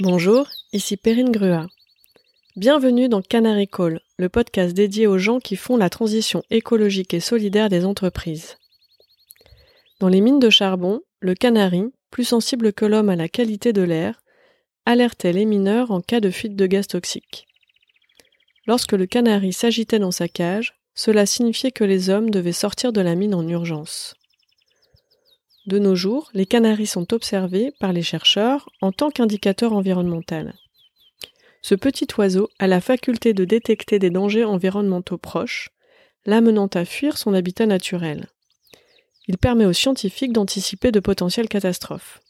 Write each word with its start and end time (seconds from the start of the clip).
Bonjour, 0.00 0.48
ici 0.72 0.96
Perrine 0.96 1.30
Grua. 1.30 1.68
Bienvenue 2.56 3.08
dans 3.08 3.22
Canary 3.22 3.68
Call, 3.68 4.00
le 4.18 4.28
podcast 4.28 4.74
dédié 4.74 5.06
aux 5.06 5.18
gens 5.18 5.38
qui 5.38 5.54
font 5.54 5.76
la 5.76 5.88
transition 5.88 6.42
écologique 6.50 7.14
et 7.14 7.20
solidaire 7.20 7.68
des 7.68 7.84
entreprises. 7.84 8.56
Dans 10.00 10.08
les 10.08 10.20
mines 10.20 10.40
de 10.40 10.50
charbon, 10.50 11.00
le 11.20 11.34
canari, 11.34 11.92
plus 12.10 12.24
sensible 12.24 12.72
que 12.72 12.84
l'homme 12.84 13.08
à 13.08 13.14
la 13.14 13.28
qualité 13.28 13.72
de 13.72 13.82
l'air, 13.82 14.20
alertait 14.84 15.32
les 15.32 15.44
mineurs 15.44 15.92
en 15.92 16.00
cas 16.00 16.18
de 16.18 16.30
fuite 16.30 16.56
de 16.56 16.66
gaz 16.66 16.88
toxique. 16.88 17.46
Lorsque 18.66 18.94
le 18.94 19.06
canari 19.06 19.52
s'agitait 19.52 20.00
dans 20.00 20.10
sa 20.10 20.26
cage, 20.26 20.74
cela 20.96 21.24
signifiait 21.24 21.70
que 21.70 21.84
les 21.84 22.10
hommes 22.10 22.30
devaient 22.30 22.50
sortir 22.50 22.92
de 22.92 23.00
la 23.00 23.14
mine 23.14 23.34
en 23.34 23.46
urgence. 23.46 24.16
De 25.66 25.78
nos 25.78 25.94
jours, 25.94 26.30
les 26.34 26.44
canaris 26.44 26.86
sont 26.86 27.14
observés 27.14 27.72
par 27.80 27.92
les 27.92 28.02
chercheurs 28.02 28.68
en 28.82 28.92
tant 28.92 29.10
qu'indicateur 29.10 29.72
environnemental. 29.72 30.54
Ce 31.62 31.74
petit 31.74 32.06
oiseau 32.18 32.50
a 32.58 32.66
la 32.66 32.82
faculté 32.82 33.32
de 33.32 33.46
détecter 33.46 33.98
des 33.98 34.10
dangers 34.10 34.44
environnementaux 34.44 35.16
proches, 35.16 35.70
l'amenant 36.26 36.68
à 36.74 36.84
fuir 36.84 37.16
son 37.16 37.32
habitat 37.32 37.64
naturel. 37.64 38.26
Il 39.26 39.38
permet 39.38 39.64
aux 39.64 39.72
scientifiques 39.72 40.34
d'anticiper 40.34 40.92
de 40.92 41.00
potentielles 41.00 41.48
catastrophes. 41.48 42.20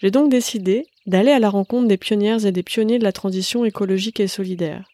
J'ai 0.00 0.12
donc 0.12 0.30
décidé 0.30 0.86
d'aller 1.06 1.32
à 1.32 1.40
la 1.40 1.50
rencontre 1.50 1.88
des 1.88 1.96
pionnières 1.96 2.46
et 2.46 2.52
des 2.52 2.62
pionniers 2.62 3.00
de 3.00 3.04
la 3.04 3.12
transition 3.12 3.64
écologique 3.64 4.20
et 4.20 4.28
solidaire. 4.28 4.88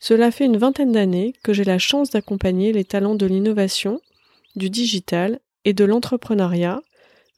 Cela 0.00 0.30
fait 0.30 0.46
une 0.46 0.56
vingtaine 0.56 0.92
d'années 0.92 1.34
que 1.42 1.52
j'ai 1.52 1.64
la 1.64 1.78
chance 1.78 2.10
d'accompagner 2.10 2.72
les 2.72 2.84
talents 2.84 3.14
de 3.14 3.26
l'innovation, 3.26 4.00
du 4.56 4.70
digital 4.70 5.40
et 5.64 5.72
de 5.72 5.84
l'entrepreneuriat 5.84 6.82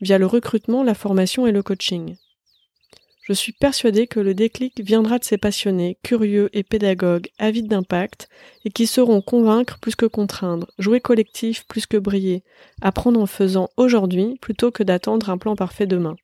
via 0.01 0.19
le 0.19 0.27
recrutement, 0.27 0.83
la 0.83 0.95
formation 0.95 1.47
et 1.47 1.53
le 1.53 1.63
coaching. 1.63 2.17
Je 3.27 3.33
suis 3.33 3.53
persuadée 3.53 4.07
que 4.07 4.21
le 4.21 4.35
déclic 4.35 4.81
viendra 4.81 5.19
de 5.19 5.25
ces 5.25 5.39
passionnés, 5.39 5.97
curieux 6.03 6.51
et 6.53 6.63
pédagogues, 6.63 7.29
avides 7.39 7.69
d'impact, 7.69 8.29
et 8.67 8.71
qui 8.71 8.87
sauront 8.87 9.23
convaincre 9.23 9.79
plus 9.81 9.97
que 9.97 10.05
contraindre, 10.05 10.71
jouer 10.79 11.01
collectif 11.01 11.65
plus 11.67 11.87
que 11.87 11.97
briller, 11.97 12.43
apprendre 12.83 13.19
en 13.19 13.27
faisant 13.27 13.71
aujourd'hui 13.79 14.37
plutôt 14.43 14.71
que 14.71 14.83
d'attendre 14.83 15.31
un 15.31 15.39
plan 15.39 15.57
parfait 15.57 15.87
demain. 15.87 16.17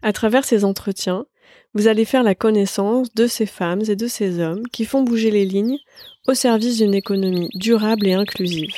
À 0.00 0.14
travers 0.14 0.46
ces 0.46 0.64
entretiens, 0.64 1.26
vous 1.74 1.86
allez 1.86 2.06
faire 2.06 2.22
la 2.22 2.34
connaissance 2.34 3.12
de 3.14 3.26
ces 3.26 3.44
femmes 3.44 3.82
et 3.86 3.96
de 3.96 4.06
ces 4.06 4.40
hommes 4.40 4.66
qui 4.72 4.86
font 4.86 5.02
bouger 5.02 5.30
les 5.30 5.44
lignes 5.44 5.78
au 6.26 6.32
service 6.32 6.78
d'une 6.78 6.94
économie 6.94 7.50
durable 7.54 8.06
et 8.06 8.14
inclusive. 8.14 8.72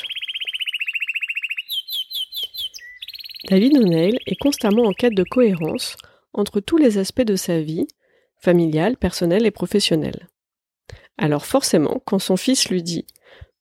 David 3.53 3.77
O'Neill 3.77 4.19
est 4.25 4.41
constamment 4.41 4.85
en 4.85 4.95
quête 4.95 5.13
de 5.13 5.25
cohérence 5.25 5.99
entre 6.33 6.61
tous 6.61 6.79
les 6.79 6.97
aspects 6.97 7.21
de 7.21 7.37
sa 7.37 7.61
vie, 7.61 7.87
familiale, 8.41 8.97
personnelle 8.97 9.45
et 9.45 9.51
professionnelle. 9.51 10.31
Alors 11.19 11.45
forcément, 11.45 12.01
quand 12.07 12.19
son 12.19 12.39
fils 12.39 12.71
lui 12.71 12.83
dit 12.83 13.05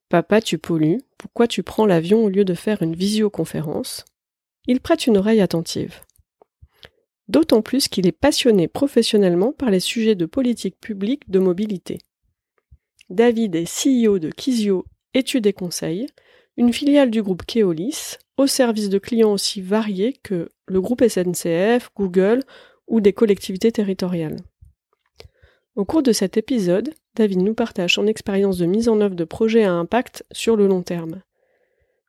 Papa, 0.08 0.40
tu 0.40 0.58
pollues, 0.58 1.02
pourquoi 1.18 1.46
tu 1.46 1.62
prends 1.62 1.86
l'avion 1.86 2.24
au 2.24 2.30
lieu 2.30 2.46
de 2.46 2.54
faire 2.54 2.82
une 2.82 2.96
visioconférence? 2.96 4.06
il 4.66 4.80
prête 4.80 5.08
une 5.08 5.18
oreille 5.18 5.42
attentive. 5.42 6.00
D'autant 7.28 7.62
plus 7.62 7.90
qu'il 7.90 8.08
est 8.08 8.14
passionné 8.14 8.70
professionnellement 8.70 9.52
par 9.52 9.72
les 9.72 9.82
sujets 9.82 10.16
de 10.16 10.26
politique 10.26 10.80
publique 10.80 11.30
de 11.30 11.40
mobilité. 11.40 11.98
David 13.10 13.56
est 13.56 13.66
CEO 13.66 14.20
de 14.20 14.30
Kizio 14.30 14.86
Études 15.14 15.48
et 15.48 15.54
Conseils, 15.54 16.08
une 16.56 16.72
filiale 16.72 17.12
du 17.12 17.22
groupe 17.22 17.46
Keolis, 17.46 18.16
au 18.42 18.48
service 18.48 18.90
de 18.90 18.98
clients 18.98 19.32
aussi 19.32 19.62
variés 19.62 20.14
que 20.24 20.50
le 20.66 20.82
groupe 20.82 21.04
SNCF, 21.08 21.90
Google 21.96 22.44
ou 22.88 23.00
des 23.00 23.14
collectivités 23.14 23.72
territoriales. 23.72 24.38
Au 25.76 25.86
cours 25.86 26.04
de 26.04 26.12
cet 26.12 26.38
épisode, 26.38 26.94
David 27.16 27.42
nous 27.42 27.54
partage 27.54 27.94
son 27.94 28.08
expérience 28.08 28.58
de 28.58 28.66
mise 28.66 28.90
en 28.90 29.00
œuvre 29.00 29.16
de 29.16 29.24
projets 29.24 29.64
à 29.64 29.74
impact 29.74 30.26
sur 30.32 30.56
le 30.56 30.68
long 30.68 30.82
terme. 30.82 31.22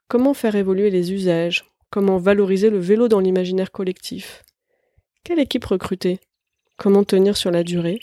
Comment 0.08 0.34
faire 0.34 0.56
évoluer 0.56 0.90
les 0.90 1.12
usages? 1.12 1.64
Comment 1.90 2.16
valoriser 2.16 2.70
le 2.70 2.78
vélo 2.78 3.08
dans 3.08 3.20
l'imaginaire 3.20 3.70
collectif? 3.70 4.42
Quelle 5.24 5.38
équipe 5.38 5.66
recruter? 5.66 6.18
Comment 6.76 7.04
tenir 7.04 7.36
sur 7.36 7.50
la 7.50 7.62
durée? 7.62 8.00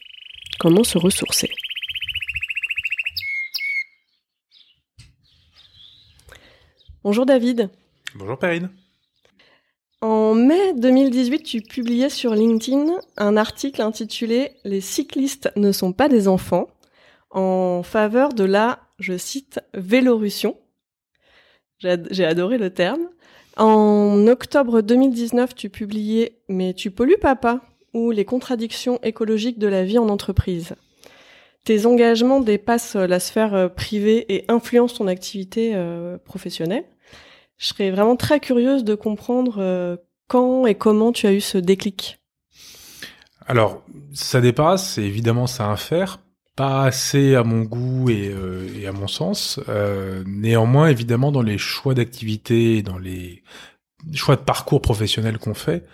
Comment 0.59 0.83
se 0.83 0.97
ressourcer? 0.97 1.49
Bonjour 7.03 7.25
David. 7.25 7.69
Bonjour 8.15 8.37
Perrine. 8.37 8.69
En 10.01 10.33
mai 10.33 10.73
2018, 10.73 11.43
tu 11.43 11.61
publiais 11.61 12.09
sur 12.09 12.33
LinkedIn 12.33 12.99
un 13.17 13.37
article 13.37 13.81
intitulé 13.81 14.53
Les 14.63 14.81
cyclistes 14.81 15.51
ne 15.55 15.71
sont 15.71 15.93
pas 15.93 16.09
des 16.09 16.27
enfants 16.27 16.67
en 17.29 17.83
faveur 17.83 18.33
de 18.33 18.43
la, 18.43 18.79
je 18.97 19.17
cite, 19.17 19.59
Vélorussion. 19.73 20.57
J'ai 21.79 22.25
adoré 22.25 22.57
le 22.57 22.71
terme. 22.71 23.09
En 23.57 24.25
octobre 24.27 24.81
2019, 24.81 25.53
tu 25.53 25.69
publiais 25.69 26.39
Mais 26.47 26.73
tu 26.73 26.91
pollues 26.91 27.19
papa? 27.19 27.61
ou 27.93 28.11
les 28.11 28.25
contradictions 28.25 28.99
écologiques 29.01 29.57
de 29.57 29.67
la 29.67 29.83
vie 29.83 29.97
en 29.97 30.09
entreprise. 30.09 30.75
Tes 31.65 31.85
engagements 31.85 32.39
dépassent 32.39 32.95
la 32.95 33.19
sphère 33.19 33.53
euh, 33.53 33.67
privée 33.67 34.25
et 34.33 34.45
influencent 34.47 34.97
ton 34.97 35.07
activité 35.07 35.71
euh, 35.73 36.17
professionnelle. 36.17 36.85
Je 37.59 37.67
serais 37.67 37.91
vraiment 37.91 38.15
très 38.15 38.39
curieuse 38.39 38.83
de 38.83 38.95
comprendre 38.95 39.57
euh, 39.59 39.97
quand 40.27 40.65
et 40.65 40.73
comment 40.73 41.11
tu 41.11 41.27
as 41.27 41.33
eu 41.33 41.41
ce 41.41 41.59
déclic. 41.59 42.19
Alors, 43.45 43.83
ça 44.13 44.41
dépasse, 44.41 44.97
évidemment, 44.97 45.45
ça 45.45 45.65
a 45.65 45.69
un 45.69 45.75
faire. 45.75 46.19
Pas 46.55 46.83
assez 46.83 47.35
à 47.35 47.43
mon 47.43 47.61
goût 47.61 48.09
et, 48.09 48.33
à 48.85 48.91
mon 48.91 49.07
sens. 49.07 49.61
néanmoins, 50.25 50.89
évidemment, 50.89 51.31
dans 51.31 51.41
les 51.41 51.57
choix 51.57 51.93
d'activité, 51.93 52.81
dans 52.81 52.97
les 52.97 53.43
choix 54.13 54.35
de 54.35 54.41
parcours 54.41 54.81
professionnels 54.81 55.37
qu'on 55.37 55.53
fait, 55.53 55.85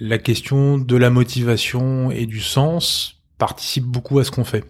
la 0.00 0.18
question 0.18 0.78
de 0.78 0.96
la 0.96 1.10
motivation 1.10 2.10
et 2.10 2.26
du 2.26 2.40
sens 2.40 3.22
participe 3.38 3.84
beaucoup 3.84 4.18
à 4.18 4.24
ce 4.24 4.30
qu'on 4.30 4.44
fait. 4.44 4.64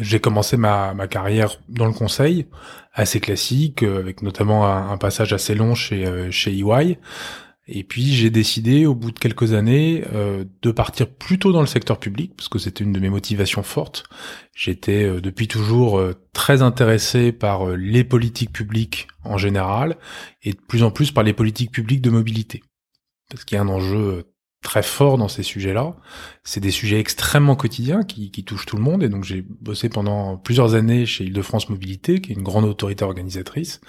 J'ai 0.00 0.20
commencé 0.20 0.56
ma, 0.56 0.94
ma, 0.94 1.08
carrière 1.08 1.56
dans 1.68 1.86
le 1.86 1.92
conseil, 1.92 2.46
assez 2.92 3.20
classique, 3.20 3.82
euh, 3.82 3.98
avec 3.98 4.22
notamment 4.22 4.66
un, 4.66 4.96
passage 4.98 5.32
assez 5.32 5.54
long 5.54 5.74
chez, 5.74 6.06
euh, 6.06 6.30
chez 6.30 6.56
EY. 6.56 6.98
Et 7.66 7.82
puis 7.82 8.12
j'ai 8.12 8.28
décidé, 8.28 8.84
au 8.84 8.94
bout 8.94 9.10
de 9.10 9.18
quelques 9.18 9.54
années, 9.54 10.04
euh, 10.12 10.44
de 10.60 10.70
partir 10.70 11.08
plutôt 11.08 11.50
dans 11.50 11.62
le 11.62 11.66
secteur 11.66 11.98
public, 11.98 12.34
parce 12.36 12.48
que 12.48 12.58
c'était 12.58 12.84
une 12.84 12.92
de 12.92 13.00
mes 13.00 13.08
motivations 13.08 13.62
fortes. 13.62 14.04
J'étais 14.54 15.20
depuis 15.20 15.48
toujours 15.48 16.00
très 16.34 16.60
intéressé 16.60 17.32
par 17.32 17.68
les 17.68 18.04
politiques 18.04 18.52
publiques 18.52 19.08
en 19.24 19.38
général, 19.38 19.96
et 20.42 20.52
de 20.52 20.60
plus 20.68 20.82
en 20.82 20.90
plus 20.90 21.10
par 21.10 21.24
les 21.24 21.32
politiques 21.32 21.72
publiques 21.72 22.02
de 22.02 22.10
mobilité. 22.10 22.62
Parce 23.30 23.44
qu'il 23.44 23.56
y 23.56 23.58
a 23.58 23.62
un 23.62 23.68
enjeu 23.68 24.26
très 24.64 24.82
fort 24.82 25.18
dans 25.18 25.28
ces 25.28 25.44
sujets-là. 25.44 25.94
C'est 26.42 26.60
des 26.60 26.70
sujets 26.70 26.98
extrêmement 26.98 27.54
quotidiens 27.54 28.02
qui, 28.02 28.30
qui, 28.30 28.44
touchent 28.44 28.66
tout 28.66 28.76
le 28.76 28.82
monde. 28.82 29.02
Et 29.02 29.08
donc 29.08 29.22
j'ai 29.22 29.44
bossé 29.60 29.88
pendant 29.88 30.36
plusieurs 30.36 30.74
années 30.74 31.06
chez 31.06 31.24
Île-de-France 31.24 31.68
Mobilité, 31.68 32.20
qui 32.20 32.32
est 32.32 32.34
une 32.34 32.42
grande 32.42 32.64
autorité 32.64 33.04
organisatrice. 33.04 33.80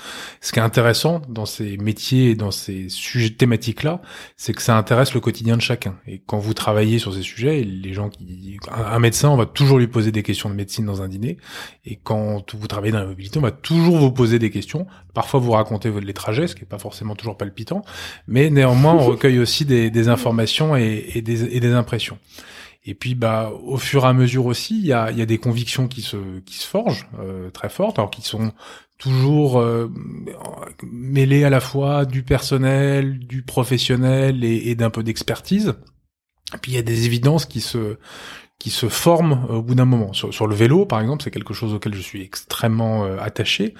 Ce 0.41 0.51
qui 0.51 0.59
est 0.59 0.61
intéressant 0.61 1.21
dans 1.29 1.45
ces 1.45 1.77
métiers 1.77 2.31
et 2.31 2.35
dans 2.35 2.51
ces 2.51 2.89
sujets 2.89 3.31
thématiques-là, 3.31 4.01
c'est 4.37 4.53
que 4.53 4.61
ça 4.61 4.77
intéresse 4.77 5.13
le 5.13 5.21
quotidien 5.21 5.55
de 5.55 5.61
chacun. 5.61 5.95
Et 6.07 6.21
quand 6.25 6.37
vous 6.37 6.53
travaillez 6.53 6.99
sur 6.99 7.13
ces 7.13 7.21
sujets, 7.21 7.63
les 7.63 7.93
gens 7.93 8.09
qui, 8.09 8.57
un 8.69 8.99
médecin, 8.99 9.29
on 9.29 9.37
va 9.37 9.45
toujours 9.45 9.79
lui 9.79 9.87
poser 9.87 10.11
des 10.11 10.23
questions 10.23 10.49
de 10.49 10.55
médecine 10.55 10.85
dans 10.85 11.01
un 11.01 11.07
dîner. 11.07 11.37
Et 11.85 11.95
quand 11.95 12.53
vous 12.53 12.67
travaillez 12.67 12.91
dans 12.91 12.99
la 12.99 13.07
mobilité, 13.07 13.39
on 13.39 13.43
va 13.43 13.51
toujours 13.51 13.97
vous 13.97 14.11
poser 14.11 14.39
des 14.39 14.51
questions. 14.51 14.87
Parfois 15.13 15.39
vous 15.39 15.51
racontez 15.51 15.89
les 15.89 16.13
trajets, 16.13 16.47
ce 16.47 16.55
qui 16.55 16.63
est 16.63 16.67
pas 16.67 16.79
forcément 16.79 17.15
toujours 17.15 17.37
palpitant, 17.37 17.83
mais 18.27 18.49
néanmoins 18.49 18.93
on 18.93 19.05
recueille 19.05 19.39
aussi 19.39 19.63
des, 19.63 19.89
des 19.89 20.09
informations 20.09 20.64
et, 20.73 21.21
des, 21.21 21.73
impressions. 21.73 22.17
Et 22.85 22.95
puis, 22.95 23.13
bah, 23.13 23.51
au 23.63 23.77
fur 23.77 24.05
et 24.05 24.07
à 24.07 24.13
mesure 24.13 24.45
aussi, 24.45 24.79
il 24.79 24.85
y 24.85 24.93
a, 24.93 25.11
des 25.11 25.37
convictions 25.37 25.87
qui 25.87 26.01
se 26.01 26.39
qui 26.39 26.55
se 26.55 26.67
forgent 26.67 27.07
euh, 27.19 27.51
très 27.51 27.69
fortes, 27.69 27.99
alors 27.99 28.09
qui 28.09 28.21
sont 28.21 28.51
toujours 28.97 29.59
euh, 29.59 29.91
mêlées 30.83 31.43
à 31.43 31.49
la 31.49 31.59
fois 31.59 32.05
du 32.05 32.23
personnel, 32.23 33.19
du 33.19 33.43
professionnel 33.43 34.43
et, 34.43 34.69
et 34.69 34.75
d'un 34.75 34.89
peu 34.89 35.03
d'expertise. 35.03 35.75
Et 36.53 36.57
puis 36.57 36.71
il 36.71 36.75
y 36.75 36.79
a 36.79 36.83
des 36.83 37.05
évidences 37.05 37.45
qui 37.45 37.59
se 37.59 37.97
qui 38.59 38.69
se 38.69 38.87
forment 38.87 39.45
au 39.49 39.61
bout 39.61 39.75
d'un 39.75 39.85
moment. 39.85 40.13
Sur, 40.13 40.33
sur, 40.33 40.47
le 40.47 40.55
vélo, 40.55 40.85
par 40.85 41.01
exemple, 41.01 41.23
c'est 41.23 41.31
quelque 41.31 41.53
chose 41.53 41.73
auquel 41.73 41.93
je 41.93 42.01
suis 42.01 42.21
extrêmement 42.21 43.05
euh, 43.05 43.17
attaché 43.19 43.73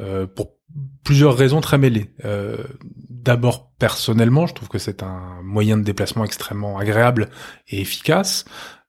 euh, 0.00 0.26
pour 0.26 0.57
plusieurs 1.04 1.36
raisons 1.36 1.60
très 1.60 1.78
mêlées. 1.78 2.10
Euh, 2.24 2.64
D'abord, 3.08 3.72
personnellement, 3.78 4.46
je 4.46 4.54
trouve 4.54 4.68
que 4.68 4.78
c'est 4.78 5.02
un 5.02 5.42
moyen 5.42 5.76
de 5.76 5.82
déplacement 5.82 6.24
extrêmement 6.24 6.78
agréable 6.78 7.28
et 7.68 7.80
efficace 7.80 8.44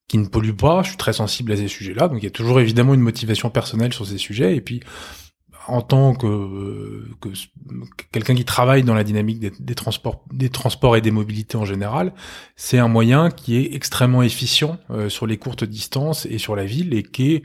qui 0.08 0.18
ne 0.18 0.28
pollue 0.28 0.56
pas. 0.56 0.82
Je 0.84 0.90
suis 0.90 0.98
très 0.98 1.14
sensible 1.14 1.52
à 1.52 1.58
ces 1.58 1.68
sujets-là, 1.68 2.08
donc 2.08 2.20
il 2.20 2.24
y 2.24 2.28
a 2.28 2.32
toujours 2.32 2.60
évidemment 2.60 2.94
une 2.94 3.02
motivation 3.02 3.50
personnelle 3.50 3.92
sur 3.92 4.06
ces 4.06 4.18
sujets. 4.18 4.56
Et 4.56 4.62
puis, 4.62 4.82
en 5.68 5.82
tant 5.82 6.14
que, 6.16 7.06
que 7.22 7.30
quelqu'un 8.12 8.36
qui 8.36 8.46
travaille 8.46 8.84
dans 8.84 8.94
la 8.94 9.04
dynamique 9.04 9.40
des, 9.40 9.76
transports, 9.76 10.24
des 10.32 10.50
transports 10.50 10.96
et 10.96 11.02
des 11.02 11.12
mobilités 11.12 11.58
en 11.58 11.66
général, 11.66 12.14
c'est 12.56 12.80
un 12.80 12.88
moyen 12.88 13.30
qui 13.30 13.58
est 13.58 13.76
extrêmement 13.76 14.24
efficient 14.24 14.78
euh, 14.90 15.10
sur 15.10 15.28
les 15.28 15.38
courtes 15.38 15.64
distances 15.64 16.26
et 16.26 16.38
sur 16.38 16.56
la 16.56 16.66
ville 16.66 16.94
et 16.94 17.04
qui 17.04 17.34
est 17.34 17.44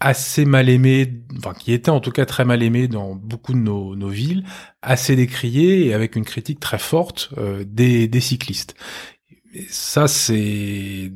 assez 0.00 0.44
mal 0.44 0.68
aimé, 0.68 1.22
enfin 1.38 1.54
qui 1.54 1.72
était 1.72 1.90
en 1.90 2.00
tout 2.00 2.10
cas 2.10 2.26
très 2.26 2.44
mal 2.44 2.62
aimé 2.62 2.88
dans 2.88 3.14
beaucoup 3.14 3.52
de 3.52 3.58
nos, 3.58 3.96
nos 3.96 4.08
villes, 4.08 4.44
assez 4.82 5.16
décrié 5.16 5.86
et 5.86 5.94
avec 5.94 6.16
une 6.16 6.24
critique 6.24 6.60
très 6.60 6.78
forte 6.78 7.30
euh, 7.38 7.64
des, 7.66 8.08
des 8.08 8.20
cyclistes. 8.20 8.74
Ça 9.68 10.08
c'est 10.08 11.12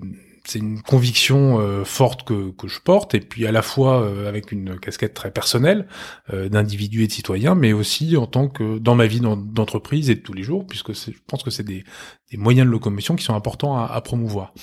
c'est 0.49 0.61
une 0.61 0.81
conviction 0.81 1.61
euh, 1.61 1.85
forte 1.85 2.25
que, 2.25 2.51
que 2.53 2.69
je 2.69 2.81
porte 2.81 3.15
et 3.15 3.21
puis 3.21 3.47
à 3.47 3.53
la 3.53 3.61
fois 3.61 4.03
euh, 4.03 4.27
avec 4.29 4.51
une 4.51 4.81
casquette 4.81 5.13
très 5.13 5.31
personnelle 5.31 5.87
euh, 6.33 6.49
d'individu 6.49 7.05
et 7.05 7.07
de 7.07 7.13
citoyen 7.13 7.55
mais 7.55 7.75
aussi 7.75 8.17
en 8.17 8.27
tant 8.27 8.49
que 8.49 8.79
dans 8.79 8.95
ma 8.95 9.07
vie 9.07 9.21
d'entreprise 9.21 10.09
et 10.09 10.15
de 10.15 10.21
tous 10.21 10.33
les 10.33 10.43
jours 10.43 10.67
puisque 10.67 10.95
je 10.95 11.19
pense 11.27 11.43
que 11.43 11.51
c'est 11.51 11.65
des, 11.65 11.85
des, 12.31 12.39
moyens 12.39 12.67
de 12.67 12.73
locomotion 12.73 13.15
qui 13.15 13.25
sont 13.25 13.35
importants 13.35 13.77
à, 13.77 13.85
à 13.85 14.01
promouvoir 14.01 14.55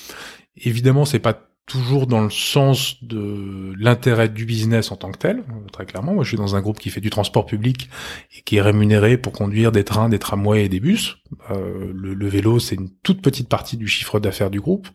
évidemment 0.56 1.04
c'est 1.04 1.20
pas 1.20 1.48
toujours 1.66 2.06
dans 2.06 2.20
le 2.20 2.30
sens 2.30 3.02
de 3.02 3.72
l'intérêt 3.76 4.28
du 4.28 4.44
business 4.44 4.92
en 4.92 4.96
tant 4.96 5.10
que 5.10 5.18
tel, 5.18 5.44
très 5.72 5.84
clairement. 5.84 6.14
Moi, 6.14 6.22
je 6.22 6.28
suis 6.28 6.36
dans 6.36 6.54
un 6.54 6.60
groupe 6.60 6.78
qui 6.78 6.90
fait 6.90 7.00
du 7.00 7.10
transport 7.10 7.44
public 7.44 7.90
et 8.36 8.42
qui 8.42 8.56
est 8.56 8.62
rémunéré 8.62 9.18
pour 9.18 9.32
conduire 9.32 9.72
des 9.72 9.82
trains, 9.82 10.08
des 10.08 10.20
tramways 10.20 10.66
et 10.66 10.68
des 10.68 10.78
bus. 10.78 11.16
Euh, 11.50 11.92
le, 11.92 12.14
le, 12.14 12.28
vélo, 12.28 12.60
c'est 12.60 12.76
une 12.76 12.90
toute 13.02 13.20
petite 13.20 13.48
partie 13.48 13.76
du 13.76 13.88
chiffre 13.88 14.20
d'affaires 14.20 14.50
du 14.50 14.60
groupe. 14.60 14.88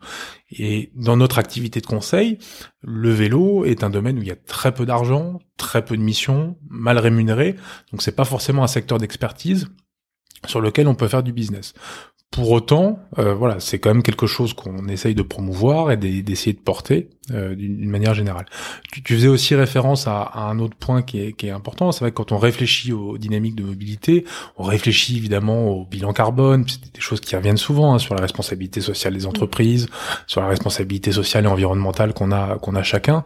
Et 0.49 0.91
dans 0.95 1.17
notre 1.17 1.39
activité 1.39 1.81
de 1.81 1.87
conseil, 1.87 2.37
le 2.81 3.11
vélo 3.11 3.65
est 3.65 3.83
un 3.83 3.89
domaine 3.89 4.17
où 4.17 4.21
il 4.21 4.29
y 4.29 4.31
a 4.31 4.37
très 4.37 4.73
peu 4.73 4.85
d'argent, 4.85 5.39
très 5.57 5.83
peu 5.83 5.97
de 5.97 6.01
missions, 6.01 6.57
mal 6.69 6.97
rémunéré. 6.97 7.57
Donc, 7.91 8.01
c'est 8.01 8.15
pas 8.15 8.25
forcément 8.25 8.63
un 8.63 8.67
secteur 8.67 8.97
d'expertise 8.97 9.67
sur 10.47 10.61
lequel 10.61 10.87
on 10.87 10.95
peut 10.95 11.09
faire 11.09 11.21
du 11.21 11.33
business. 11.33 11.73
Pour 12.31 12.51
autant, 12.51 12.97
euh, 13.19 13.33
voilà, 13.33 13.59
c'est 13.59 13.79
quand 13.79 13.89
même 13.89 14.03
quelque 14.03 14.25
chose 14.25 14.53
qu'on 14.53 14.87
essaye 14.87 15.15
de 15.15 15.21
promouvoir 15.21 15.91
et 15.91 15.97
d'essayer 15.97 16.53
de 16.53 16.59
porter 16.59 17.09
euh, 17.31 17.55
d'une 17.55 17.89
manière 17.89 18.13
générale. 18.13 18.45
Tu, 18.89 19.03
tu, 19.03 19.15
faisais 19.15 19.27
aussi 19.27 19.53
référence 19.53 20.07
à, 20.07 20.21
à, 20.21 20.43
un 20.43 20.59
autre 20.59 20.77
point 20.77 21.01
qui 21.01 21.19
est, 21.19 21.33
qui 21.33 21.47
est 21.47 21.51
important. 21.51 21.91
C'est 21.91 21.99
vrai 21.99 22.11
que 22.11 22.15
quand 22.15 22.31
on 22.31 22.37
réfléchit 22.37 22.93
aux 22.93 23.17
dynamiques 23.17 23.55
de 23.55 23.63
mobilité, 23.63 24.23
on 24.55 24.63
réfléchit 24.63 25.17
évidemment 25.17 25.67
au 25.71 25.85
bilan 25.85 26.13
carbone, 26.13 26.63
c'est 26.65 26.93
des 26.93 27.01
choses 27.01 27.19
qui 27.19 27.35
reviennent 27.35 27.57
souvent 27.57 27.93
hein, 27.93 27.99
sur 27.99 28.15
la 28.15 28.21
responsabilité 28.21 28.79
sociale 28.79 29.13
des 29.13 29.25
entreprises, 29.25 29.89
sur 30.25 30.39
la 30.39 30.47
responsabilité 30.47 31.11
sociale 31.11 31.43
et 31.43 31.49
environnementale 31.49 32.13
qu'on 32.13 32.31
a 32.31 32.57
qu'on 32.59 32.75
a 32.75 32.83
chacun. 32.83 33.25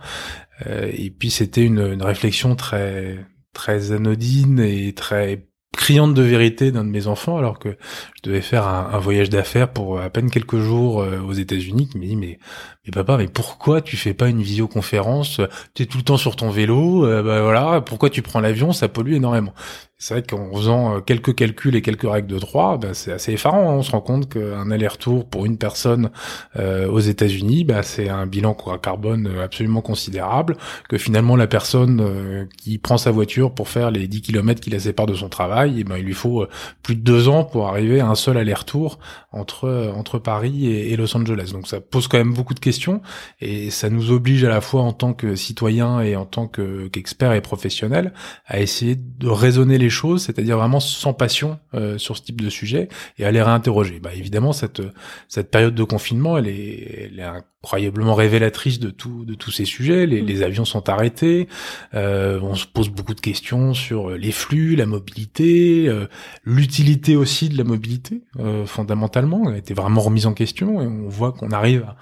Euh, 0.65 0.89
et 0.91 1.11
puis 1.11 1.29
c'était 1.29 1.63
une, 1.63 1.93
une 1.93 2.01
réflexion 2.01 2.55
très 2.55 3.23
très 3.53 3.91
anodine 3.91 4.59
et 4.59 4.93
très 4.93 5.45
criante 5.85 6.15
de 6.15 6.23
vérité 6.23 6.71
d'un 6.71 6.83
de 6.83 6.89
mes 6.89 7.05
enfants 7.05 7.37
alors 7.37 7.59
que 7.59 7.77
je 8.15 8.27
devais 8.27 8.41
faire 8.41 8.67
un, 8.67 8.89
un 8.91 8.97
voyage 8.97 9.29
d'affaires 9.29 9.71
pour 9.71 9.99
à 9.99 10.09
peine 10.09 10.31
quelques 10.31 10.57
jours 10.57 11.03
euh, 11.03 11.19
aux 11.19 11.33
États-Unis 11.33 11.87
qui 11.87 11.99
m'a 11.99 12.05
dit 12.05 12.15
mais 12.15 12.39
mais 12.87 12.91
papa 12.91 13.17
mais 13.17 13.27
pourquoi 13.27 13.81
tu 13.81 13.95
fais 13.95 14.15
pas 14.15 14.27
une 14.27 14.41
visioconférence 14.41 15.41
tu 15.75 15.83
es 15.83 15.85
tout 15.85 15.99
le 15.99 16.03
temps 16.03 16.17
sur 16.17 16.35
ton 16.35 16.49
vélo 16.49 17.05
euh, 17.05 17.21
bah 17.21 17.43
voilà 17.43 17.81
pourquoi 17.81 18.09
tu 18.09 18.23
prends 18.23 18.39
l'avion 18.39 18.71
ça 18.71 18.87
pollue 18.87 19.13
énormément 19.13 19.53
c'est 19.97 20.13
vrai 20.13 20.23
qu'en 20.23 20.53
faisant 20.53 20.97
euh, 20.97 20.99
quelques 20.99 21.35
calculs 21.35 21.75
et 21.75 21.81
quelques 21.81 22.09
règles 22.09 22.27
de 22.27 22.37
droit, 22.37 22.77
bah, 22.77 22.93
c'est 22.93 23.13
assez 23.13 23.31
effarant. 23.31 23.71
Hein. 23.71 23.75
On 23.75 23.81
se 23.81 23.91
rend 23.91 24.01
compte 24.01 24.27
qu'un 24.27 24.69
aller-retour 24.69 25.25
pour 25.25 25.45
une 25.45 25.57
personne 25.57 26.09
euh, 26.57 26.89
aux 26.89 26.99
États-Unis, 26.99 27.63
bah, 27.63 27.81
c'est 27.81 28.09
un 28.09 28.25
bilan 28.25 28.55
carbone 28.81 29.27
euh, 29.27 29.43
absolument 29.43 29.81
considérable. 29.81 30.57
Que 30.89 30.97
finalement, 30.97 31.37
la 31.37 31.47
personne 31.47 32.47
qui 32.57 32.77
prend 32.77 32.97
sa 32.97 33.11
voiture 33.11 33.53
pour 33.53 33.69
faire 33.69 33.89
les 33.89 34.07
10 34.07 34.21
km 34.21 34.59
qui 34.59 34.69
la 34.69 34.79
séparent 34.79 35.05
de 35.05 35.13
son 35.13 35.29
travail, 35.29 35.74
et 35.77 35.81
eh 35.81 35.83
ben, 35.83 35.97
il 35.97 36.05
lui 36.05 36.13
faut 36.13 36.47
plus 36.83 36.95
de 36.95 37.01
deux 37.01 37.27
ans 37.27 37.43
pour 37.43 37.67
arriver 37.67 37.99
à 37.99 38.07
un 38.07 38.15
seul 38.15 38.37
aller-retour 38.37 38.99
entre 39.31 39.91
entre 39.95 40.19
Paris 40.19 40.67
et, 40.67 40.95
Los 40.95 41.15
Angeles. 41.15 41.49
Donc 41.51 41.67
ça 41.67 41.81
pose 41.81 42.07
quand 42.07 42.17
même 42.17 42.33
beaucoup 42.33 42.53
de 42.53 42.59
questions 42.59 43.01
et 43.41 43.69
ça 43.69 43.89
nous 43.89 44.11
oblige 44.11 44.43
à 44.43 44.49
la 44.49 44.61
fois 44.61 44.81
en 44.81 44.93
tant 44.93 45.13
que 45.13 45.35
citoyens 45.35 46.01
et 46.01 46.15
en 46.15 46.25
tant 46.25 46.47
qu'experts 46.47 47.33
et 47.33 47.41
professionnels 47.41 48.13
à 48.45 48.59
essayer 48.59 48.95
de 48.95 49.27
raisonner 49.27 49.77
les 49.77 49.89
choses, 49.89 50.23
c'est-à-dire 50.23 50.57
vraiment 50.57 50.79
sans 50.79 51.13
passion 51.13 51.59
euh, 51.73 51.97
sur 51.97 52.17
ce 52.17 52.23
type 52.23 52.41
de 52.41 52.49
sujet 52.49 52.89
et 53.17 53.25
à 53.25 53.31
les 53.31 53.41
réinterroger. 53.41 53.99
Bah, 53.99 54.11
évidemment, 54.15 54.53
cette 54.53 54.81
cette 55.27 55.51
période 55.51 55.75
de 55.75 55.83
confinement, 55.83 56.37
elle 56.37 56.47
est, 56.47 57.09
elle 57.11 57.19
est 57.19 57.23
incroyablement 57.65 58.13
révélatrice 58.13 58.79
de 58.79 58.91
tout 58.91 59.25
de 59.25 59.33
tous 59.33 59.51
ces 59.51 59.65
sujets. 59.65 60.05
Les, 60.05 60.21
mm. 60.21 60.25
les 60.25 60.41
avions 60.43 60.65
sont 60.65 60.87
arrêtés, 60.87 61.47
euh, 61.95 62.39
on 62.41 62.55
se 62.55 62.67
pose 62.67 62.89
beaucoup 62.89 63.15
de 63.15 63.21
questions 63.21 63.73
sur 63.73 64.11
les 64.11 64.31
flux, 64.31 64.75
la 64.75 64.85
mobilité, 64.85 65.87
euh, 65.87 66.05
l'utilité 66.43 67.15
aussi 67.15 67.49
de 67.49 67.57
la 67.57 67.63
mobilité 67.63 68.21
fondamentalement, 68.65 69.43
elle 69.47 69.55
a 69.55 69.57
été 69.57 69.73
vraiment 69.73 70.01
remise 70.01 70.25
en 70.25 70.33
question 70.33 70.81
et 70.81 70.87
on 70.87 71.07
voit 71.07 71.31
qu'on 71.31 71.51
arrive 71.51 71.83
à 71.83 71.95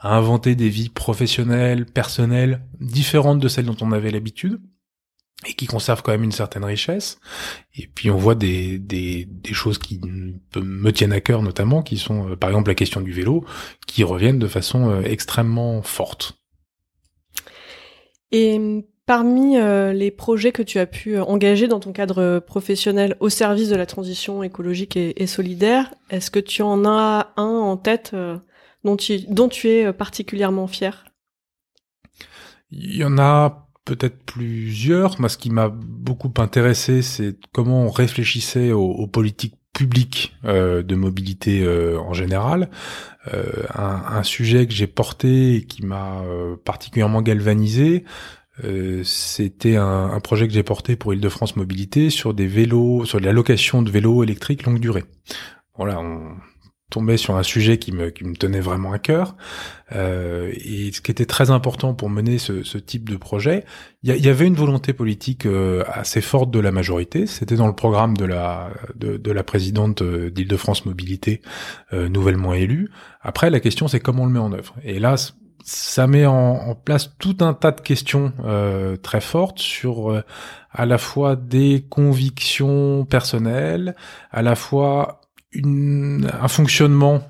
à 0.00 0.14
inventer 0.14 0.54
des 0.54 0.68
vies 0.68 0.90
professionnelles, 0.90 1.84
personnelles, 1.84 2.60
différentes 2.80 3.40
de 3.40 3.48
celles 3.48 3.66
dont 3.66 3.76
on 3.80 3.92
avait 3.92 4.10
l'habitude 4.10 4.60
et 5.46 5.54
qui 5.54 5.66
conserve 5.66 6.02
quand 6.02 6.10
même 6.10 6.24
une 6.24 6.32
certaine 6.32 6.64
richesse. 6.64 7.20
Et 7.76 7.86
puis 7.86 8.10
on 8.10 8.16
voit 8.16 8.34
des, 8.34 8.78
des, 8.78 9.24
des 9.24 9.54
choses 9.54 9.78
qui 9.78 10.00
me 10.56 10.90
tiennent 10.90 11.12
à 11.12 11.20
cœur 11.20 11.42
notamment, 11.42 11.82
qui 11.82 11.96
sont 11.96 12.30
euh, 12.30 12.36
par 12.36 12.50
exemple 12.50 12.70
la 12.70 12.74
question 12.74 13.00
du 13.00 13.12
vélo, 13.12 13.44
qui 13.86 14.02
reviennent 14.02 14.38
de 14.38 14.48
façon 14.48 14.90
euh, 14.90 15.02
extrêmement 15.02 15.80
forte. 15.82 16.40
Et 18.32 18.84
parmi 19.06 19.56
euh, 19.56 19.92
les 19.92 20.10
projets 20.10 20.50
que 20.50 20.62
tu 20.62 20.80
as 20.80 20.86
pu 20.86 21.18
engager 21.18 21.68
dans 21.68 21.80
ton 21.80 21.92
cadre 21.92 22.40
professionnel 22.40 23.16
au 23.20 23.28
service 23.28 23.68
de 23.68 23.76
la 23.76 23.86
transition 23.86 24.42
écologique 24.42 24.96
et, 24.96 25.22
et 25.22 25.26
solidaire, 25.28 25.94
est-ce 26.10 26.32
que 26.32 26.40
tu 26.40 26.62
en 26.62 26.84
as 26.84 27.32
un 27.36 27.44
en 27.44 27.76
tête 27.76 28.14
dont, 28.84 28.96
tu, 28.96 29.20
dont 29.28 29.48
tu 29.48 29.68
es 29.68 29.92
particulièrement 29.92 30.66
fier? 30.66 31.04
Il 32.70 32.96
y 32.96 33.04
en 33.04 33.16
a 33.16 33.67
peut-être 33.88 34.22
plusieurs. 34.24 35.18
Moi, 35.18 35.30
ce 35.30 35.38
qui 35.38 35.50
m'a 35.50 35.70
beaucoup 35.70 36.32
intéressé, 36.36 37.00
c'est 37.00 37.36
comment 37.52 37.84
on 37.84 37.90
réfléchissait 37.90 38.70
aux, 38.72 39.06
politiques 39.06 39.54
publiques 39.72 40.36
euh, 40.44 40.82
de 40.82 40.94
mobilité 40.94 41.62
euh, 41.62 41.98
en 41.98 42.12
général. 42.12 42.68
Euh, 43.32 43.64
un, 43.74 44.22
sujet 44.22 44.66
que 44.66 44.74
j'ai 44.74 44.86
porté 44.86 45.54
et 45.56 45.64
qui 45.64 45.86
m'a 45.86 46.22
particulièrement 46.64 47.22
galvanisé, 47.22 48.04
c'était 49.04 49.76
un, 49.76 50.10
un, 50.10 50.20
projet 50.20 50.48
que 50.48 50.52
j'ai 50.52 50.64
porté 50.64 50.96
pour 50.96 51.14
Île-de-France 51.14 51.56
Mobilité 51.56 52.10
sur 52.10 52.34
des 52.34 52.46
vélos, 52.46 53.04
sur 53.04 53.20
la 53.20 53.32
location 53.32 53.82
de 53.82 53.90
vélos 53.90 54.22
électriques 54.24 54.64
longue 54.64 54.80
durée. 54.80 55.04
Voilà, 55.76 56.02
tombé 56.90 57.18
sur 57.18 57.36
un 57.36 57.42
sujet 57.42 57.78
qui 57.78 57.92
me, 57.92 58.10
qui 58.10 58.24
me 58.24 58.34
tenait 58.34 58.60
vraiment 58.60 58.92
à 58.92 58.98
cœur. 58.98 59.36
Euh, 59.92 60.50
et 60.54 60.90
ce 60.92 61.00
qui 61.00 61.10
était 61.10 61.26
très 61.26 61.50
important 61.50 61.94
pour 61.94 62.08
mener 62.08 62.38
ce, 62.38 62.62
ce 62.62 62.78
type 62.78 63.08
de 63.08 63.16
projet, 63.16 63.64
il 64.02 64.14
y, 64.14 64.28
avait 64.28 64.46
une 64.46 64.54
volonté 64.54 64.92
politique 64.92 65.44
euh, 65.44 65.84
assez 65.92 66.20
forte 66.20 66.50
de 66.50 66.60
la 66.60 66.72
majorité. 66.72 67.26
C'était 67.26 67.56
dans 67.56 67.66
le 67.66 67.74
programme 67.74 68.16
de 68.16 68.24
la, 68.24 68.70
de, 68.94 69.16
de 69.16 69.32
la 69.32 69.42
présidente 69.42 70.02
euh, 70.02 70.30
d'Île-de-France 70.30 70.86
Mobilité, 70.86 71.42
euh, 71.92 72.08
nouvellement 72.08 72.54
élue. 72.54 72.90
Après, 73.20 73.50
la 73.50 73.60
question, 73.60 73.86
c'est 73.88 74.00
comment 74.00 74.22
on 74.22 74.26
le 74.26 74.32
met 74.32 74.38
en 74.38 74.52
œuvre. 74.52 74.74
Et 74.82 74.98
là, 74.98 75.16
ça 75.64 76.06
met 76.06 76.24
en, 76.24 76.34
en 76.34 76.74
place 76.74 77.14
tout 77.18 77.36
un 77.40 77.52
tas 77.52 77.72
de 77.72 77.82
questions 77.82 78.32
euh, 78.44 78.96
très 78.96 79.20
fortes 79.20 79.58
sur 79.58 80.22
à 80.70 80.86
la 80.86 80.96
fois 80.96 81.36
des 81.36 81.84
convictions 81.90 83.04
personnelles, 83.04 83.94
à 84.30 84.42
la 84.42 84.54
fois 84.54 85.20
une, 85.52 86.30
un 86.40 86.48
fonctionnement 86.48 87.22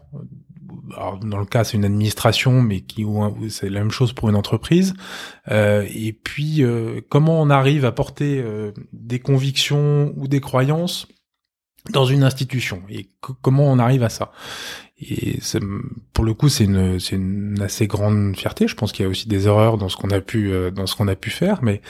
dans 1.22 1.38
le 1.38 1.46
cas 1.46 1.64
c'est 1.64 1.76
une 1.76 1.84
administration 1.84 2.62
mais 2.62 2.80
qui 2.80 3.04
c'est 3.48 3.68
la 3.68 3.80
même 3.80 3.90
chose 3.90 4.12
pour 4.12 4.28
une 4.28 4.36
entreprise. 4.36 4.94
Euh, 5.50 5.86
et 5.94 6.12
puis 6.12 6.62
euh, 6.62 7.00
comment 7.08 7.40
on 7.40 7.50
arrive 7.50 7.84
à 7.84 7.92
porter 7.92 8.40
euh, 8.42 8.72
des 8.92 9.18
convictions 9.18 10.12
ou 10.16 10.28
des 10.28 10.40
croyances 10.40 11.06
dans 11.90 12.04
une 12.04 12.22
institution 12.22 12.82
et 12.88 13.10
comment 13.42 13.70
on 13.70 13.78
arrive 13.78 14.02
à 14.02 14.08
ça? 14.08 14.32
Et 15.00 15.38
pour 16.12 16.24
le 16.24 16.34
coup 16.34 16.48
c'est 16.48 16.64
une 16.64 16.98
c'est 16.98 17.16
une 17.16 17.60
assez 17.62 17.86
grande 17.86 18.36
fierté. 18.36 18.66
Je 18.66 18.74
pense 18.74 18.92
qu'il 18.92 19.04
y 19.04 19.06
a 19.06 19.10
aussi 19.10 19.28
des 19.28 19.46
erreurs 19.46 19.78
dans 19.78 19.88
ce 19.88 19.96
qu'on 19.96 20.10
a 20.10 20.20
pu 20.20 20.52
euh, 20.52 20.70
dans 20.70 20.86
ce 20.86 20.96
qu'on 20.96 21.08
a 21.08 21.16
pu 21.16 21.30
faire 21.30 21.62
mais 21.62 21.80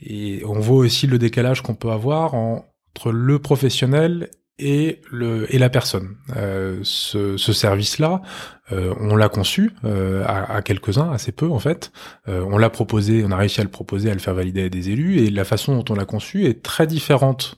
et 0.00 0.42
on 0.44 0.58
voit 0.58 0.78
aussi 0.78 1.06
le 1.06 1.18
décalage 1.18 1.62
qu'on 1.62 1.74
peut 1.74 1.90
avoir 1.90 2.34
entre 2.34 3.12
le 3.12 3.38
professionnel 3.38 4.30
et 4.58 5.00
le 5.10 5.52
et 5.54 5.58
la 5.58 5.68
personne. 5.70 6.16
Euh, 6.36 6.80
ce, 6.82 7.36
ce 7.36 7.52
service-là, 7.52 8.22
euh, 8.70 8.94
on 9.00 9.16
l'a 9.16 9.28
conçu 9.28 9.72
euh, 9.84 10.24
à, 10.26 10.56
à 10.56 10.62
quelques-uns, 10.62 11.10
assez 11.10 11.32
peu 11.32 11.48
en 11.48 11.58
fait. 11.58 11.92
Euh, 12.28 12.44
on 12.48 12.58
l'a 12.58 12.70
proposé, 12.70 13.24
on 13.24 13.30
a 13.30 13.36
réussi 13.36 13.60
à 13.60 13.64
le 13.64 13.70
proposer, 13.70 14.10
à 14.10 14.14
le 14.14 14.20
faire 14.20 14.34
valider 14.34 14.64
à 14.64 14.68
des 14.68 14.90
élus, 14.90 15.18
et 15.18 15.30
la 15.30 15.44
façon 15.44 15.76
dont 15.76 15.84
on 15.92 15.96
l'a 15.96 16.04
conçu 16.04 16.46
est 16.46 16.62
très 16.62 16.86
différente 16.86 17.56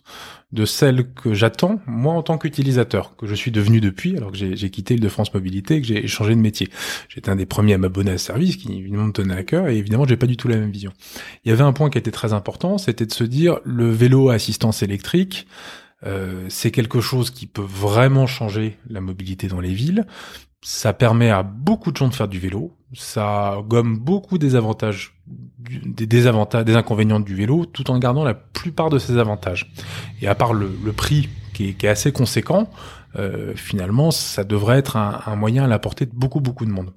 de 0.53 0.65
celle 0.65 1.13
que 1.13 1.35
j'attends 1.35 1.81
moi 1.85 2.15
en 2.15 2.23
tant 2.23 2.39
qu'utilisateur, 2.39 3.17
que 3.17 3.27
je 3.27 3.35
suis 3.35 3.51
devenu 3.51 3.81
depuis, 3.81 4.17
alors 4.17 4.31
que 4.31 4.39
j'ai 4.39 4.71
quitté 4.71 4.95
de 4.95 5.09
France 5.09 5.35
Mobilité, 5.35 5.81
que 5.81 5.87
j'ai 5.87 6.07
changé 6.07 6.37
de 6.37 6.41
métier. 6.41 6.69
J'étais 7.09 7.29
un 7.29 7.35
des 7.35 7.45
premiers 7.45 7.75
à 7.75 7.79
m'abonner 7.79 8.13
à 8.13 8.19
ce 8.19 8.27
service, 8.27 8.57
qui 8.57 8.73
évidemment 8.73 9.07
me 9.07 9.13
tenait 9.13 9.35
à 9.35 9.43
cœur, 9.43 9.69
et 9.69 9.77
évidemment 9.77 10.07
j'ai 10.07 10.17
pas 10.17 10.29
du 10.29 10.37
tout 10.37 10.47
la 10.47 10.57
même 10.57 10.71
vision. 10.71 10.93
Il 11.45 11.49
y 11.49 11.53
avait 11.53 11.65
un 11.65 11.73
point 11.73 11.91
qui 11.91 11.99
était 11.99 12.13
très 12.13 12.33
important, 12.33 12.79
c'était 12.79 13.05
de 13.05 13.13
se 13.13 13.25
dire 13.25 13.59
le 13.65 13.91
vélo 13.91 14.29
à 14.31 14.35
assistance 14.35 14.85
électrique, 14.85 15.49
euh, 16.07 16.47
c'est 16.49 16.71
quelque 16.71 17.01
chose 17.01 17.31
qui 17.31 17.47
peut 17.47 17.63
vraiment 17.63 18.27
changer 18.27 18.79
la 18.89 19.01
mobilité 19.01 19.49
dans 19.49 19.61
les 19.61 19.73
villes. 19.73 20.07
Ça 20.63 20.93
permet 20.93 21.31
à 21.31 21.43
beaucoup 21.43 21.93
de 21.93 21.97
gens 21.97 22.09
de 22.09 22.15
faire 22.15 22.29
du 22.29 22.39
vélo. 22.39 22.73
Ça 22.95 23.59
gomme 23.67 23.99
beaucoup 23.99 24.39
des 24.39 24.55
avantages, 24.55 25.15
des 25.59 26.07
désavantages, 26.07 26.65
des 26.65 26.77
inconvénients 26.77 27.21
du 27.21 27.35
vélo, 27.35 27.67
tout 27.67 27.91
en 27.91 27.99
gardant 27.99 28.25
la 28.25 28.35
plupart 28.35 28.89
de 28.89 28.99
ses 28.99 29.19
avantages. 29.19 29.73
Et 30.23 30.27
à 30.27 30.35
part 30.35 30.55
le, 30.55 30.69
prix 30.93 31.29
qui 31.53 31.69
est, 31.69 31.85
assez 31.85 32.13
conséquent, 32.13 32.71
euh, 33.17 33.53
finalement, 33.57 34.11
ça 34.11 34.45
devrait 34.45 34.79
être 34.79 34.97
un, 34.97 35.21
un 35.27 35.37
moyen 35.37 35.65
à 35.65 35.69
la 35.69 35.79
portée 35.79 36.07
de 36.07 36.15
beaucoup 36.15 36.41
beaucoup 36.41 36.65
de 36.65 36.71
monde 36.71 36.93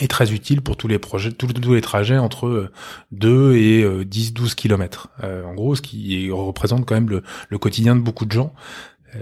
est 0.00 0.08
très 0.08 0.32
utile 0.32 0.62
pour 0.62 0.76
tous 0.76 0.88
les 0.88 0.98
projets, 0.98 1.32
tous, 1.32 1.48
les 1.70 1.80
trajets 1.80 2.18
entre 2.18 2.70
2 3.12 3.28
euh, 3.28 3.54
et 3.54 4.04
10-12 4.04 4.42
euh, 4.52 4.54
km. 4.54 5.08
Euh, 5.22 5.44
en 5.44 5.54
gros, 5.54 5.74
ce 5.74 5.82
qui 5.82 6.30
représente 6.30 6.86
quand 6.86 6.94
même 6.94 7.10
le, 7.10 7.58
quotidien 7.58 7.94
de 7.96 8.00
beaucoup 8.00 8.24
de 8.24 8.32
gens, 8.32 8.54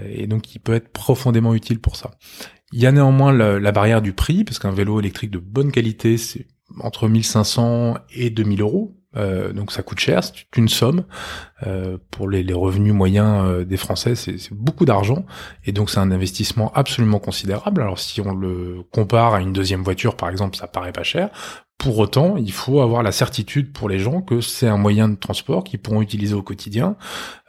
et 0.07 0.27
donc 0.27 0.53
il 0.53 0.59
peut 0.59 0.73
être 0.73 0.89
profondément 0.89 1.53
utile 1.55 1.79
pour 1.79 1.95
ça. 1.95 2.11
Il 2.71 2.79
y 2.79 2.85
a 2.85 2.91
néanmoins 2.91 3.33
la, 3.33 3.59
la 3.59 3.71
barrière 3.71 4.01
du 4.01 4.13
prix, 4.13 4.43
parce 4.43 4.59
qu'un 4.59 4.71
vélo 4.71 4.99
électrique 4.99 5.31
de 5.31 5.39
bonne 5.39 5.71
qualité, 5.71 6.17
c'est 6.17 6.47
entre 6.79 7.07
1500 7.07 7.95
et 8.13 8.29
2000 8.29 8.61
euros, 8.61 8.98
euh, 9.15 9.53
donc 9.53 9.71
ça 9.71 9.81
coûte 9.81 9.99
cher, 9.99 10.23
c'est 10.23 10.33
une 10.55 10.69
somme. 10.69 11.03
Euh, 11.65 11.97
pour 12.11 12.29
les, 12.29 12.53
revenus 12.53 12.93
moyens 12.93 13.45
euh, 13.45 13.65
des 13.65 13.77
Français, 13.77 14.15
c'est 14.15 14.37
beaucoup 14.51 14.85
d'argent. 14.85 15.25
Et 15.65 15.71
donc 15.71 15.89
c'est 15.89 15.99
un 15.99 16.11
investissement 16.11 16.71
absolument 16.73 17.19
considérable. 17.19 17.81
Alors 17.81 17.99
si 17.99 18.21
on 18.21 18.33
le 18.33 18.83
compare 18.91 19.33
à 19.33 19.41
une 19.41 19.53
deuxième 19.53 19.83
voiture, 19.83 20.15
par 20.15 20.29
exemple, 20.29 20.55
ça 20.57 20.67
paraît 20.67 20.93
pas 20.93 21.03
cher. 21.03 21.29
Pour 21.79 21.97
autant, 21.97 22.35
il 22.35 22.51
faut 22.51 22.81
avoir 22.81 23.03
la 23.03 23.13
certitude 23.13 23.71
pour 23.71 23.87
les 23.87 23.99
gens 23.99 24.21
que 24.21 24.41
c'est 24.41 24.67
un 24.67 24.75
moyen 24.75 25.07
de 25.07 25.15
transport 25.15 25.63
qu'ils 25.63 25.79
pourront 25.79 26.01
utiliser 26.01 26.33
au 26.33 26.43
quotidien, 26.43 26.97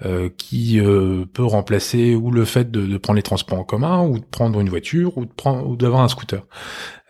euh, 0.04 0.30
qui 0.36 0.78
euh, 0.78 1.24
peut 1.32 1.44
remplacer 1.44 2.14
ou 2.14 2.30
le 2.30 2.44
fait 2.44 2.70
de, 2.70 2.96
prendre 2.96 3.16
les 3.16 3.24
transports 3.24 3.58
en 3.58 3.64
commun, 3.64 4.06
ou 4.06 4.20
de 4.20 4.24
prendre 4.24 4.60
une 4.60 4.68
voiture, 4.68 5.18
ou 5.18 5.24
de 5.24 5.32
prendre 5.32 5.68
ou 5.68 5.74
d'avoir 5.74 6.02
un 6.02 6.08
scooter. 6.08 6.46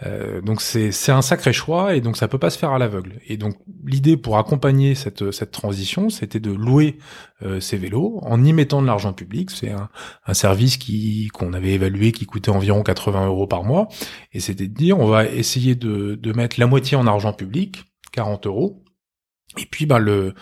Euh, 0.07 0.41
donc 0.41 0.63
c'est 0.63 1.13
un 1.13 1.21
sacré 1.21 1.53
choix 1.53 1.95
et 1.95 2.01
donc 2.01 2.17
ça 2.17 2.27
peut 2.27 2.39
pas 2.39 2.49
se 2.49 2.57
faire 2.57 2.71
à 2.71 2.79
l'aveugle. 2.79 3.21
Et 3.29 3.37
donc 3.37 3.55
l'idée 3.85 4.17
pour 4.17 4.39
accompagner 4.39 4.95
cette 4.95 5.31
cette 5.31 5.51
transition, 5.51 6.09
c'était 6.09 6.41
de 6.41 6.51
louer 6.51 6.97
ces 7.61 7.77
vélos 7.77 8.19
en 8.23 8.45
y 8.45 8.53
mettant 8.53 8.83
de 8.83 8.87
l'argent 8.87 9.13
public. 9.13 9.51
C'est 9.51 9.71
un, 9.71 9.89
un 10.27 10.35
service 10.35 10.77
qui 10.77 11.29
qu'on 11.29 11.53
avait 11.53 11.73
évalué 11.73 12.13
qui 12.13 12.27
coûtait 12.27 12.51
environ 12.51 12.83
80 12.83 13.27
euros 13.27 13.47
par 13.47 13.65
mois 13.65 13.89
et 14.33 14.41
c'était 14.41 14.69
de 14.69 14.75
dire 14.75 14.99
on 14.99 15.07
va 15.07 15.27
essayer 15.27 15.75
de 15.75 16.15
de 16.15 16.33
mettre 16.33 16.61
la 16.61 16.67
moitié 16.67 16.97
en 16.97 17.07
argent 17.07 17.33
public, 17.33 17.85
40 18.13 18.47
euros. 18.47 18.85
Et 19.59 19.67
puis 19.67 19.87
bah 19.87 19.99
le 19.99 20.35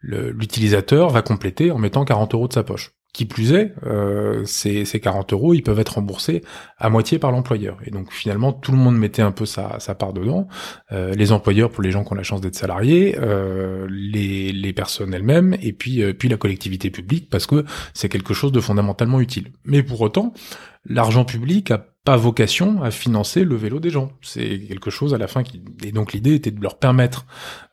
l'utilisateur 0.00 1.10
va 1.10 1.22
compléter 1.22 1.70
en 1.70 1.78
mettant 1.78 2.04
40 2.04 2.34
euros 2.34 2.48
de 2.48 2.52
sa 2.52 2.62
poche. 2.62 2.92
Qui 3.14 3.26
plus 3.26 3.52
est, 3.52 3.72
euh, 3.86 4.44
ces, 4.44 4.84
ces 4.84 4.98
40 4.98 5.32
euros, 5.32 5.54
ils 5.54 5.62
peuvent 5.62 5.78
être 5.78 5.94
remboursés 5.94 6.42
à 6.78 6.90
moitié 6.90 7.20
par 7.20 7.30
l'employeur. 7.30 7.78
Et 7.86 7.92
donc 7.92 8.12
finalement, 8.12 8.52
tout 8.52 8.72
le 8.72 8.76
monde 8.76 8.98
mettait 8.98 9.22
un 9.22 9.30
peu 9.30 9.46
sa, 9.46 9.78
part 9.94 10.12
dedans. 10.12 10.48
Euh, 10.90 11.14
les 11.14 11.30
employeurs 11.30 11.70
pour 11.70 11.84
les 11.84 11.92
gens 11.92 12.04
qui 12.04 12.12
ont 12.12 12.16
la 12.16 12.24
chance 12.24 12.40
d'être 12.40 12.56
salariés, 12.56 13.16
euh, 13.20 13.86
les, 13.88 14.72
personnes 14.72 15.14
elles-mêmes, 15.14 15.56
et 15.62 15.72
puis, 15.72 16.02
euh, 16.02 16.12
puis 16.12 16.28
la 16.28 16.36
collectivité 16.36 16.90
publique, 16.90 17.30
parce 17.30 17.46
que 17.46 17.64
c'est 17.92 18.08
quelque 18.08 18.34
chose 18.34 18.50
de 18.50 18.60
fondamentalement 18.60 19.20
utile. 19.20 19.52
Mais 19.64 19.84
pour 19.84 20.00
autant, 20.00 20.34
l'argent 20.84 21.24
public 21.24 21.70
a 21.70 21.78
pas 21.78 22.16
vocation 22.16 22.82
à 22.82 22.90
financer 22.90 23.44
le 23.44 23.54
vélo 23.54 23.78
des 23.78 23.90
gens. 23.90 24.10
C'est 24.22 24.58
quelque 24.58 24.90
chose 24.90 25.14
à 25.14 25.18
la 25.18 25.28
fin 25.28 25.44
qui... 25.44 25.62
Et 25.84 25.92
donc 25.92 26.12
l'idée 26.12 26.34
était 26.34 26.50
de 26.50 26.60
leur 26.60 26.80
permettre 26.80 27.24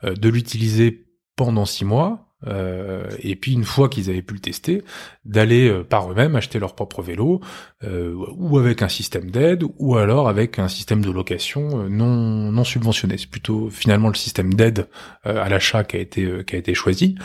de 0.03 0.29
l'utiliser 0.29 1.07
pendant 1.35 1.65
six 1.65 1.83
mois, 1.83 2.30
euh, 2.47 3.09
et 3.19 3.35
puis 3.35 3.53
une 3.53 3.63
fois 3.63 3.89
qu'ils 3.89 4.09
avaient 4.09 4.21
pu 4.21 4.33
le 4.33 4.39
tester, 4.39 4.83
d'aller 5.25 5.69
euh, 5.69 5.83
par 5.83 6.11
eux-mêmes 6.11 6.35
acheter 6.35 6.59
leur 6.59 6.75
propre 6.75 7.01
vélo, 7.01 7.41
euh, 7.83 8.15
ou 8.35 8.57
avec 8.57 8.81
un 8.81 8.89
système 8.89 9.29
d'aide, 9.29 9.63
ou 9.77 9.97
alors 9.97 10.27
avec 10.27 10.59
un 10.59 10.67
système 10.67 11.01
de 11.01 11.11
location 11.11 11.89
non 11.89 12.51
non 12.51 12.63
subventionné. 12.63 13.17
C'est 13.17 13.29
plutôt 13.29 13.69
finalement 13.69 14.09
le 14.09 14.15
système 14.15 14.53
d'aide 14.53 14.87
à 15.23 15.49
l'achat 15.49 15.83
qui 15.83 15.97
a 15.97 15.99
été 15.99 16.43
qui 16.45 16.55
a 16.55 16.59
été 16.59 16.73
choisi, 16.73 17.15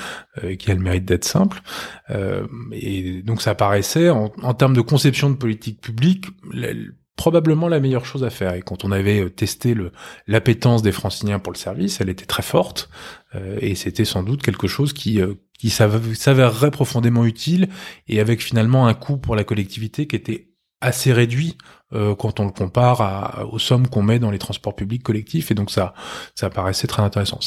qui 0.58 0.70
a 0.70 0.74
le 0.74 0.80
mérite 0.80 1.04
d'être 1.04 1.24
simple. 1.24 1.62
et 2.72 3.22
donc 3.22 3.42
ça 3.42 3.54
paraissait 3.54 4.10
en, 4.10 4.32
en, 4.42 4.54
termes 4.54 4.74
de 4.74 4.80
conception 4.80 5.30
de 5.30 5.36
politique 5.36 5.80
publique 5.80 6.26
probablement 7.16 7.68
la 7.68 7.80
meilleure 7.80 8.04
chose 8.04 8.24
à 8.24 8.30
faire. 8.30 8.54
Et 8.54 8.62
quand 8.62 8.84
on 8.84 8.92
avait 8.92 9.20
euh, 9.20 9.30
testé 9.30 9.74
l'appétence 10.26 10.82
des 10.82 10.92
franciliens 10.92 11.38
pour 11.38 11.52
le 11.52 11.58
service, 11.58 12.00
elle 12.00 12.10
était 12.10 12.26
très 12.26 12.42
forte, 12.42 12.90
euh, 13.34 13.58
et 13.60 13.74
c'était 13.74 14.04
sans 14.04 14.22
doute 14.22 14.42
quelque 14.42 14.68
chose 14.68 14.92
qui 14.92 15.20
euh, 15.20 15.34
qui 15.58 15.70
s'avérerait 15.70 16.70
profondément 16.70 17.24
utile, 17.24 17.68
et 18.08 18.20
avec 18.20 18.42
finalement 18.42 18.86
un 18.86 18.92
coût 18.92 19.16
pour 19.16 19.34
la 19.34 19.42
collectivité 19.42 20.06
qui 20.06 20.14
était 20.14 20.50
assez 20.82 21.14
réduit 21.14 21.56
quand 21.90 22.40
on 22.40 22.44
le 22.44 22.50
compare 22.50 23.48
aux 23.50 23.58
sommes 23.58 23.88
qu'on 23.88 24.02
met 24.02 24.18
dans 24.18 24.30
les 24.30 24.38
transports 24.38 24.76
publics 24.76 25.02
collectifs, 25.02 25.50
et 25.50 25.54
donc 25.54 25.70
ça 25.70 25.94
ça 26.34 26.50
paraissait 26.50 26.86
très 26.86 27.02
intéressant. 27.02 27.40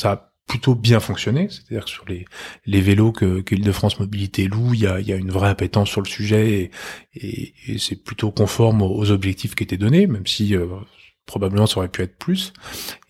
Plutôt 0.49 0.73
bien 0.73 0.99
fonctionné, 0.99 1.47
c'est-à-dire 1.49 1.85
que 1.85 1.91
sur 1.91 2.05
les, 2.09 2.25
les 2.65 2.81
vélos 2.81 3.11
que, 3.11 3.41
que 3.41 3.55
de 3.55 3.71
france 3.71 3.99
Mobilité 3.99 4.47
loue, 4.47 4.73
il 4.73 4.81
y 4.81 4.87
a, 4.87 4.99
y 4.99 5.13
a 5.13 5.15
une 5.15 5.29
vraie 5.29 5.49
appétence 5.49 5.89
sur 5.89 6.01
le 6.01 6.07
sujet 6.07 6.71
et, 7.13 7.53
et, 7.67 7.77
c'est 7.77 7.95
plutôt 7.95 8.31
conforme 8.31 8.81
aux, 8.81 9.11
objectifs 9.11 9.53
qui 9.53 9.63
étaient 9.63 9.77
donnés, 9.77 10.07
même 10.07 10.25
si 10.25 10.55
euh, 10.55 10.65
probablement 11.27 11.67
ça 11.67 11.77
aurait 11.77 11.87
pu 11.87 12.01
être 12.01 12.17
plus. 12.17 12.51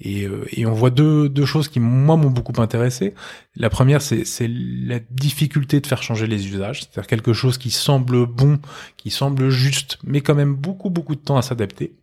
Et, 0.01 0.25
euh, 0.25 0.46
et 0.51 0.65
on 0.65 0.74
voit 0.74 0.89
deux, 0.89 1.29
deux 1.29 1.46
choses 1.46 1.69
qui 1.69 1.79
moi 1.79 2.17
m'ont 2.17 2.29
beaucoup 2.29 2.62
intéressé. 2.62 3.13
La 3.55 3.69
première, 3.69 4.01
c'est 4.01 4.25
la 4.50 5.00
difficulté 5.00 5.79
de 5.79 5.88
faire 5.88 6.03
changer 6.03 6.27
les 6.27 6.46
usages, 6.46 6.81
c'est-à-dire 6.81 7.08
quelque 7.08 7.31
chose 7.31 7.58
qui 7.58 7.72
semble 7.72 8.25
bon, 8.25 8.60
qui 8.98 9.12
semble 9.12 9.50
juste, 9.50 9.98
mais 10.03 10.19
quand 10.19 10.36
même 10.36 10.55
beaucoup 10.55 10.89
beaucoup 10.89 11.15
de 11.15 11.22
temps 11.22 11.38
à 11.38 11.41
s'adapter. 11.41 11.93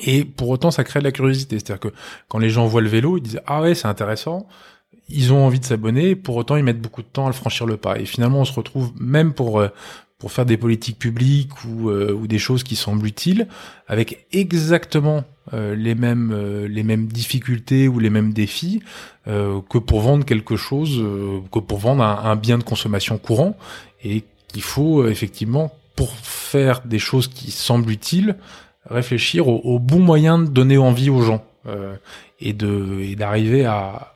Et 0.00 0.24
pour 0.24 0.48
autant, 0.48 0.70
ça 0.70 0.84
crée 0.84 1.00
de 1.00 1.04
la 1.04 1.12
curiosité. 1.12 1.58
C'est-à-dire 1.58 1.80
que 1.80 1.94
quand 2.28 2.38
les 2.38 2.50
gens 2.50 2.66
voient 2.66 2.80
le 2.80 2.88
vélo, 2.88 3.18
ils 3.18 3.22
disent 3.22 3.40
ah 3.46 3.62
ouais, 3.62 3.74
c'est 3.74 3.88
intéressant. 3.88 4.46
Ils 5.08 5.32
ont 5.32 5.44
envie 5.44 5.60
de 5.60 5.64
s'abonner. 5.64 6.16
Pour 6.16 6.36
autant, 6.36 6.56
ils 6.56 6.64
mettent 6.64 6.80
beaucoup 6.80 7.02
de 7.02 7.06
temps 7.06 7.26
à 7.26 7.28
le 7.28 7.34
franchir 7.34 7.66
le 7.66 7.76
pas. 7.76 7.98
Et 7.98 8.04
finalement, 8.04 8.40
on 8.40 8.44
se 8.44 8.52
retrouve 8.52 8.92
même 8.98 9.32
pour 9.32 9.60
euh, 9.60 9.68
pour 10.18 10.32
faire 10.32 10.46
des 10.46 10.56
politiques 10.56 10.98
publiques 10.98 11.64
ou 11.64 11.90
euh, 11.90 12.12
ou 12.12 12.26
des 12.26 12.38
choses 12.38 12.64
qui 12.64 12.74
semblent 12.74 13.06
utiles, 13.06 13.46
avec 13.86 14.26
exactement 14.32 15.24
euh, 15.52 15.74
les 15.76 15.94
mêmes 15.94 16.34
les 16.66 16.82
mêmes 16.82 17.06
difficultés 17.06 17.86
ou 17.88 17.98
les 17.98 18.10
mêmes 18.10 18.32
défis 18.32 18.82
que 19.26 19.78
pour 19.78 20.02
vendre 20.02 20.24
quelque 20.24 20.54
chose, 20.54 21.02
que 21.50 21.58
pour 21.58 21.78
vendre 21.78 22.04
un, 22.04 22.30
un 22.30 22.36
bien 22.36 22.58
de 22.58 22.62
consommation 22.62 23.18
courant. 23.18 23.56
Et 24.04 24.22
qu'il 24.48 24.62
faut 24.62 25.08
effectivement 25.08 25.72
pour 25.96 26.14
faire 26.14 26.82
des 26.84 26.98
choses 26.98 27.26
qui 27.26 27.50
semblent 27.50 27.90
utiles 27.90 28.36
réfléchir 28.90 29.48
au, 29.48 29.60
au, 29.64 29.78
bon 29.78 30.00
moyen 30.00 30.38
de 30.38 30.46
donner 30.46 30.78
envie 30.78 31.10
aux 31.10 31.22
gens 31.22 31.44
euh, 31.66 31.96
et 32.40 32.52
de 32.52 33.00
et 33.00 33.16
d'arriver 33.16 33.64
à, 33.64 34.14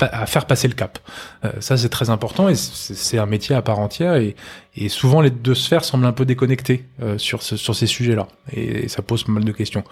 à, 0.00 0.26
faire 0.26 0.46
passer 0.46 0.68
le 0.68 0.74
cap. 0.74 0.98
Euh, 1.44 1.52
ça 1.60 1.76
c'est 1.76 1.88
très 1.88 2.10
important 2.10 2.48
et 2.48 2.54
c'est 2.54 3.18
un 3.18 3.26
métier 3.26 3.54
à 3.54 3.62
part 3.62 3.78
entière 3.78 4.16
et, 4.16 4.34
et, 4.76 4.88
souvent 4.88 5.20
les 5.20 5.30
deux 5.30 5.54
sphères 5.54 5.84
semblent 5.84 6.04
un 6.04 6.12
peu 6.12 6.24
déconnectées 6.24 6.84
euh, 7.00 7.18
sur 7.18 7.42
ce, 7.42 7.56
sur 7.56 7.74
ces 7.74 7.86
sujets-là 7.86 8.26
et, 8.52 8.88
ça 8.88 9.00
pose 9.00 9.22
pas 9.24 9.32
mal 9.32 9.44
de 9.44 9.52
questions. 9.52 9.84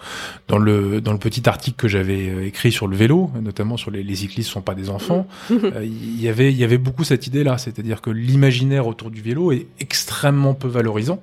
Dans 0.47 0.57
le 0.57 1.01
dans 1.01 1.13
le 1.13 1.19
petit 1.19 1.47
article 1.47 1.77
que 1.77 1.87
j'avais 1.87 2.45
écrit 2.45 2.71
sur 2.71 2.87
le 2.87 2.95
vélo, 2.95 3.31
notamment 3.41 3.77
sur 3.77 3.89
les, 3.89 4.03
les 4.03 4.15
cyclistes 4.15 4.49
sont 4.49 4.61
pas 4.61 4.75
des 4.75 4.89
enfants, 4.89 5.27
il 5.49 6.21
y 6.21 6.27
avait 6.27 6.51
il 6.51 6.57
y 6.57 6.63
avait 6.63 6.77
beaucoup 6.77 7.03
cette 7.03 7.25
idée-là, 7.25 7.57
c'est-à-dire 7.57 8.01
que 8.01 8.09
l'imaginaire 8.09 8.85
autour 8.85 9.11
du 9.11 9.21
vélo 9.21 9.51
est 9.51 9.67
extrêmement 9.79 10.53
peu 10.53 10.67
valorisant. 10.67 11.21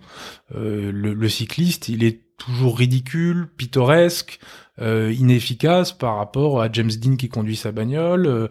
Le, 0.55 0.91
le 0.91 1.29
cycliste, 1.29 1.91
il 1.91 2.05
est 2.05 2.21
toujours 2.39 2.79
ridicule, 2.79 3.49
pittoresque. 3.57 4.41
euh, 4.81 5.13
inefficace 5.13 5.93
par 5.93 6.17
rapport 6.17 6.63
à 6.63 6.71
James 6.71 6.91
Dean 6.91 7.17
qui 7.17 7.29
conduit 7.29 7.57
sa 7.57 7.73
bagnole, 7.73 8.27
euh, 8.27 8.49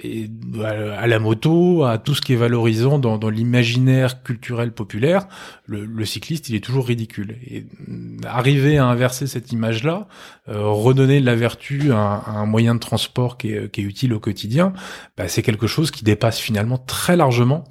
et 0.00 0.30
à, 0.64 1.06
la 1.06 1.18
moto, 1.18 1.84
à 1.84 1.98
tout 1.98 2.14
ce 2.14 2.20
qui 2.20 2.32
est 2.32 2.36
valorisant 2.36 2.98
dans, 2.98 3.18
dans 3.18 3.30
l'imaginaire 3.30 4.22
culturel 4.22 4.72
populaire, 4.72 5.26
le, 5.66 5.84
le, 5.84 6.04
cycliste 6.04 6.48
il 6.48 6.54
est 6.54 6.64
toujours 6.64 6.86
ridicule. 6.86 7.36
Et 7.46 7.66
mm, 7.86 8.20
arriver 8.24 8.78
à 8.78 8.86
inverser 8.86 9.26
cette 9.26 9.50
image-là, 9.52 10.06
euh, 10.48 10.68
redonner 10.68 11.20
de 11.20 11.26
la 11.26 11.34
vertu 11.34 11.92
à, 11.92 12.22
un 12.26 12.46
moyen 12.46 12.74
de 12.74 12.80
transport 12.80 13.38
qui 13.38 13.52
est, 13.52 13.70
qui 13.70 13.80
est 13.80 13.84
utile 13.84 14.12
au 14.14 14.20
quotidien, 14.20 14.72
bah, 15.16 15.26
c'est 15.26 15.42
quelque 15.42 15.66
chose 15.66 15.90
qui 15.90 16.04
dépasse 16.04 16.38
finalement 16.38 16.78
très 16.78 17.16
largement 17.16 17.64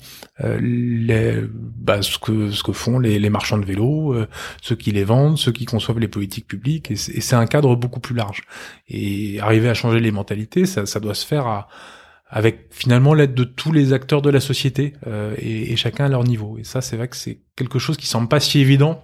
euh, 0.44 0.60
les, 0.62 1.42
bah, 1.54 2.02
ce 2.02 2.18
que 2.20 2.52
ce 2.52 2.62
que 2.62 2.74
font 2.74 3.00
les, 3.00 3.20
les 3.20 3.30
marchands 3.30 3.58
de 3.58 3.66
vélos, 3.66 4.14
euh, 4.14 4.28
ceux 4.62 4.76
qui 4.76 4.92
les 4.92 5.04
vendent, 5.04 5.38
ceux 5.38 5.54
qui 5.54 5.66
conçoivent 5.66 6.00
les 6.00 6.08
politiques 6.08 6.48
publiques. 6.48 6.92
Et 6.92 6.96
c'est 6.96 7.36
un 7.36 7.46
cadre 7.46 7.76
beaucoup 7.76 8.02
plus 8.02 8.16
large. 8.16 8.44
Et 8.90 9.40
arriver 9.40 9.70
à 9.70 9.74
changer 9.74 10.00
les 10.00 10.12
mentalités, 10.12 10.66
ça, 10.66 10.86
ça 10.86 11.00
doit 11.00 11.16
se 11.16 11.26
faire 11.26 11.48
à 11.48 11.68
avec 12.30 12.68
finalement 12.72 13.14
l'aide 13.14 13.34
de 13.34 13.44
tous 13.44 13.72
les 13.72 13.94
acteurs 13.94 14.22
de 14.22 14.30
la 14.30 14.40
société 14.40 14.94
euh, 15.08 15.36
et, 15.38 15.72
et, 15.72 15.76
chacun 15.76 16.06
à 16.06 16.10
leur 16.10 16.24
niveau. 16.24 16.58
Et 16.58 16.64
ça, 16.64 16.82
c'est 16.82 16.98
vrai 16.98 17.08
que 17.08 17.16
c'est 17.16 17.42
quelque 17.56 17.80
chose 17.80 17.98
qui 17.98 18.08
semble 18.08 18.28
pas 18.28 18.40
si 18.40 18.60
évident 18.60 19.02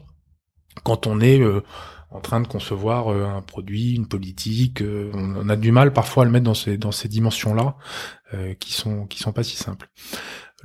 quand 0.84 1.08
on 1.08 1.22
est 1.22 1.40
euh, 1.40 1.62
en 2.10 2.20
train 2.20 2.42
de 2.42 2.48
concevoir 2.48 3.12
euh, 3.12 3.26
un 3.26 3.42
produit, 3.42 3.96
une 3.96 4.08
politique. 4.08 4.82
Euh, 4.82 5.12
on, 5.14 5.50
a 5.50 5.56
du 5.56 5.72
mal 5.72 5.94
parfois 5.94 6.24
à 6.24 6.26
le 6.26 6.32
mettre 6.32 6.46
dans 6.46 6.54
ces 6.54 6.78
dans 6.78 6.92
ces 6.92 7.08
dimensions-là 7.08 7.76
qui 8.60 8.74
sont 8.74 9.06
qui 9.06 9.20
sont 9.20 9.32
pas 9.32 9.44
si 9.44 9.56
simples. 9.56 9.92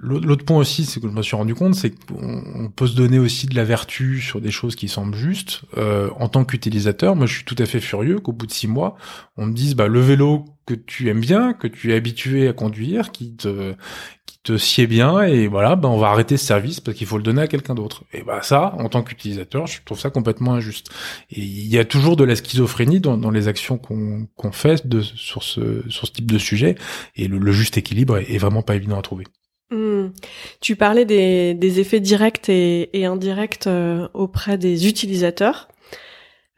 L'autre 0.01 0.45
point 0.45 0.59
aussi, 0.59 0.85
c'est 0.85 1.01
que 1.01 1.09
je 1.09 1.13
me 1.13 1.23
suis 1.23 1.35
rendu 1.35 1.57
compte, 1.57 1.75
c'est 1.75 1.91
qu'on 1.91 2.71
peut 2.75 2.87
se 2.87 2.95
donner 2.95 3.19
aussi 3.19 3.49
de 3.49 3.57
la 3.57 3.65
vertu 3.65 4.21
sur 4.21 4.41
des 4.41 4.53
choses 4.53 4.77
qui 4.77 4.87
semblent 4.87 5.17
justes. 5.17 5.63
Euh, 5.77 6.09
en 6.21 6.29
tant 6.29 6.45
qu'utilisateur, 6.45 7.17
moi 7.17 7.27
je 7.27 7.35
suis 7.35 7.45
tout 7.45 7.57
à 7.59 7.67
fait 7.67 7.81
furieux 7.81 8.21
qu'au 8.21 8.33
bout 8.33 8.47
de 8.47 8.53
six 8.53 8.69
mois, 8.69 8.97
on 9.37 9.47
me 9.47 9.53
dise 9.53 9.75
bah 9.75 9.89
le 9.89 10.01
vélo 10.01 10.45
que 10.67 10.75
tu 10.75 11.09
aimes 11.09 11.21
bien, 11.21 11.53
que 11.53 11.67
tu 11.67 11.91
es 11.93 11.97
habitué 11.97 12.47
à 12.47 12.53
conduire, 12.53 13.11
qui 13.11 13.35
te 13.35 13.75
qui 14.27 14.39
te 14.45 14.57
sied 14.57 14.87
bien, 14.87 15.23
et 15.23 15.49
voilà, 15.49 15.75
bah 15.75 15.89
on 15.89 15.99
va 15.99 16.11
arrêter 16.11 16.37
ce 16.37 16.47
service 16.47 16.79
parce 16.79 16.97
qu'il 16.97 17.07
faut 17.09 17.17
le 17.17 17.25
donner 17.25 17.43
à 17.43 17.49
quelqu'un 17.49 17.75
d'autre. 17.75 18.05
Et 18.13 18.23
bah 18.23 18.41
ça, 18.43 18.75
en 18.79 18.89
tant 18.89 19.03
qu'utilisateur, 19.03 19.67
je 19.67 19.81
trouve 19.85 19.99
ça 19.99 20.11
complètement 20.11 20.55
injuste. 20.55 20.91
Et 21.31 21.41
il 21.41 21.67
y 21.67 21.77
a 21.79 21.85
toujours 21.85 22.17
de 22.17 22.23
la 22.23 22.37
schizophrénie 22.37 23.01
dans, 23.01 23.17
dans 23.19 23.33
les 23.33 23.49
actions 23.49 23.79
qu'on 23.79 24.29
qu'on 24.37 24.53
fait 24.53 24.87
de, 24.87 25.01
sur 25.01 25.43
ce 25.43 25.83
sur 25.89 26.07
ce 26.07 26.13
type 26.13 26.31
de 26.31 26.39
sujet, 26.39 26.77
et 27.17 27.27
le, 27.27 27.39
le 27.39 27.53
juste 27.53 27.77
équilibre 27.79 28.19
est, 28.19 28.31
est 28.33 28.39
vraiment 28.39 28.63
pas 28.63 28.77
évident 28.77 28.97
à 28.97 29.03
trouver. 29.03 29.25
Hmm. 29.71 30.09
Tu 30.61 30.77
parlais 30.77 31.05
des, 31.05 31.81
effets 31.81 32.01
directs 32.01 32.49
et, 32.49 33.05
indirects 33.05 33.67
euh, 33.67 34.09
auprès 34.15 34.57
des 34.57 34.89
utilisateurs. 34.89 35.69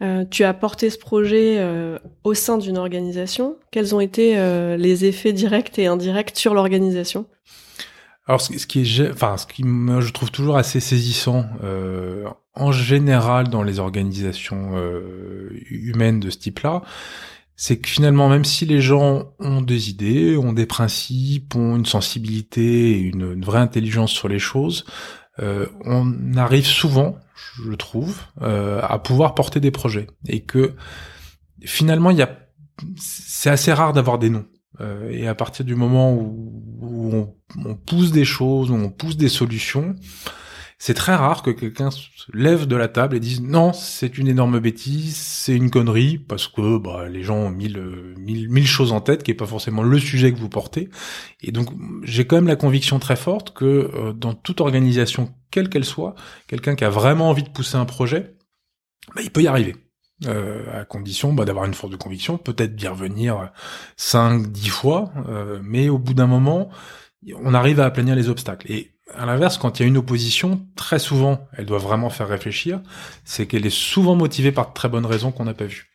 Euh, 0.02 0.24
tu 0.30 0.44
as 0.44 0.54
porté 0.54 0.88
ce 0.88 0.98
projet 0.98 1.56
euh, 1.58 1.98
au 2.24 2.34
sein 2.34 2.56
d'une 2.56 2.78
organisation. 2.78 3.56
Quels 3.70 3.94
ont 3.94 4.00
été 4.00 4.36
les 4.76 5.04
effets 5.04 5.32
directs 5.32 5.78
et 5.78 5.86
indirects 5.86 6.36
sur 6.36 6.54
l'organisation? 6.54 7.26
Alors, 8.26 8.40
ce, 8.40 8.66
qui 8.66 8.82
est, 8.82 9.10
enfin, 9.10 9.36
ce 9.36 9.46
qui 9.46 9.64
me, 9.64 10.00
je 10.00 10.12
trouve 10.12 10.30
toujours 10.30 10.56
assez 10.56 10.78
saisissant, 10.78 11.46
en 12.54 12.72
général, 12.72 13.48
dans 13.48 13.64
les 13.64 13.80
organisations 13.80 14.72
humaines 15.68 16.20
de 16.20 16.30
ce 16.30 16.38
type-là, 16.38 16.82
c'est 17.62 17.76
que 17.76 17.90
finalement, 17.90 18.30
même 18.30 18.46
si 18.46 18.64
les 18.64 18.80
gens 18.80 19.34
ont 19.38 19.60
des 19.60 19.90
idées, 19.90 20.34
ont 20.38 20.54
des 20.54 20.64
principes, 20.64 21.54
ont 21.54 21.76
une 21.76 21.84
sensibilité 21.84 22.98
une, 22.98 23.44
vraie 23.44 23.58
intelligence 23.58 24.12
sur 24.12 24.28
les 24.28 24.38
choses, 24.38 24.86
euh, 25.40 25.66
on 25.84 26.38
arrive 26.38 26.64
souvent, 26.64 27.18
je 27.62 27.72
trouve, 27.72 28.18
euh, 28.40 28.80
à 28.82 28.98
pouvoir 28.98 29.34
porter 29.34 29.60
des 29.60 29.70
projets. 29.70 30.06
Et 30.26 30.40
que 30.40 30.72
finalement, 31.62 32.08
il 32.10 32.16
y 32.16 32.22
a, 32.22 32.34
c'est 32.96 33.50
assez 33.50 33.74
rare 33.74 33.92
d'avoir 33.92 34.18
des 34.18 34.30
noms. 34.30 34.46
Euh, 34.80 35.10
et 35.10 35.28
à 35.28 35.34
partir 35.34 35.66
du 35.66 35.74
moment 35.74 36.14
où, 36.14 37.10
on, 37.12 37.34
on, 37.62 37.74
pousse 37.74 38.10
des 38.10 38.24
choses, 38.24 38.70
où 38.70 38.74
on 38.74 38.88
pousse 38.88 39.18
des 39.18 39.28
solutions, 39.28 39.96
c'est 40.82 40.94
très 40.94 41.14
rare 41.14 41.42
que 41.42 41.50
quelqu'un 41.50 41.90
se 41.90 42.08
lève 42.32 42.66
de 42.66 42.74
la 42.74 42.88
table 42.88 43.14
et 43.14 43.20
dise 43.20 43.42
non, 43.42 43.74
c'est 43.74 44.16
une 44.16 44.28
énorme 44.28 44.60
bêtise, 44.60 45.14
c'est 45.14 45.54
une 45.54 45.70
connerie, 45.70 46.16
parce 46.16 46.48
que 46.48 46.78
bah, 46.78 47.06
les 47.06 47.22
gens 47.22 47.36
ont 47.36 47.50
mille, 47.50 48.66
choses 48.66 48.90
en 48.90 49.02
tête, 49.02 49.22
qui 49.22 49.30
est 49.30 49.34
pas 49.34 49.44
forcément 49.44 49.82
le 49.82 49.98
sujet 49.98 50.32
que 50.32 50.38
vous 50.38 50.48
portez. 50.48 50.88
Et 51.42 51.52
donc 51.52 51.68
j'ai 52.02 52.26
quand 52.26 52.36
même 52.36 52.46
la 52.46 52.56
conviction 52.56 52.98
très 52.98 53.16
forte 53.16 53.52
que 53.52 53.90
euh, 53.94 54.14
dans 54.14 54.32
toute 54.32 54.62
organisation, 54.62 55.34
quelle 55.50 55.68
qu'elle 55.68 55.84
soit, 55.84 56.14
quelqu'un 56.46 56.74
qui 56.74 56.84
a 56.84 56.90
vraiment 56.90 57.28
envie 57.28 57.42
de 57.42 57.50
pousser 57.50 57.76
un 57.76 57.84
projet, 57.84 58.34
bah, 59.14 59.20
il 59.22 59.30
peut 59.30 59.42
y 59.42 59.48
arriver. 59.48 59.76
Euh, 60.26 60.80
à 60.80 60.86
condition 60.86 61.34
bah, 61.34 61.44
d'avoir 61.44 61.66
une 61.66 61.74
force 61.74 61.92
de 61.92 61.96
conviction, 61.98 62.38
peut-être 62.38 62.74
d'y 62.74 62.88
revenir 62.88 63.52
5, 63.96 64.46
10 64.46 64.68
fois, 64.70 65.12
euh, 65.28 65.60
mais 65.62 65.90
au 65.90 65.98
bout 65.98 66.14
d'un 66.14 66.26
moment, 66.26 66.70
on 67.36 67.52
arrive 67.52 67.80
à 67.80 67.84
aplanir 67.86 68.14
les 68.14 68.30
obstacles. 68.30 68.70
Et 68.72 68.92
à 69.14 69.26
l'inverse, 69.26 69.58
quand 69.58 69.78
il 69.78 69.82
y 69.82 69.84
a 69.84 69.88
une 69.88 69.96
opposition, 69.96 70.66
très 70.76 70.98
souvent, 70.98 71.48
elle 71.56 71.66
doit 71.66 71.78
vraiment 71.78 72.10
faire 72.10 72.28
réfléchir, 72.28 72.80
c'est 73.24 73.46
qu'elle 73.46 73.66
est 73.66 73.70
souvent 73.74 74.16
motivée 74.16 74.52
par 74.52 74.68
de 74.68 74.74
très 74.74 74.88
bonnes 74.88 75.06
raisons 75.06 75.32
qu'on 75.32 75.44
n'a 75.44 75.54
pas 75.54 75.66
vues. 75.66 75.90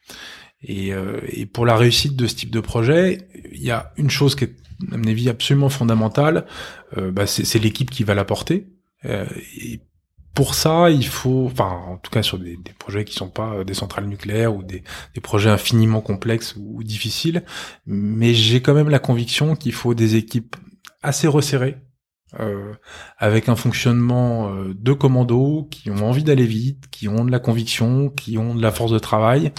Et, 0.64 0.94
euh, 0.94 1.20
et, 1.28 1.46
pour 1.46 1.66
la 1.66 1.76
réussite 1.76 2.16
de 2.16 2.28
ce 2.28 2.36
type 2.36 2.52
de 2.52 2.60
projet, 2.60 3.28
il 3.52 3.62
y 3.62 3.72
a 3.72 3.94
une 3.98 4.10
chose 4.10 4.36
qui 4.36 4.46
est, 4.46 4.56
à 4.92 4.98
mon 4.98 5.08
avis, 5.08 5.30
absolument 5.30 5.70
fondamentale, 5.70 6.46
euh, 6.98 7.12
bah 7.12 7.28
c'est 7.28 7.60
l'équipe 7.60 7.92
qui 7.92 8.04
va 8.04 8.16
la 8.16 8.26
porter. 8.26 8.68
Euh, 9.06 9.26
et 9.58 9.80
pour 10.34 10.56
ça, 10.56 10.90
il 10.90 11.06
faut, 11.06 11.46
enfin, 11.52 11.82
en 11.88 11.98
tout 11.98 12.12
cas 12.12 12.24
sur 12.24 12.40
des, 12.40 12.58
des, 12.58 12.74
projets 12.74 13.06
qui 13.06 13.14
sont 13.14 13.30
pas 13.30 13.64
des 13.64 13.74
centrales 13.74 14.08
nucléaires 14.08 14.56
ou 14.56 14.64
des, 14.64 14.84
des 15.14 15.22
projets 15.22 15.50
infiniment 15.50 16.02
complexes 16.02 16.56
ou 16.58 16.84
difficiles, 16.84 17.44
mais 17.86 18.34
j'ai 18.34 18.62
quand 18.62 18.74
même 18.74 18.90
la 18.90 19.00
conviction 19.00 19.56
qu'il 19.56 19.74
faut 19.74 19.94
des 19.94 20.16
équipes 20.16 20.56
assez 21.04 21.28
resserrées, 21.28 21.78
euh, 22.40 22.74
avec 23.18 23.50
un 23.50 23.56
fonctionnement 23.56 24.50
euh, 24.50 24.74
de 24.74 24.94
commando, 24.94 25.68
qui 25.70 25.92
ont 25.92 26.08
envie 26.08 26.24
d'aller 26.24 26.46
vite, 26.46 26.86
qui 26.90 27.08
ont 27.08 27.24
de 27.24 27.32
la 27.32 27.40
conviction, 27.40 28.10
qui 28.10 28.38
ont 28.38 28.56
de 28.56 28.62
la 28.62 28.72
force 28.72 28.92
de 28.92 29.00
travail. 29.00 29.54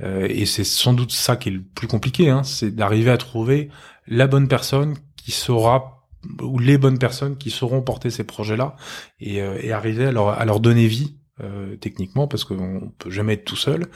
Euh, 0.00 0.26
et 0.28 0.44
c'est 0.44 0.64
sans 0.64 0.92
doute 0.92 1.12
ça 1.12 1.36
qui 1.36 1.50
est 1.50 1.52
le 1.52 1.62
plus 1.62 1.86
compliqué, 1.86 2.28
hein, 2.30 2.42
c'est 2.42 2.74
d'arriver 2.74 3.10
à 3.10 3.16
trouver 3.16 3.70
la 4.06 4.26
bonne 4.26 4.48
personne 4.48 4.96
qui 5.16 5.30
saura 5.30 6.08
ou 6.42 6.58
les 6.58 6.78
bonnes 6.78 6.98
personnes 6.98 7.38
qui 7.38 7.50
sauront 7.50 7.80
porter 7.80 8.10
ces 8.10 8.24
projets-là 8.24 8.76
et, 9.20 9.36
et, 9.36 9.72
arriver 9.72 10.06
à 10.06 10.12
leur, 10.12 10.28
à 10.28 10.44
leur 10.44 10.60
donner 10.60 10.86
vie 10.86 11.16
euh, 11.40 11.76
techniquement 11.76 12.28
parce 12.28 12.44
qu'on 12.44 12.92
peut 12.98 13.10
jamais 13.10 13.34
être 13.34 13.46
tout 13.46 13.56
seul 13.56 13.86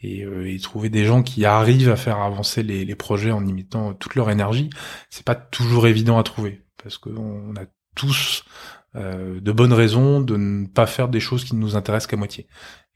et, 0.00 0.24
et, 0.46 0.58
trouver 0.60 0.88
des 0.88 1.04
gens 1.04 1.22
qui 1.22 1.44
arrivent 1.44 1.90
à 1.90 1.96
faire 1.96 2.20
avancer 2.20 2.62
les, 2.62 2.86
les 2.86 2.94
projets 2.94 3.32
en 3.32 3.46
imitant 3.46 3.92
toute 3.92 4.14
leur 4.14 4.30
énergie, 4.30 4.70
c'est 5.10 5.26
pas 5.26 5.34
toujours 5.34 5.86
évident 5.86 6.18
à 6.18 6.22
trouver 6.22 6.63
parce 6.84 6.98
qu'on 6.98 7.54
a 7.56 7.64
tous 7.96 8.44
euh, 8.96 9.40
de 9.40 9.52
bonnes 9.52 9.72
raisons 9.72 10.20
de 10.20 10.36
ne 10.36 10.66
pas 10.66 10.86
faire 10.86 11.08
des 11.08 11.18
choses 11.18 11.44
qui 11.44 11.56
ne 11.56 11.60
nous 11.60 11.76
intéressent 11.76 12.08
qu'à 12.08 12.16
moitié. 12.16 12.46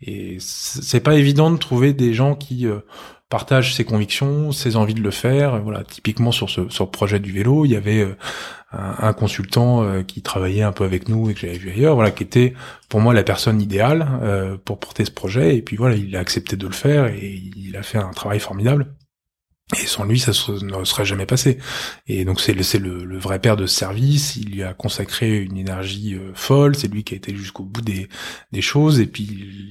Et 0.00 0.36
c'est 0.38 1.00
pas 1.00 1.14
évident 1.14 1.50
de 1.50 1.56
trouver 1.56 1.92
des 1.92 2.14
gens 2.14 2.36
qui 2.36 2.66
euh, 2.66 2.80
partagent 3.28 3.74
ses 3.74 3.84
convictions, 3.84 4.52
ses 4.52 4.76
envies 4.76 4.94
de 4.94 5.00
le 5.00 5.10
faire. 5.10 5.60
Voilà, 5.60 5.82
typiquement 5.82 6.30
sur 6.30 6.50
ce 6.50 6.68
sur 6.68 6.84
le 6.84 6.90
projet 6.90 7.18
du 7.18 7.32
vélo, 7.32 7.64
il 7.64 7.72
y 7.72 7.76
avait 7.76 8.02
euh, 8.02 8.14
un, 8.72 9.12
consultant 9.12 10.02
qui 10.04 10.22
travaillait 10.22 10.62
un 10.62 10.72
peu 10.72 10.84
avec 10.84 11.08
nous 11.08 11.30
et 11.30 11.34
que 11.34 11.40
j'avais 11.40 11.58
vu 11.58 11.70
ailleurs, 11.70 11.94
voilà, 11.94 12.10
qui 12.10 12.22
était 12.22 12.52
pour 12.88 13.00
moi 13.00 13.14
la 13.14 13.24
personne 13.24 13.60
idéale 13.62 14.60
pour 14.64 14.78
porter 14.78 15.06
ce 15.06 15.10
projet. 15.10 15.56
Et 15.56 15.62
puis 15.62 15.76
voilà, 15.76 15.96
il 15.96 16.14
a 16.14 16.20
accepté 16.20 16.56
de 16.56 16.66
le 16.66 16.74
faire 16.74 17.06
et 17.06 17.42
il 17.56 17.76
a 17.76 17.82
fait 17.82 17.98
un 17.98 18.10
travail 18.10 18.40
formidable. 18.40 18.94
Et 19.76 19.86
sans 19.86 20.04
lui, 20.04 20.18
ça 20.18 20.30
ne 20.30 20.84
serait 20.84 21.04
jamais 21.04 21.26
passé. 21.26 21.58
Et 22.06 22.24
donc 22.24 22.40
c'est 22.40 22.54
le, 22.54 23.04
le, 23.04 23.18
vrai 23.18 23.38
père 23.38 23.56
de 23.56 23.66
ce 23.66 23.76
service. 23.76 24.36
Il 24.36 24.52
lui 24.52 24.62
a 24.62 24.72
consacré 24.72 25.42
une 25.42 25.58
énergie 25.58 26.14
euh, 26.14 26.32
folle. 26.34 26.74
C'est 26.74 26.88
lui 26.88 27.04
qui 27.04 27.12
a 27.12 27.16
été 27.18 27.36
jusqu'au 27.36 27.64
bout 27.64 27.82
des, 27.82 28.08
des 28.50 28.62
choses. 28.62 28.98
Et 28.98 29.06
puis 29.06 29.28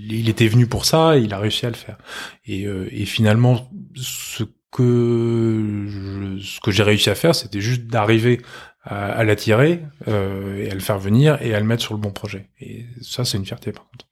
il 0.07 0.29
était 0.29 0.47
venu 0.47 0.67
pour 0.67 0.85
ça. 0.85 1.17
Et 1.17 1.21
il 1.21 1.33
a 1.33 1.39
réussi 1.39 1.65
à 1.65 1.69
le 1.69 1.75
faire. 1.75 1.97
Et, 2.45 2.67
euh, 2.67 2.87
et 2.91 3.05
finalement, 3.05 3.71
ce 3.95 4.43
que 4.71 6.37
ce 6.41 6.59
que 6.59 6.71
j'ai 6.71 6.83
réussi 6.83 7.09
à 7.09 7.15
faire, 7.15 7.33
c'était 7.33 7.61
juste 7.61 7.83
d'arriver 7.87 8.41
à, 8.83 9.11
à 9.11 9.23
l'attirer 9.23 9.83
euh, 10.07 10.63
et 10.63 10.71
à 10.71 10.73
le 10.73 10.79
faire 10.79 10.99
venir 10.99 11.41
et 11.41 11.53
à 11.53 11.59
le 11.59 11.65
mettre 11.65 11.81
sur 11.81 11.93
le 11.93 11.99
bon 11.99 12.11
projet. 12.11 12.49
Et 12.59 12.85
ça, 13.01 13.25
c'est 13.25 13.37
une 13.37 13.45
fierté 13.45 13.71
par 13.71 13.89
contre. 13.89 14.05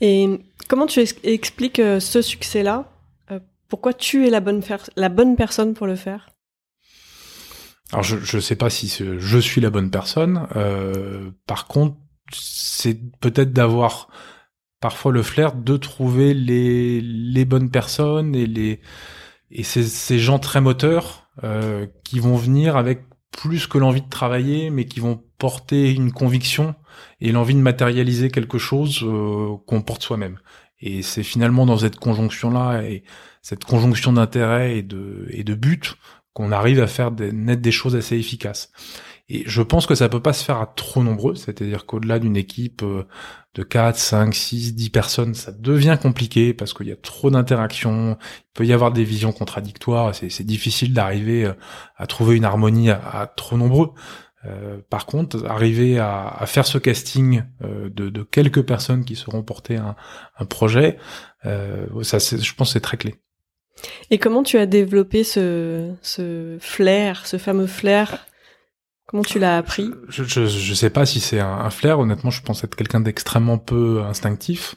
Et 0.00 0.28
comment 0.68 0.86
tu 0.86 1.04
expliques 1.24 1.80
euh, 1.80 2.00
ce 2.00 2.22
succès-là? 2.22 2.90
Pourquoi 3.68 3.92
tu 3.92 4.26
es 4.26 4.30
la 4.30 4.40
bonne, 4.40 5.36
personne 5.36 5.74
pour 5.74 5.86
le 5.86 5.96
faire? 5.96 6.30
Alors 7.92 8.02
je 8.02 8.36
ne 8.36 8.40
sais 8.40 8.56
pas 8.56 8.70
si 8.70 8.88
je 8.88 9.38
suis 9.38 9.60
la 9.60 9.70
bonne 9.70 9.90
personne. 9.90 10.46
Euh, 10.56 11.30
par 11.46 11.66
contre, 11.66 11.96
c'est 12.32 12.98
peut-être 13.20 13.52
d'avoir 13.52 14.08
parfois 14.80 15.12
le 15.12 15.22
flair 15.22 15.54
de 15.54 15.76
trouver 15.76 16.34
les, 16.34 17.44
bonnes 17.44 17.70
personnes 17.70 18.34
et 18.34 18.46
les 18.46 18.80
ces 19.62 20.18
gens 20.18 20.38
très 20.38 20.60
moteurs 20.60 21.30
euh, 21.42 21.86
qui 22.04 22.20
vont 22.20 22.36
venir 22.36 22.76
avec 22.76 23.04
plus 23.30 23.66
que 23.66 23.78
l'envie 23.78 24.02
de 24.02 24.08
travailler, 24.08 24.70
mais 24.70 24.84
qui 24.84 25.00
vont 25.00 25.22
porter 25.38 25.92
une 25.92 26.12
conviction 26.12 26.74
et 27.20 27.32
l'envie 27.32 27.54
de 27.54 27.60
matérialiser 27.60 28.30
quelque 28.30 28.58
chose 28.58 29.00
euh, 29.04 29.56
qu'on 29.66 29.82
porte 29.82 30.02
soi-même. 30.02 30.38
Et 30.80 31.02
c'est 31.02 31.22
finalement 31.22 31.66
dans 31.66 31.78
cette 31.78 31.96
conjonction-là 31.96 32.82
et 32.82 33.02
cette 33.42 33.64
conjonction 33.64 34.12
d'intérêts 34.12 34.78
et 34.78 34.82
de, 34.82 35.26
et 35.30 35.44
de 35.44 35.54
buts 35.54 35.94
qu'on 36.32 36.52
arrive 36.52 36.80
à 36.80 36.86
faire 36.86 37.10
des, 37.10 37.32
naître 37.32 37.62
des 37.62 37.72
choses 37.72 37.96
assez 37.96 38.16
efficaces. 38.16 38.70
Et 39.30 39.42
je 39.46 39.60
pense 39.60 39.86
que 39.86 39.94
ça 39.94 40.08
peut 40.08 40.22
pas 40.22 40.32
se 40.32 40.42
faire 40.42 40.58
à 40.58 40.66
trop 40.66 41.02
nombreux, 41.02 41.34
c'est-à-dire 41.34 41.84
qu'au-delà 41.84 42.18
d'une 42.18 42.36
équipe 42.36 42.82
euh, 42.82 43.06
de 43.54 43.62
4, 43.62 43.98
5, 43.98 44.34
6, 44.34 44.74
10 44.74 44.90
personnes, 44.90 45.34
ça 45.34 45.52
devient 45.52 45.98
compliqué 46.00 46.54
parce 46.54 46.72
qu'il 46.72 46.86
y 46.86 46.92
a 46.92 46.96
trop 46.96 47.30
d'interactions, 47.30 48.16
il 48.20 48.52
peut 48.54 48.64
y 48.64 48.72
avoir 48.72 48.90
des 48.90 49.04
visions 49.04 49.32
contradictoires, 49.32 50.14
c'est 50.14 50.46
difficile 50.46 50.94
d'arriver 50.94 51.44
euh, 51.44 51.52
à 51.96 52.06
trouver 52.06 52.36
une 52.36 52.44
harmonie 52.46 52.88
à, 52.90 53.30
trop 53.36 53.58
nombreux. 53.58 53.92
Euh, 54.44 54.78
par 54.88 55.06
contre, 55.06 55.44
arriver 55.46 55.98
à, 55.98 56.28
à 56.28 56.46
faire 56.46 56.66
ce 56.66 56.78
casting 56.78 57.42
euh, 57.62 57.90
de, 57.90 58.08
de, 58.08 58.22
quelques 58.22 58.62
personnes 58.62 59.04
qui 59.04 59.16
seront 59.16 59.42
portées 59.42 59.76
un, 59.76 59.96
un 60.38 60.44
projet, 60.44 60.96
euh, 61.44 61.86
ça, 62.02 62.18
je 62.18 62.54
pense, 62.54 62.72
c'est 62.72 62.80
très 62.80 62.96
clé. 62.96 63.16
Et 64.10 64.18
comment 64.18 64.42
tu 64.42 64.58
as 64.58 64.66
développé 64.66 65.24
ce, 65.24 65.92
ce 66.02 66.56
flair, 66.60 67.26
ce 67.26 67.36
fameux 67.36 67.66
flair? 67.66 68.26
Comment 69.06 69.22
tu 69.22 69.38
l'as 69.38 69.56
appris? 69.56 69.90
Je, 70.08 70.22
je, 70.22 70.46
je 70.46 70.74
sais 70.74 70.90
pas 70.90 71.06
si 71.06 71.18
c'est 71.18 71.40
un, 71.40 71.70
flair. 71.70 71.98
Honnêtement, 71.98 72.30
je 72.30 72.42
pense 72.42 72.62
être 72.62 72.74
quelqu'un 72.76 73.00
d'extrêmement 73.00 73.56
peu 73.56 74.02
instinctif. 74.02 74.74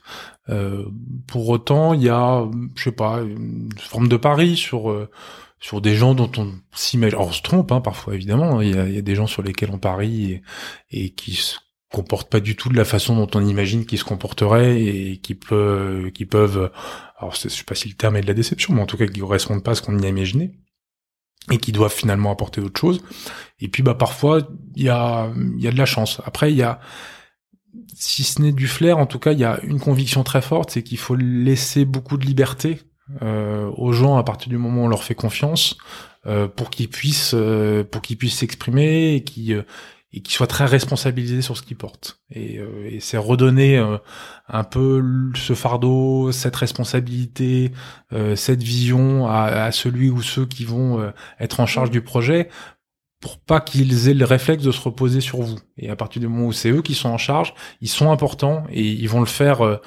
Euh, 0.50 0.86
pour 1.28 1.50
autant, 1.50 1.94
il 1.94 2.04
y 2.04 2.10
a, 2.10 2.48
je 2.76 2.84
sais 2.84 2.92
pas, 2.94 3.22
une 3.22 3.70
forme 3.78 4.08
de 4.08 4.16
pari 4.16 4.56
sur 4.56 4.90
euh, 4.90 5.10
sur 5.62 5.80
des 5.80 5.96
gens 5.96 6.16
dont 6.16 6.32
on 6.38 6.52
s'imagine. 6.74 7.18
on 7.20 7.32
se 7.32 7.42
trompe 7.42 7.72
hein, 7.72 7.80
parfois, 7.80 8.16
évidemment. 8.16 8.60
Il 8.62 8.76
y, 8.76 8.78
a, 8.78 8.88
il 8.88 8.96
y, 8.96 8.98
a, 8.98 9.02
des 9.02 9.16
gens 9.16 9.28
sur 9.28 9.44
lesquels 9.44 9.70
on 9.72 9.78
parie 9.78 10.34
et, 10.34 10.42
et 10.92 11.10
qui 11.12 11.36
se 11.36 11.58
comportent 11.94 12.30
pas 12.30 12.40
du 12.40 12.56
tout 12.56 12.70
de 12.70 12.76
la 12.76 12.86
façon 12.86 13.16
dont 13.16 13.30
on 13.40 13.46
imagine 13.46 13.86
qu'ils 13.86 14.00
se 14.00 14.04
comporteraient 14.04 14.82
et 14.82 15.18
qui 15.18 15.36
peuvent, 15.36 16.12
qui 16.12 16.26
peuvent. 16.26 16.72
Alors, 17.18 17.36
je 17.36 17.48
sais 17.48 17.64
pas 17.64 17.76
si 17.76 17.88
le 17.88 17.94
terme 17.94 18.18
est 18.18 18.22
de 18.22 18.28
la 18.28 18.34
déception, 18.34 18.74
mais 18.74 18.82
en 18.82 18.88
tout 18.88 18.98
cas, 18.98 19.06
qui 19.06 19.20
correspondent 19.20 19.64
pas 19.64 19.72
à 19.72 19.76
ce 19.76 19.82
qu'on 19.82 19.98
y 20.00 20.06
a 20.06 20.10
imaginé 20.10 20.52
et 21.50 21.58
qui 21.58 21.72
doivent 21.72 21.94
finalement 21.94 22.32
apporter 22.32 22.62
autre 22.62 22.80
chose. 22.80 23.02
Et 23.60 23.68
puis 23.68 23.84
bah 23.84 23.96
parfois 23.96 24.48
il 24.76 24.84
y 24.84 24.90
a 24.90 25.32
y 25.58 25.68
a 25.68 25.72
de 25.72 25.78
la 25.78 25.86
chance. 25.86 26.22
Après 26.26 26.52
il 26.52 26.58
y 26.58 26.64
a 26.64 26.80
si 27.96 28.24
ce 28.24 28.42
n'est 28.42 28.52
du 28.52 28.68
flair, 28.68 28.98
en 28.98 29.06
tout 29.06 29.20
cas 29.20 29.32
il 29.32 29.40
y 29.40 29.44
a 29.44 29.60
une 29.64 29.80
conviction 29.80 30.24
très 30.24 30.42
forte, 30.42 30.72
c'est 30.72 30.84
qu'il 30.84 30.98
faut 31.00 31.16
laisser 31.16 31.86
beaucoup 31.86 32.18
de 32.18 32.26
liberté 32.26 32.80
aux 33.22 33.92
gens 33.92 34.18
à 34.18 34.24
partir 34.24 34.50
du 34.50 34.58
moment 34.58 34.84
où 34.84 34.86
on 34.86 34.88
leur 34.88 35.04
fait 35.04 35.16
confiance 35.16 35.76
euh, 36.28 36.48
pour 36.48 36.70
qu'ils 36.70 36.90
puissent 36.90 37.34
euh, 37.34 37.84
pour 37.84 38.04
qu'ils 38.04 38.18
puissent 38.18 38.38
s'exprimer 38.38 39.16
et 39.16 39.24
qui 39.24 39.56
euh, 39.56 39.64
et 40.14 40.22
qui 40.22 40.34
soit 40.34 40.48
très 40.48 40.66
responsabilisé 40.66 41.42
sur 41.42 41.58
ce 41.58 41.62
qu'il 41.62 41.78
porte. 41.78 42.20
Et, 42.30 42.60
euh, 42.60 42.90
et 42.92 43.00
c'est 43.00 43.18
redonner 43.18 43.78
euh, 43.78 43.98
un 44.50 44.64
peu 44.64 45.02
ce 45.36 45.54
fardeau, 45.54 46.32
cette 46.32 46.56
responsabilité, 46.56 47.72
euh, 48.12 48.36
cette 48.36 48.62
vision 48.62 49.28
à, 49.28 49.46
à, 49.46 49.72
celui 49.72 50.10
ou 50.10 50.22
ceux 50.22 50.46
qui 50.46 50.66
vont 50.66 51.12
être 51.40 51.60
en 51.60 51.66
charge 51.66 51.92
du 51.92 52.02
projet 52.02 52.50
pour 53.22 53.40
pas 53.40 53.62
qu'ils 53.62 54.10
aient 54.10 54.14
le 54.14 54.26
réflexe 54.26 54.64
de 54.64 54.72
se 54.72 54.82
reposer 54.82 55.22
sur 55.22 55.42
vous. 55.42 55.58
Et 55.78 55.90
à 55.90 55.96
partir 55.96 56.20
du 56.20 56.28
moment 56.28 56.48
où 56.48 56.54
c'est 56.54 56.72
eux 56.72 56.82
qui 56.82 56.94
sont 56.94 57.10
en 57.10 57.18
charge, 57.18 57.54
ils 57.80 57.90
sont 57.90 58.12
importants 58.12 58.66
et 58.70 58.84
ils 58.84 59.08
vont 59.10 59.22
le 59.22 59.26
faire 59.26 59.80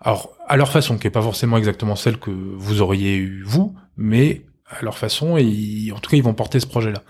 alors 0.00 0.36
à 0.46 0.56
leur 0.56 0.70
façon, 0.70 0.98
qui 0.98 1.06
est 1.06 1.10
pas 1.10 1.22
forcément 1.22 1.56
exactement 1.56 1.96
celle 1.96 2.18
que 2.18 2.30
vous 2.30 2.80
auriez 2.80 3.16
eu 3.16 3.42
vous, 3.44 3.74
mais 3.96 4.42
à 4.68 4.82
leur 4.82 4.98
façon 4.98 5.36
et 5.38 5.90
en 5.94 5.98
tout 5.98 6.10
cas 6.10 6.16
ils 6.16 6.22
vont 6.22 6.34
porter 6.34 6.60
ce 6.60 6.66
projet-là. 6.66 7.02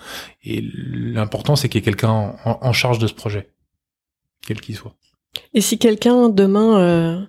Et 0.42 0.62
l'important 0.74 1.56
c'est 1.56 1.68
qu'il 1.68 1.80
y 1.80 1.82
ait 1.82 1.84
quelqu'un 1.84 2.36
en, 2.44 2.72
charge 2.72 2.98
de 2.98 3.06
ce 3.06 3.14
projet, 3.14 3.50
quel 4.46 4.60
qu'il 4.60 4.76
soit. 4.76 4.94
Et 5.54 5.60
si 5.60 5.78
quelqu'un 5.78 6.28
demain, 6.28 6.80
euh, 6.80 7.20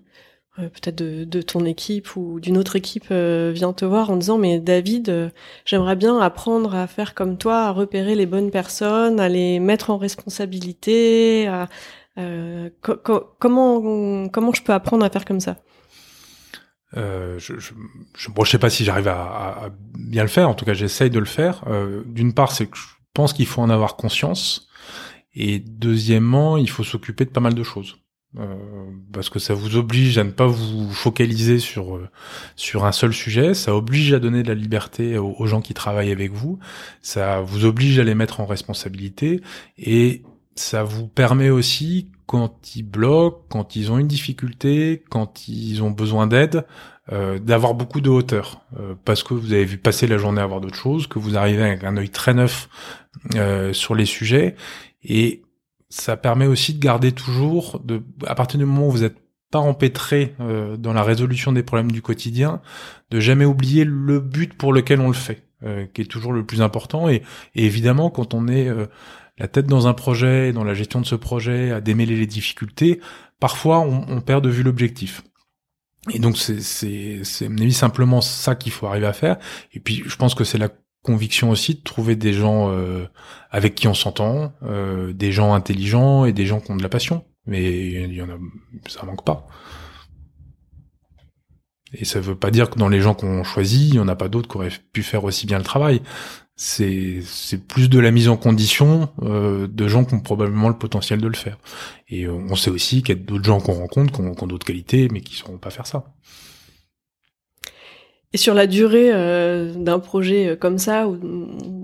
euh, 0.59 0.69
peut-être 0.69 0.95
de, 0.95 1.41
ton 1.41 1.65
équipe 1.65 2.15
ou 2.15 2.39
d'une 2.39 2.57
autre 2.57 2.75
équipe 2.75 3.07
euh, 3.11 3.51
vient 3.53 3.73
te 3.73 3.85
voir 3.85 4.09
en 4.11 4.17
disant 4.17 4.37
mais 4.37 4.59
David, 4.59 5.31
j'aimerais 5.65 5.95
bien 5.95 6.19
apprendre 6.19 6.75
à 6.75 6.87
faire 6.87 7.15
comme 7.15 7.37
toi, 7.37 7.65
à 7.65 7.71
repérer 7.71 8.15
les 8.15 8.25
bonnes 8.25 8.51
personnes, 8.51 9.19
à 9.19 9.29
les 9.29 9.59
mettre 9.59 9.89
en 9.89 9.97
responsabilité, 9.97 11.47
à, 11.47 11.67
comment 12.81 14.27
comment 14.29 14.53
je 14.53 14.61
peux 14.63 14.73
apprendre 14.73 15.05
à 15.05 15.09
faire 15.09 15.25
comme 15.25 15.39
ça? 15.39 15.57
Euh, 16.97 17.37
je, 17.37 17.59
je, 17.59 17.73
je, 18.17 18.49
sais 18.49 18.57
pas 18.57 18.69
si 18.69 18.83
j'arrive 18.83 19.07
à, 19.07 19.65
à, 19.65 19.69
bien 19.97 20.23
le 20.23 20.29
faire. 20.29 20.49
En 20.49 20.53
tout 20.53 20.65
cas, 20.65 20.73
j'essaye 20.73 21.09
de 21.09 21.19
le 21.19 21.25
faire. 21.25 21.63
Euh, 21.67 22.03
D'une 22.05 22.33
part, 22.33 22.51
c'est 22.51 22.65
que 22.65 22.77
je 22.77 22.87
pense 23.13 23.33
qu'il 23.33 23.45
faut 23.45 23.61
en 23.61 23.69
avoir 23.69 23.95
conscience, 23.95 24.67
et 25.35 25.59
deuxièmement, 25.59 26.57
il 26.57 26.69
faut 26.69 26.83
s'occuper 26.83 27.25
de 27.25 27.29
pas 27.29 27.41
mal 27.41 27.53
de 27.53 27.63
choses. 27.63 27.97
Euh, 28.37 28.55
parce 29.11 29.27
que 29.27 29.39
ça 29.39 29.55
vous 29.55 29.75
oblige 29.75 30.19
à 30.19 30.23
ne 30.23 30.29
pas 30.29 30.45
vous 30.45 30.91
focaliser 30.91 31.57
sur 31.57 31.95
euh, 31.95 32.07
sur 32.55 32.85
un 32.85 32.91
seul 32.91 33.11
sujet, 33.11 33.55
ça 33.55 33.75
oblige 33.75 34.13
à 34.13 34.19
donner 34.19 34.43
de 34.43 34.49
la 34.49 34.53
liberté 34.53 35.17
aux, 35.17 35.33
aux, 35.35 35.47
gens 35.47 35.61
qui 35.61 35.73
travaillent 35.73 36.11
avec 36.11 36.31
vous, 36.31 36.59
ça 37.01 37.41
vous 37.41 37.65
oblige 37.65 37.97
à 37.97 38.03
les 38.03 38.13
mettre 38.13 38.39
en 38.39 38.45
responsabilité 38.45 39.41
et 39.79 40.21
ça 40.59 40.83
vous 40.83 41.07
permet 41.07 41.49
aussi 41.49 42.11
quand 42.25 42.75
ils 42.75 42.83
bloquent, 42.83 43.45
quand 43.49 43.75
ils 43.75 43.91
ont 43.91 43.97
une 43.97 44.07
difficulté, 44.07 45.03
quand 45.09 45.47
ils 45.47 45.81
ont 45.81 45.89
besoin 45.89 46.27
d'aide, 46.27 46.65
euh, 47.11 47.39
d'avoir 47.39 47.73
beaucoup 47.73 48.01
de 48.01 48.09
hauteur, 48.09 48.61
euh, 48.77 48.93
parce 49.05 49.23
que 49.23 49.33
vous 49.33 49.53
avez 49.53 49.65
vu 49.65 49.77
passer 49.77 50.05
la 50.05 50.17
journée 50.17 50.41
à 50.41 50.45
voir 50.45 50.59
d'autres 50.59 50.75
choses, 50.75 51.07
que 51.07 51.17
vous 51.17 51.37
arrivez 51.37 51.63
avec 51.63 51.83
un 51.83 51.95
œil 51.97 52.09
très 52.09 52.33
neuf 52.33 52.69
euh, 53.35 53.73
sur 53.73 53.95
les 53.95 54.05
sujets, 54.05 54.55
et 55.01 55.43
ça 55.89 56.17
permet 56.17 56.45
aussi 56.45 56.73
de 56.73 56.79
garder 56.79 57.13
toujours, 57.13 57.79
de, 57.79 58.03
à 58.27 58.35
partir 58.35 58.59
du 58.59 58.65
moment 58.65 58.87
où 58.87 58.91
vous 58.91 59.05
êtes 59.05 59.17
pas 59.49 59.59
empêtré 59.59 60.35
euh, 60.39 60.77
dans 60.77 60.93
la 60.93 61.03
résolution 61.03 61.53
des 61.53 61.63
problèmes 61.63 61.91
du 61.91 62.01
quotidien, 62.01 62.61
de 63.09 63.19
jamais 63.19 63.45
oublier 63.45 63.85
le 63.85 64.19
but 64.19 64.53
pour 64.53 64.73
lequel 64.73 64.99
on 64.99 65.07
le 65.07 65.13
fait, 65.13 65.41
euh, 65.63 65.87
qui 65.93 66.01
est 66.01 66.05
toujours 66.05 66.33
le 66.33 66.45
plus 66.45 66.61
important. 66.61 67.09
Et, 67.09 67.23
et 67.55 67.65
évidemment, 67.65 68.11
quand 68.11 68.35
on 68.35 68.47
est 68.47 68.69
la 69.39 69.47
tête 69.47 69.67
dans 69.67 69.87
un 69.87 69.93
projet, 69.93 70.51
dans 70.51 70.63
la 70.63 70.73
gestion 70.73 71.01
de 71.01 71.05
ce 71.05 71.15
projet, 71.15 71.71
à 71.71 71.81
démêler 71.81 72.15
les 72.15 72.27
difficultés, 72.27 72.99
parfois 73.39 73.79
on, 73.79 74.21
perd 74.21 74.43
de 74.43 74.49
vue 74.49 74.63
l'objectif. 74.63 75.23
Et 76.13 76.19
donc 76.19 76.37
c'est 76.37 76.61
c'est 76.61 77.21
c'est 77.23 77.49
simplement 77.71 78.21
ça 78.21 78.55
qu'il 78.55 78.71
faut 78.71 78.87
arriver 78.87 79.07
à 79.07 79.13
faire. 79.13 79.37
Et 79.73 79.79
puis 79.79 80.03
je 80.05 80.15
pense 80.15 80.35
que 80.35 80.43
c'est 80.43 80.57
la 80.57 80.69
conviction 81.01 81.49
aussi 81.49 81.75
de 81.75 81.81
trouver 81.81 82.15
des 82.15 82.33
gens 82.33 82.71
euh, 82.71 83.05
avec 83.49 83.75
qui 83.75 83.87
on 83.87 83.93
s'entend, 83.93 84.53
euh, 84.63 85.13
des 85.13 85.31
gens 85.31 85.53
intelligents 85.53 86.25
et 86.25 86.33
des 86.33 86.45
gens 86.45 86.59
qui 86.59 86.71
ont 86.71 86.75
de 86.75 86.83
la 86.83 86.89
passion. 86.89 87.25
Mais 87.45 87.63
il 87.63 88.13
y 88.13 88.21
en 88.21 88.29
a, 88.29 88.37
ça 88.87 89.05
manque 89.05 89.23
pas. 89.23 89.47
Et 91.93 92.05
ça 92.05 92.19
veut 92.19 92.35
pas 92.35 92.51
dire 92.51 92.69
que 92.69 92.77
dans 92.77 92.89
les 92.89 93.01
gens 93.01 93.15
qu'on 93.15 93.43
choisit, 93.43 93.89
il 93.89 93.95
y 93.95 93.99
en 93.99 94.07
a 94.07 94.15
pas 94.15 94.27
d'autres 94.27 94.47
qui 94.47 94.57
auraient 94.57 94.71
pu 94.93 95.01
faire 95.01 95.23
aussi 95.23 95.47
bien 95.47 95.57
le 95.57 95.63
travail 95.63 96.01
c'est 96.61 97.21
c'est 97.23 97.65
plus 97.65 97.89
de 97.89 97.99
la 97.99 98.11
mise 98.11 98.27
en 98.27 98.35
condition 98.35 99.07
euh, 99.23 99.65
de 99.65 99.87
gens 99.87 100.03
qui 100.03 100.13
ont 100.13 100.19
probablement 100.19 100.67
le 100.67 100.77
potentiel 100.77 101.21
de 101.21 101.27
le 101.29 101.35
faire. 101.35 101.57
Et 102.09 102.25
euh, 102.25 102.33
on 102.33 102.57
sait 102.57 102.69
aussi 102.69 103.01
qu'il 103.01 103.15
y 103.15 103.17
a 103.17 103.23
d'autres 103.23 103.45
gens 103.45 103.61
qu'on 103.61 103.75
rencontre 103.75 104.11
qui 104.11 104.19
ont, 104.19 104.47
d'autres 104.47 104.65
qualités, 104.65 105.07
mais 105.09 105.21
qui 105.21 105.35
ne 105.35 105.37
sauront 105.37 105.57
pas 105.57 105.69
faire 105.69 105.87
ça. 105.87 106.03
Et 108.33 108.37
sur 108.37 108.53
la 108.53 108.67
durée 108.67 109.09
euh, 109.13 109.73
d'un 109.73 109.99
projet 109.99 110.57
comme 110.59 110.79
ça 110.79 111.07
ou, 111.07 111.17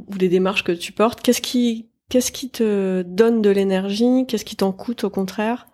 ou, 0.09 0.17
des 0.17 0.27
démarches 0.27 0.65
que 0.65 0.73
tu 0.73 0.91
portes, 0.91 1.21
qu'est-ce 1.21 1.41
qui 1.41 1.88
qu'est-ce 2.09 2.33
qui 2.33 2.49
te 2.49 3.01
donne 3.03 3.41
de 3.41 3.51
l'énergie? 3.51 4.25
Qu'est-ce 4.27 4.43
qui 4.43 4.57
t'en 4.57 4.73
coûte 4.73 5.05
au 5.05 5.09
contraire? 5.09 5.67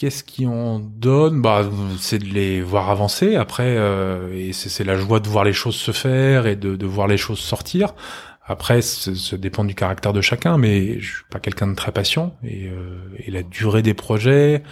Qu'est-ce 0.00 0.24
qui 0.24 0.46
en 0.46 0.78
donne? 0.78 1.42
Bah, 1.42 1.68
c'est 1.98 2.18
de 2.20 2.24
les 2.24 2.62
voir 2.62 2.88
avancer. 2.88 3.36
Après, 3.36 3.76
euh, 3.76 4.32
et 4.34 4.54
c'est 4.54 4.82
la 4.82 4.96
joie 4.96 5.20
de 5.20 5.28
voir 5.28 5.44
les 5.44 5.52
choses 5.52 5.74
se 5.74 5.92
faire 5.92 6.46
et 6.46 6.56
de, 6.56 6.74
de 6.74 6.86
voir 6.86 7.06
les 7.06 7.18
choses 7.18 7.38
sortir. 7.38 7.94
Après, 8.46 8.80
ça 8.80 9.36
dépend 9.36 9.62
du 9.62 9.74
caractère 9.74 10.14
de 10.14 10.22
chacun, 10.22 10.56
mais 10.56 10.98
je 11.00 11.16
suis 11.16 11.24
pas 11.30 11.38
quelqu'un 11.38 11.66
de 11.66 11.74
très 11.74 11.92
patient. 11.92 12.34
Et, 12.42 12.68
euh, 12.68 12.96
et, 13.18 13.30
la 13.30 13.42
durée 13.42 13.82
des 13.82 13.92
projets, 13.92 14.62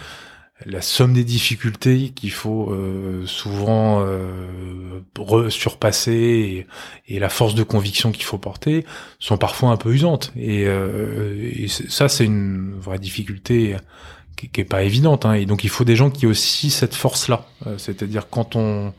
la 0.65 0.81
somme 0.81 1.13
des 1.13 1.23
difficultés 1.23 2.09
qu'il 2.09 2.31
faut 2.31 2.71
euh, 2.71 3.25
souvent 3.25 4.01
euh, 4.01 5.49
surpasser 5.49 6.67
et, 7.07 7.19
la 7.19 7.29
force 7.29 7.55
de 7.55 7.63
conviction 7.63 8.11
qu'il 8.11 8.25
faut 8.25 8.37
porter 8.37 8.85
sont 9.19 9.37
parfois 9.37 9.69
un 9.69 9.77
peu 9.77 9.93
usantes. 9.93 10.33
Et, 10.35 10.65
euh, 10.67 11.49
et 11.53 11.67
ça, 11.67 12.09
c'est 12.09 12.25
une 12.25 12.73
vraie 12.79 12.99
difficulté 12.99 13.75
qui, 14.47 14.61
est 14.61 14.65
pas 14.65 14.83
évidente. 14.83 15.25
Hein. 15.25 15.33
Et 15.33 15.45
donc 15.45 15.63
il 15.63 15.69
faut 15.69 15.83
des 15.83 15.95
gens 15.95 16.09
qui 16.09 16.25
aient 16.25 16.29
aussi 16.29 16.69
cette 16.69 16.95
force-là. 16.95 17.45
Euh, 17.67 17.77
c'est-à-dire 17.77 18.29
quand 18.29 18.55
on 18.55 18.93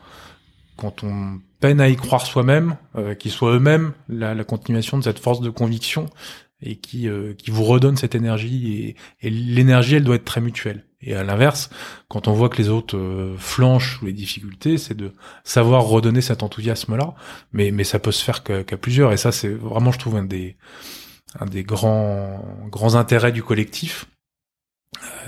quand 0.76 1.05
on 1.05 1.40
peine 1.61 1.81
à 1.81 1.88
y 1.88 1.96
croire 1.96 2.24
soi-même, 2.24 2.76
euh, 2.96 3.14
qu'ils 3.14 3.31
soient 3.31 3.53
eux-mêmes 3.53 3.92
la, 4.09 4.35
la, 4.35 4.44
continuation 4.44 4.96
de 4.96 5.05
cette 5.05 5.18
force 5.18 5.40
de 5.40 5.50
conviction 5.50 6.07
et 6.62 6.76
qui 6.76 7.07
euh, 7.09 7.35
qui 7.35 7.50
vous 7.50 7.64
redonne 7.64 7.96
cette 7.96 8.14
énergie. 8.14 8.96
Et, 9.20 9.26
et 9.26 9.31
l'énergie, 9.31 9.96
elle 9.96 10.05
doit 10.05 10.16
être 10.16 10.24
très 10.24 10.40
mutuelle. 10.40 10.85
Et 11.03 11.14
à 11.14 11.24
l'inverse, 11.24 11.70
quand 12.09 12.29
on 12.29 12.33
voit 12.33 12.48
que 12.50 12.59
les 12.59 12.68
autres 12.68 12.96
euh, 12.96 13.35
flanchent 13.38 13.98
sous 13.98 14.07
les 14.07 14.12
difficultés, 14.12 14.76
c'est 14.76 14.96
de 14.96 15.12
savoir 15.44 15.85
redonner 15.85 16.20
cet 16.20 16.42
enthousiasme-là. 16.42 17.14
Mais 17.53 17.70
mais 17.70 17.85
ça 17.85 17.98
peut 17.98 18.12
se 18.12 18.24
faire 18.24 18.42
qu'à 18.42 18.76
plusieurs. 18.76 19.12
Et 19.12 19.16
ça, 19.16 19.33
c'est 19.33 19.48
vraiment, 19.48 19.92
je 19.92 19.98
trouve, 19.98 20.16
un 20.16 20.24
des 20.24 20.57
un 21.38 21.46
des 21.46 21.62
grands 21.62 22.42
grands 22.70 22.96
intérêts 22.96 23.33
du 23.33 23.42
collectif 23.42 24.07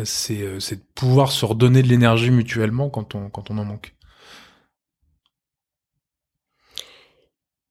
c'est 0.05 0.37
de 0.39 0.83
pouvoir 0.95 1.33
se 1.33 1.45
redonner 1.45 1.83
de 1.83 1.89
l'énergie 1.89 2.31
mutuellement 2.31 2.91
quand 2.91 3.15
on 3.15 3.31
quand 3.31 3.51
on 3.51 3.59
en 3.59 3.65
manque. 3.65 3.95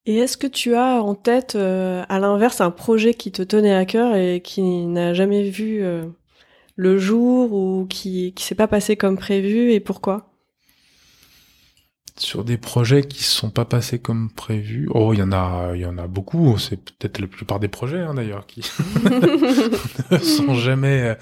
Et 0.05 0.17
est-ce 0.17 0.35
que 0.37 0.47
tu 0.47 0.75
as 0.75 1.03
en 1.03 1.13
tête, 1.13 1.55
à 1.55 2.19
l'inverse, 2.19 2.59
un 2.59 2.71
projet 2.71 3.13
qui 3.13 3.31
te 3.31 3.43
tenait 3.43 3.75
à 3.75 3.85
cœur 3.85 4.15
et 4.15 4.41
qui 4.41 4.61
n'a 4.87 5.13
jamais 5.13 5.47
vu 5.49 5.83
le 6.75 6.97
jour 6.97 7.53
ou 7.53 7.85
qui 7.87 8.33
qui 8.33 8.43
s'est 8.43 8.55
pas 8.55 8.67
passé 8.67 8.95
comme 8.95 9.17
prévu 9.17 9.71
et 9.71 9.79
pourquoi? 9.79 10.27
Sur 12.17 12.43
des 12.43 12.57
projets 12.57 13.03
qui 13.03 13.23
sont 13.23 13.49
pas 13.49 13.65
passés 13.65 13.99
comme 13.99 14.29
prévu. 14.31 14.89
Oh, 14.93 15.13
il 15.13 15.19
y 15.19 15.23
en 15.23 15.31
a, 15.31 15.71
il 15.75 15.81
y 15.81 15.85
en 15.85 15.97
a 15.97 16.07
beaucoup. 16.07 16.57
C'est 16.57 16.77
peut-être 16.77 17.19
la 17.19 17.27
plupart 17.27 17.59
des 17.59 17.67
projets 17.67 17.99
hein, 17.99 18.13
d'ailleurs 18.13 18.45
qui 18.47 18.61
ne 20.11 20.17
sont 20.17 20.55
jamais 20.55 21.15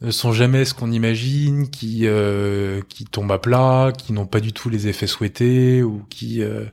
ne 0.00 0.10
sont 0.10 0.32
jamais 0.32 0.64
ce 0.64 0.74
qu'on 0.74 0.92
imagine, 0.92 1.70
qui 1.70 2.02
euh, 2.04 2.80
qui 2.88 3.04
tombent 3.04 3.32
à 3.32 3.38
plat, 3.38 3.92
qui 3.96 4.12
n'ont 4.12 4.26
pas 4.26 4.40
du 4.40 4.52
tout 4.52 4.68
les 4.68 4.88
effets 4.88 5.06
souhaités 5.06 5.82
ou 5.82 6.04
qui 6.08 6.42
euh, 6.42 6.64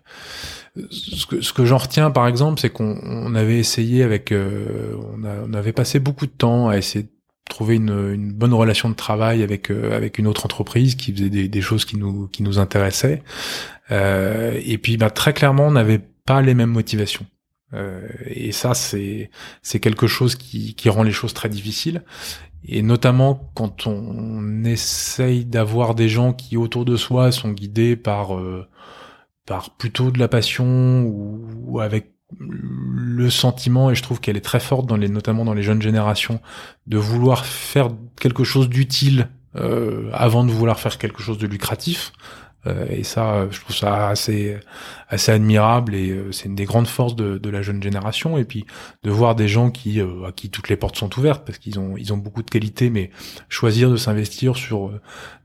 ce 0.91 1.25
que 1.25 1.41
ce 1.41 1.53
que 1.53 1.65
j'en 1.65 1.77
retiens 1.77 2.11
par 2.11 2.27
exemple, 2.27 2.59
c'est 2.59 2.69
qu'on 2.69 2.99
on 3.03 3.35
avait 3.35 3.59
essayé 3.59 4.03
avec 4.03 4.31
euh, 4.31 4.95
on, 5.13 5.53
avait 5.53 5.73
passé 5.73 5.99
beaucoup 5.99 6.25
de 6.27 6.31
temps 6.31 6.69
à 6.69 6.77
essayer 6.77 7.07
trouver 7.49 7.75
une, 7.75 8.13
une, 8.13 8.33
bonne 8.33 8.53
relation 8.53 8.89
de 8.89 8.95
travail 8.95 9.43
avec 9.43 9.71
euh, 9.71 9.95
avec 9.95 10.17
une 10.17 10.27
autre 10.27 10.45
entreprise 10.45 10.95
qui 10.95 11.13
faisait 11.13 11.29
des, 11.29 11.61
choses 11.61 11.85
qui 11.85 11.97
nous 11.97 12.27
qui 12.27 12.43
nous 12.43 12.59
intéressaient. 12.59 13.21
Euh, 13.91 14.59
et 14.65 14.77
puis 14.77 14.97
bah, 14.97 15.09
très 15.09 15.33
clairement 15.33 15.67
on 15.67 15.71
n'avait 15.71 16.01
pas 16.25 16.41
les 16.41 16.53
mêmes 16.53 16.71
motivations. 16.71 17.25
euh, 17.25 17.34
et 18.25 18.51
ça 18.51 18.73
c'est 18.73 19.29
c'est 19.61 19.79
quelque 19.79 20.07
chose 20.07 20.35
qui 20.35 20.75
qui 20.75 20.89
rend 20.89 21.03
les 21.03 21.11
choses 21.11 21.33
très 21.33 21.49
difficiles 21.49 22.03
et 22.67 22.81
notamment 22.81 23.51
quand 23.53 23.87
on 23.87 24.63
essaye 24.63 25.45
d'avoir 25.45 25.95
des 25.95 26.09
gens 26.09 26.33
qui 26.33 26.57
autour 26.57 26.85
de 26.85 26.95
soi 26.95 27.31
sont 27.31 27.51
guidés 27.51 27.95
par 27.95 28.35
euh, 28.35 28.67
par 29.45 29.75
plutôt 29.77 30.11
de 30.11 30.19
la 30.19 30.27
passion 30.27 31.03
ou, 31.03 31.47
ou 31.65 31.79
avec 31.79 32.15
le 32.39 33.29
sentiment, 33.29 33.91
et 33.91 33.95
je 33.95 34.03
trouve 34.03 34.19
qu'elle 34.19 34.37
est 34.37 34.41
très 34.41 34.59
forte, 34.59 34.87
dans 34.87 34.97
les, 34.97 35.09
notamment 35.09 35.45
dans 35.45 35.53
les 35.53 35.63
jeunes 35.63 35.81
générations, 35.81 36.41
de 36.87 36.97
vouloir 36.97 37.45
faire 37.45 37.89
quelque 38.19 38.43
chose 38.43 38.69
d'utile 38.69 39.29
euh, 39.55 40.09
avant 40.11 40.43
de 40.43 40.51
vouloir 40.51 40.79
faire 40.79 40.97
quelque 40.97 41.21
chose 41.21 41.37
de 41.37 41.47
lucratif. 41.47 42.11
Euh, 42.67 42.85
et 42.89 43.03
ça, 43.03 43.47
je 43.49 43.59
trouve 43.59 43.75
ça 43.75 44.09
assez 44.09 44.57
assez 45.07 45.31
admirable 45.31 45.93
et 45.93 46.09
euh, 46.09 46.31
c'est 46.31 46.45
une 46.45 46.55
des 46.55 46.65
grandes 46.65 46.87
forces 46.87 47.15
de, 47.15 47.37
de, 47.37 47.49
la 47.49 47.61
jeune 47.61 47.81
génération. 47.81 48.37
Et 48.37 48.45
puis 48.45 48.65
de 49.03 49.11
voir 49.11 49.35
des 49.35 49.47
gens 49.47 49.69
qui 49.71 50.01
euh, 50.01 50.25
à 50.27 50.31
qui 50.31 50.49
toutes 50.49 50.69
les 50.69 50.75
portes 50.75 50.97
sont 50.97 51.17
ouvertes 51.17 51.45
parce 51.45 51.57
qu'ils 51.57 51.79
ont 51.79 51.95
ils 51.97 52.13
ont 52.13 52.17
beaucoup 52.17 52.43
de 52.43 52.49
qualités, 52.49 52.89
mais 52.89 53.11
choisir 53.49 53.89
de 53.89 53.97
s'investir 53.97 54.55
sur 54.55 54.91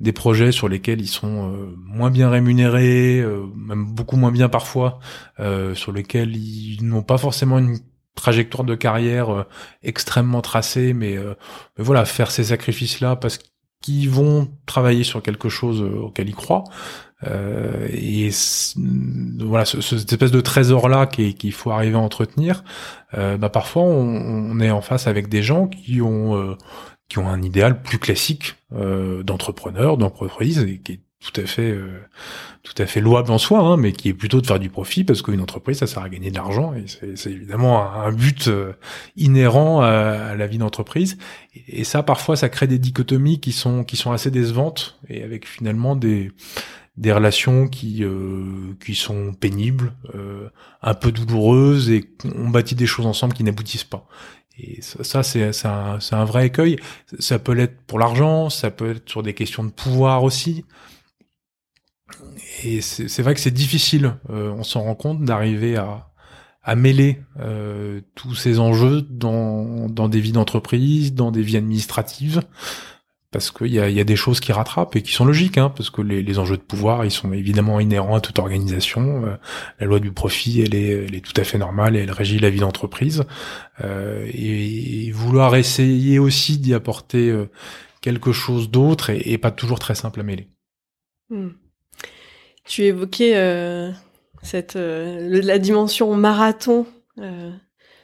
des 0.00 0.12
projets 0.12 0.52
sur 0.52 0.68
lesquels 0.68 1.00
ils 1.00 1.08
sont 1.08 1.52
moins 1.76 2.10
bien 2.10 2.30
rémunérés, 2.30 3.24
même 3.56 3.84
beaucoup 3.84 4.16
moins 4.16 4.32
bien 4.32 4.48
parfois, 4.48 4.98
sur 5.74 5.92
lesquels 5.92 6.36
ils 6.36 6.80
n'ont 6.82 7.02
pas 7.02 7.18
forcément 7.18 7.58
une 7.58 7.78
trajectoire 8.14 8.64
de 8.64 8.74
carrière 8.74 9.46
extrêmement 9.82 10.42
tracée, 10.42 10.92
mais, 10.92 11.16
mais 11.78 11.84
voilà, 11.84 12.04
faire 12.04 12.30
ces 12.30 12.44
sacrifices-là 12.44 13.16
parce 13.16 13.38
qu'ils 13.82 14.10
vont 14.10 14.48
travailler 14.66 15.04
sur 15.04 15.22
quelque 15.22 15.48
chose 15.48 15.82
auquel 15.82 16.28
ils 16.28 16.34
croient, 16.34 16.64
euh, 17.26 17.86
et 17.92 18.30
voilà, 19.38 19.64
ce, 19.64 19.80
cette 19.80 20.12
espèce 20.12 20.30
de 20.30 20.40
trésor 20.40 20.88
là 20.88 21.06
qu'il 21.06 21.52
faut 21.52 21.70
arriver 21.70 21.96
à 21.96 22.00
entretenir. 22.00 22.64
Euh, 23.14 23.36
bah 23.36 23.50
parfois, 23.50 23.82
on, 23.82 24.06
on, 24.06 24.60
est 24.60 24.70
en 24.70 24.80
face 24.80 25.06
avec 25.06 25.28
des 25.28 25.42
gens 25.42 25.66
qui 25.68 26.00
ont 26.00 26.36
euh, 26.36 26.56
qui 27.08 27.18
ont 27.18 27.28
un 27.28 27.42
idéal 27.42 27.82
plus 27.82 27.98
classique 27.98 28.54
euh, 28.72 29.22
d'entrepreneur, 29.22 29.98
d'entreprise, 29.98 30.58
et 30.60 30.78
qui 30.78 30.92
est 30.92 31.00
tout 31.20 31.38
à 31.40 31.44
fait 31.46 31.70
euh, 31.70 32.00
tout 32.62 32.82
à 32.82 32.86
fait 32.86 33.00
louable 33.00 33.30
en 33.30 33.38
soi, 33.38 33.60
hein, 33.60 33.76
mais 33.76 33.92
qui 33.92 34.08
est 34.08 34.14
plutôt 34.14 34.40
de 34.40 34.46
faire 34.46 34.58
du 34.58 34.68
profit 34.68 35.04
parce 35.04 35.22
qu'une 35.22 35.40
entreprise 35.40 35.78
ça 35.78 35.86
sert 35.86 36.02
à 36.02 36.08
gagner 36.08 36.30
de 36.30 36.36
l'argent 36.36 36.74
et 36.74 36.84
c'est 37.14 37.30
évidemment 37.30 37.90
un, 37.92 38.12
but 38.12 38.48
euh, 38.48 38.72
inhérent 39.16 39.80
à, 39.80 40.34
la 40.34 40.46
vie 40.46 40.58
d'entreprise. 40.58 41.16
Et, 41.68 41.84
ça 41.84 42.02
parfois 42.02 42.36
ça 42.36 42.48
crée 42.48 42.66
des 42.66 42.78
dichotomies 42.78 43.40
qui 43.40 43.52
sont 43.52 43.84
qui 43.84 43.96
sont 43.96 44.12
assez 44.12 44.30
décevantes 44.30 44.98
et 45.08 45.22
avec 45.22 45.46
finalement 45.46 45.96
des 45.96 46.32
des 46.96 47.12
relations 47.12 47.66
qui 47.66 48.04
euh, 48.04 48.74
qui 48.84 48.94
sont 48.94 49.32
pénibles, 49.32 49.94
euh, 50.14 50.50
un 50.82 50.94
peu 50.94 51.12
douloureuses 51.12 51.90
et 51.90 52.04
on 52.36 52.50
bâtit 52.50 52.74
des 52.74 52.86
choses 52.86 53.06
ensemble 53.06 53.32
qui 53.32 53.44
n'aboutissent 53.44 53.84
pas. 53.84 54.06
Et 54.58 54.82
ça, 54.82 55.22
c'est 55.22 55.54
c'est 55.54 55.68
un, 55.68 55.98
un 56.12 56.24
vrai 56.24 56.46
écueil. 56.46 56.76
Ça 57.18 57.38
peut 57.38 57.52
l'être 57.52 57.80
pour 57.86 57.98
l'argent, 57.98 58.50
ça 58.50 58.70
peut 58.70 58.90
être 58.90 59.08
sur 59.08 59.22
des 59.22 59.32
questions 59.32 59.64
de 59.64 59.70
pouvoir 59.70 60.22
aussi. 60.24 60.66
Et 62.64 62.80
c'est 62.80 63.22
vrai 63.22 63.34
que 63.34 63.40
c'est 63.40 63.50
difficile, 63.50 64.16
euh, 64.30 64.50
on 64.50 64.62
s'en 64.62 64.82
rend 64.82 64.94
compte, 64.94 65.24
d'arriver 65.24 65.76
à, 65.76 66.10
à 66.62 66.74
mêler 66.74 67.20
euh, 67.38 68.00
tous 68.14 68.34
ces 68.34 68.58
enjeux 68.58 69.02
dans, 69.02 69.88
dans 69.88 70.08
des 70.08 70.20
vies 70.20 70.32
d'entreprise, 70.32 71.14
dans 71.14 71.30
des 71.30 71.42
vies 71.42 71.56
administratives 71.56 72.42
parce 73.32 73.52
qu'il 73.52 73.68
y 73.68 73.78
a, 73.78 73.88
y 73.88 74.00
a, 74.00 74.04
des 74.04 74.16
choses 74.16 74.40
qui 74.40 74.52
rattrapent 74.52 74.96
et 74.96 75.02
qui 75.02 75.12
sont 75.12 75.24
logiques, 75.24 75.56
hein, 75.56 75.72
parce 75.74 75.88
que 75.88 76.02
les, 76.02 76.22
les, 76.22 76.38
enjeux 76.38 76.56
de 76.56 76.62
pouvoir, 76.62 77.04
ils 77.04 77.12
sont 77.12 77.32
évidemment 77.32 77.78
inhérents 77.78 78.16
à 78.16 78.20
toute 78.20 78.38
organisation. 78.40 79.24
Euh, 79.24 79.36
la 79.78 79.86
loi 79.86 80.00
du 80.00 80.10
profit, 80.10 80.62
elle 80.62 80.74
est, 80.74 81.04
elle 81.04 81.14
est 81.14 81.24
tout 81.24 81.40
à 81.40 81.44
fait 81.44 81.58
normale 81.58 81.96
et 81.96 82.00
elle 82.00 82.10
régit 82.10 82.40
la 82.40 82.50
vie 82.50 82.58
d'entreprise. 82.58 83.24
Euh, 83.82 84.28
et, 84.32 85.12
vouloir 85.12 85.54
essayer 85.54 86.18
aussi 86.18 86.58
d'y 86.58 86.74
apporter 86.74 87.30
euh, 87.30 87.48
quelque 88.00 88.32
chose 88.32 88.70
d'autre 88.70 89.10
et, 89.10 89.38
pas 89.38 89.50
toujours 89.50 89.78
très 89.78 89.94
simple 89.94 90.20
à 90.20 90.22
mêler. 90.24 90.48
Hmm. 91.28 91.50
Tu 92.70 92.84
évoquais 92.84 93.32
euh, 93.34 93.90
cette 94.42 94.76
la 94.76 95.58
dimension 95.58 96.14
marathon 96.14 96.86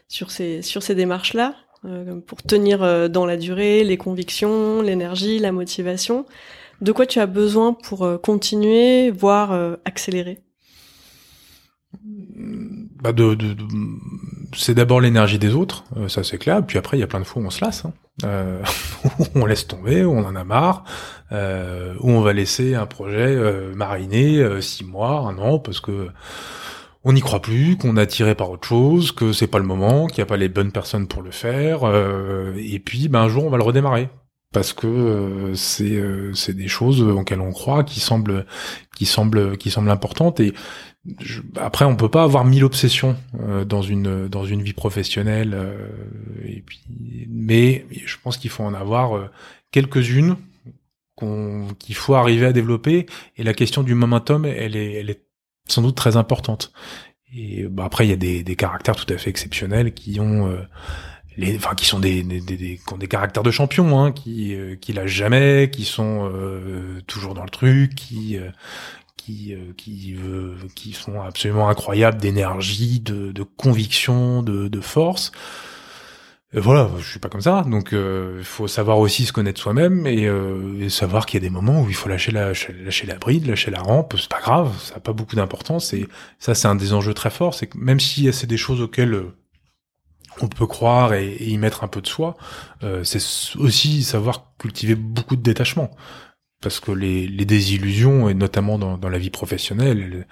sur 0.08 0.32
ces 0.32 0.60
sur 0.62 0.82
ces 0.82 0.96
démarches 0.96 1.34
là. 1.34 1.54
Euh, 1.86 2.20
pour 2.20 2.42
tenir 2.42 2.82
euh, 2.82 3.06
dans 3.06 3.26
la 3.26 3.36
durée 3.36 3.84
les 3.84 3.96
convictions, 3.96 4.82
l'énergie, 4.82 5.38
la 5.38 5.52
motivation. 5.52 6.26
De 6.80 6.90
quoi 6.90 7.06
tu 7.06 7.20
as 7.20 7.26
besoin 7.26 7.74
pour 7.74 8.02
euh, 8.02 8.18
continuer, 8.18 9.10
voire 9.10 9.76
accélérer? 9.84 10.42
Bah 13.02 13.12
de, 13.12 13.34
de, 13.34 13.54
c'est 14.56 14.74
d'abord 14.74 15.00
l'énergie 15.00 15.38
des 15.38 15.54
autres, 15.54 15.84
ça 16.08 16.24
c'est 16.24 16.38
clair. 16.38 16.64
Puis 16.66 16.78
après, 16.78 16.96
il 16.96 17.00
y 17.00 17.04
a 17.04 17.06
plein 17.06 17.20
de 17.20 17.24
fois 17.24 17.42
où 17.42 17.46
on 17.46 17.50
se 17.50 17.64
lasse, 17.64 17.84
hein. 17.84 17.92
euh, 18.24 18.62
on 19.34 19.46
laisse 19.46 19.66
tomber, 19.66 20.04
on 20.04 20.18
en 20.18 20.34
a 20.36 20.44
marre, 20.44 20.84
euh, 21.32 21.94
où 22.00 22.10
on 22.10 22.20
va 22.20 22.32
laisser 22.32 22.74
un 22.74 22.86
projet 22.86 23.36
mariner 23.74 24.60
six 24.60 24.84
mois, 24.84 25.20
un 25.20 25.38
an, 25.38 25.58
parce 25.58 25.80
que 25.80 26.08
on 27.08 27.12
n'y 27.12 27.20
croit 27.20 27.40
plus, 27.40 27.76
qu'on 27.76 27.96
a 27.96 28.04
tiré 28.04 28.34
par 28.34 28.50
autre 28.50 28.66
chose, 28.66 29.12
que 29.12 29.32
c'est 29.32 29.46
pas 29.46 29.60
le 29.60 29.64
moment, 29.64 30.08
qu'il 30.08 30.18
n'y 30.18 30.22
a 30.22 30.26
pas 30.26 30.36
les 30.36 30.48
bonnes 30.48 30.72
personnes 30.72 31.06
pour 31.06 31.22
le 31.22 31.30
faire, 31.30 31.84
euh, 31.84 32.52
et 32.56 32.80
puis 32.80 33.06
ben 33.06 33.20
un 33.20 33.28
jour 33.28 33.44
on 33.44 33.48
va 33.48 33.58
le 33.58 33.62
redémarrer 33.62 34.08
parce 34.52 34.72
que 34.72 34.88
euh, 34.88 35.54
c'est 35.54 35.92
euh, 35.92 36.34
c'est 36.34 36.56
des 36.56 36.66
choses 36.66 37.02
auxquelles 37.02 37.40
on 37.40 37.52
croit 37.52 37.84
qui 37.84 38.00
semblent 38.00 38.44
qui 38.96 39.06
semblent 39.06 39.56
qui 39.56 39.70
semblent 39.70 39.90
importantes 39.90 40.40
et 40.40 40.52
après 41.56 41.84
on 41.84 41.96
peut 41.96 42.08
pas 42.08 42.22
avoir 42.22 42.44
mille 42.44 42.64
obsessions 42.64 43.16
dans 43.66 43.82
une 43.82 44.28
dans 44.28 44.44
une 44.44 44.62
vie 44.62 44.72
professionnelle 44.72 45.56
et 46.44 46.62
puis 46.62 46.80
mais 47.28 47.86
je 47.92 48.16
pense 48.22 48.38
qu'il 48.38 48.50
faut 48.50 48.64
en 48.64 48.74
avoir 48.74 49.30
quelques-unes 49.70 50.36
qu'on 51.14 51.68
qu'il 51.78 51.94
faut 51.94 52.14
arriver 52.14 52.46
à 52.46 52.52
développer 52.52 53.06
et 53.36 53.42
la 53.44 53.54
question 53.54 53.82
du 53.82 53.94
momentum 53.94 54.44
elle 54.44 54.74
est 54.74 54.94
elle 54.94 55.10
est 55.10 55.26
sans 55.68 55.82
doute 55.82 55.96
très 55.96 56.16
importante. 56.16 56.72
Et 57.34 57.64
bah, 57.64 57.84
après, 57.84 58.06
il 58.06 58.10
y 58.10 58.12
a 58.12 58.16
des, 58.16 58.42
des, 58.42 58.56
caractères 58.56 58.96
tout 58.96 59.12
à 59.12 59.18
fait 59.18 59.30
exceptionnels 59.30 59.92
qui 59.92 60.20
ont 60.20 60.48
euh, 60.48 60.62
les, 61.36 61.56
enfin, 61.56 61.74
qui 61.74 61.84
sont 61.84 61.98
des, 61.98 62.22
des, 62.22 62.40
des, 62.40 62.56
qui 62.56 62.94
ont 62.94 62.98
des 62.98 63.08
caractères 63.08 63.42
de 63.42 63.50
champion, 63.50 64.00
hein, 64.00 64.12
qui, 64.12 64.54
euh, 64.54 64.76
qui 64.76 64.92
lâchent 64.92 65.10
jamais, 65.10 65.70
qui 65.70 65.84
sont 65.84 66.30
euh, 66.32 67.00
toujours 67.06 67.34
dans 67.34 67.44
le 67.44 67.50
truc, 67.50 67.94
qui, 67.94 68.38
qui, 69.26 69.54
qui, 69.76 70.16
qui 70.74 70.92
sont 70.92 71.20
absolument 71.20 71.68
incroyables 71.68 72.18
d'énergie, 72.18 73.00
de, 73.00 73.32
de 73.32 73.42
conviction, 73.42 74.42
de, 74.42 74.68
de 74.68 74.80
force. 74.80 75.32
Voilà, 76.52 76.88
je 76.98 77.10
suis 77.10 77.18
pas 77.18 77.28
comme 77.28 77.40
ça, 77.40 77.64
donc 77.68 77.90
il 77.92 78.44
faut 78.44 78.68
savoir 78.68 78.98
aussi 78.98 79.26
se 79.26 79.32
connaître 79.32 79.60
soi-même 79.60 80.06
et, 80.06 80.30
et, 80.80 80.88
savoir 80.88 81.26
qu'il 81.26 81.42
y 81.42 81.44
a 81.44 81.46
des 81.46 81.52
moments 81.52 81.82
où 81.82 81.88
il 81.88 81.94
faut 81.94 82.08
lâcher 82.08 82.30
la 82.30 82.48
lâcher 82.48 83.06
la 83.06 83.16
bride, 83.16 83.46
lâcher 83.46 83.70
la 83.70 83.80
rampe, 83.80 84.14
c'est 84.16 84.30
pas 84.30 84.40
grave, 84.40 84.72
ça 84.80 84.94
a 84.96 85.00
pas 85.00 85.12
beaucoup 85.12 85.36
d'importance 85.36 85.92
et 85.92 86.06
ça 86.38 86.54
c'est 86.54 86.68
un 86.68 86.76
des 86.76 86.92
enjeux 86.94 87.14
très 87.14 87.30
forts, 87.30 87.54
c'est 87.54 87.66
que 87.66 87.76
même 87.76 88.00
si 88.00 88.32
c'est 88.32 88.46
des 88.46 88.56
choses 88.56 88.80
auxquelles 88.80 89.24
on 90.40 90.48
peut 90.48 90.66
croire 90.66 91.14
et, 91.14 91.36
y 91.40 91.58
mettre 91.58 91.84
un 91.84 91.88
peu 91.88 92.00
de 92.00 92.06
soi, 92.06 92.36
euh, 92.82 93.04
c'est 93.04 93.20
aussi 93.58 94.02
savoir 94.02 94.52
cultiver 94.58 94.94
beaucoup 94.94 95.36
de 95.36 95.42
détachement 95.42 95.90
parce 96.60 96.80
que 96.80 96.92
les, 96.92 97.26
les 97.26 97.44
désillusions 97.44 98.28
et 98.28 98.34
notamment 98.34 98.78
dans, 98.78 98.98
dans 98.98 99.08
la 99.08 99.18
vie 99.18 99.30
professionnelle, 99.30 100.26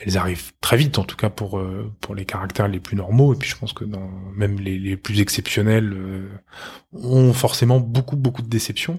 elles 0.00 0.18
arrivent 0.18 0.52
très 0.60 0.76
vite, 0.76 0.98
en 0.98 1.04
tout 1.04 1.16
cas 1.16 1.30
pour 1.30 1.62
pour 2.00 2.14
les 2.14 2.24
caractères 2.24 2.68
les 2.68 2.80
plus 2.80 2.96
normaux. 2.96 3.34
Et 3.34 3.36
puis 3.36 3.48
je 3.48 3.56
pense 3.56 3.72
que 3.72 3.84
dans 3.84 4.10
même 4.34 4.58
les, 4.60 4.78
les 4.78 4.96
plus 4.96 5.20
exceptionnels 5.20 5.94
ont 6.92 7.32
forcément 7.32 7.80
beaucoup 7.80 8.16
beaucoup 8.16 8.42
de 8.42 8.48
déceptions. 8.48 8.98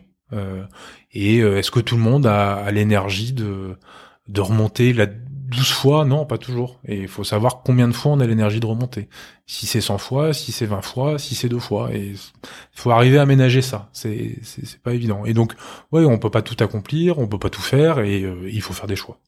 et 1.12 1.40
est-ce 1.40 1.72
que 1.72 1.82
tout 1.82 1.96
le 1.98 2.02
monde 2.02 2.26
a, 2.26 2.56
a 2.56 2.72
l'énergie 2.72 3.34
de 3.34 3.78
de 4.28 4.42
remonter 4.42 4.94
la 4.94 5.06
12 5.56 5.72
fois, 5.72 6.06
non, 6.06 6.26
pas 6.26 6.38
toujours. 6.38 6.80
Et 6.88 6.98
il 6.98 7.08
faut 7.08 7.24
savoir 7.24 7.62
combien 7.64 7.88
de 7.88 7.94
fois 7.94 8.12
on 8.12 8.20
a 8.20 8.28
l'énergie 8.28 8.60
de 8.60 8.66
remonter. 8.66 9.10
Si 9.46 9.66
c'est 9.66 9.82
100 9.82 9.98
fois, 9.98 10.34
si 10.34 10.52
c'est 10.52 10.66
20 10.66 10.82
fois, 10.82 11.20
si 11.20 11.36
c'est 11.36 11.50
deux 11.50 11.60
fois. 11.60 11.94
Et 11.94 12.14
il 12.14 12.18
faut 12.74 12.92
arriver 12.92 13.18
à 13.18 13.26
ménager 13.26 13.62
ça. 13.62 13.90
C'est, 13.94 14.36
c'est, 14.44 14.80
pas 14.82 14.94
évident. 14.94 15.26
Et 15.26 15.34
donc, 15.34 15.54
ouais, 15.92 16.06
on 16.06 16.18
peut 16.20 16.30
pas 16.30 16.42
tout 16.42 16.62
accomplir, 16.64 17.20
on 17.20 17.28
peut 17.28 17.40
pas 17.40 17.50
tout 17.50 17.62
faire, 17.62 18.00
et 18.00 18.24
euh, 18.24 18.50
il 18.52 18.62
faut 18.62 18.74
faire 18.74 18.88
des 18.88 18.96
choix. 18.96 19.20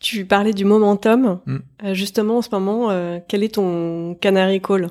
Tu 0.00 0.24
parlais 0.24 0.52
du 0.52 0.64
momentum. 0.64 1.40
Hmm. 1.46 1.58
Euh, 1.82 1.94
justement, 1.94 2.38
en 2.38 2.42
ce 2.42 2.50
moment, 2.52 2.90
euh, 2.90 3.20
quel 3.26 3.42
est 3.42 3.54
ton 3.54 4.14
canary 4.20 4.60
call? 4.60 4.90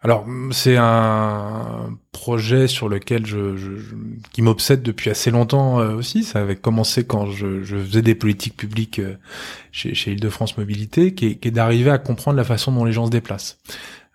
Alors 0.00 0.26
c'est 0.52 0.76
un 0.76 1.98
projet 2.12 2.68
sur 2.68 2.88
lequel 2.88 3.26
je, 3.26 3.56
je, 3.56 3.70
qui 4.32 4.42
m'obsède 4.42 4.82
depuis 4.82 5.10
assez 5.10 5.30
longtemps 5.32 5.80
euh, 5.80 5.94
aussi. 5.94 6.22
Ça 6.22 6.40
avait 6.40 6.56
commencé 6.56 7.04
quand 7.04 7.26
je, 7.26 7.62
je 7.64 7.76
faisais 7.76 8.02
des 8.02 8.14
politiques 8.14 8.56
publiques 8.56 9.00
euh, 9.00 9.16
chez, 9.72 9.94
chez 9.94 10.12
Île-de-France 10.12 10.56
Mobilité, 10.56 11.14
qui 11.14 11.26
est, 11.26 11.34
qui 11.36 11.48
est 11.48 11.52
d'arriver 11.52 11.90
à 11.90 11.98
comprendre 11.98 12.36
la 12.36 12.44
façon 12.44 12.70
dont 12.70 12.84
les 12.84 12.92
gens 12.92 13.06
se 13.06 13.10
déplacent. 13.10 13.58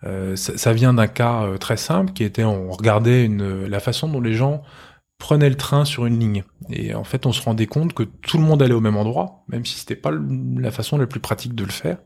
Euh, 0.04 0.36
ça, 0.36 0.56
ça, 0.56 0.72
vient 0.72 0.94
d'un 0.94 1.06
cas 1.06 1.42
euh, 1.42 1.56
très 1.56 1.76
simple 1.76 2.12
qui 2.12 2.24
était 2.24 2.44
on 2.44 2.70
regardait 2.70 3.24
une, 3.24 3.66
la 3.66 3.80
façon 3.80 4.08
dont 4.08 4.20
les 4.20 4.34
gens 4.34 4.62
prenait 5.18 5.48
le 5.48 5.56
train 5.56 5.84
sur 5.84 6.06
une 6.06 6.18
ligne. 6.18 6.44
Et 6.70 6.94
en 6.94 7.04
fait, 7.04 7.26
on 7.26 7.32
se 7.32 7.42
rendait 7.42 7.66
compte 7.66 7.94
que 7.94 8.02
tout 8.02 8.38
le 8.38 8.44
monde 8.44 8.62
allait 8.62 8.74
au 8.74 8.80
même 8.80 8.96
endroit, 8.96 9.44
même 9.48 9.64
si 9.64 9.78
c'était 9.78 9.96
pas 9.96 10.10
la 10.12 10.70
façon 10.70 10.98
la 10.98 11.06
plus 11.06 11.20
pratique 11.20 11.54
de 11.54 11.64
le 11.64 11.70
faire. 11.70 11.98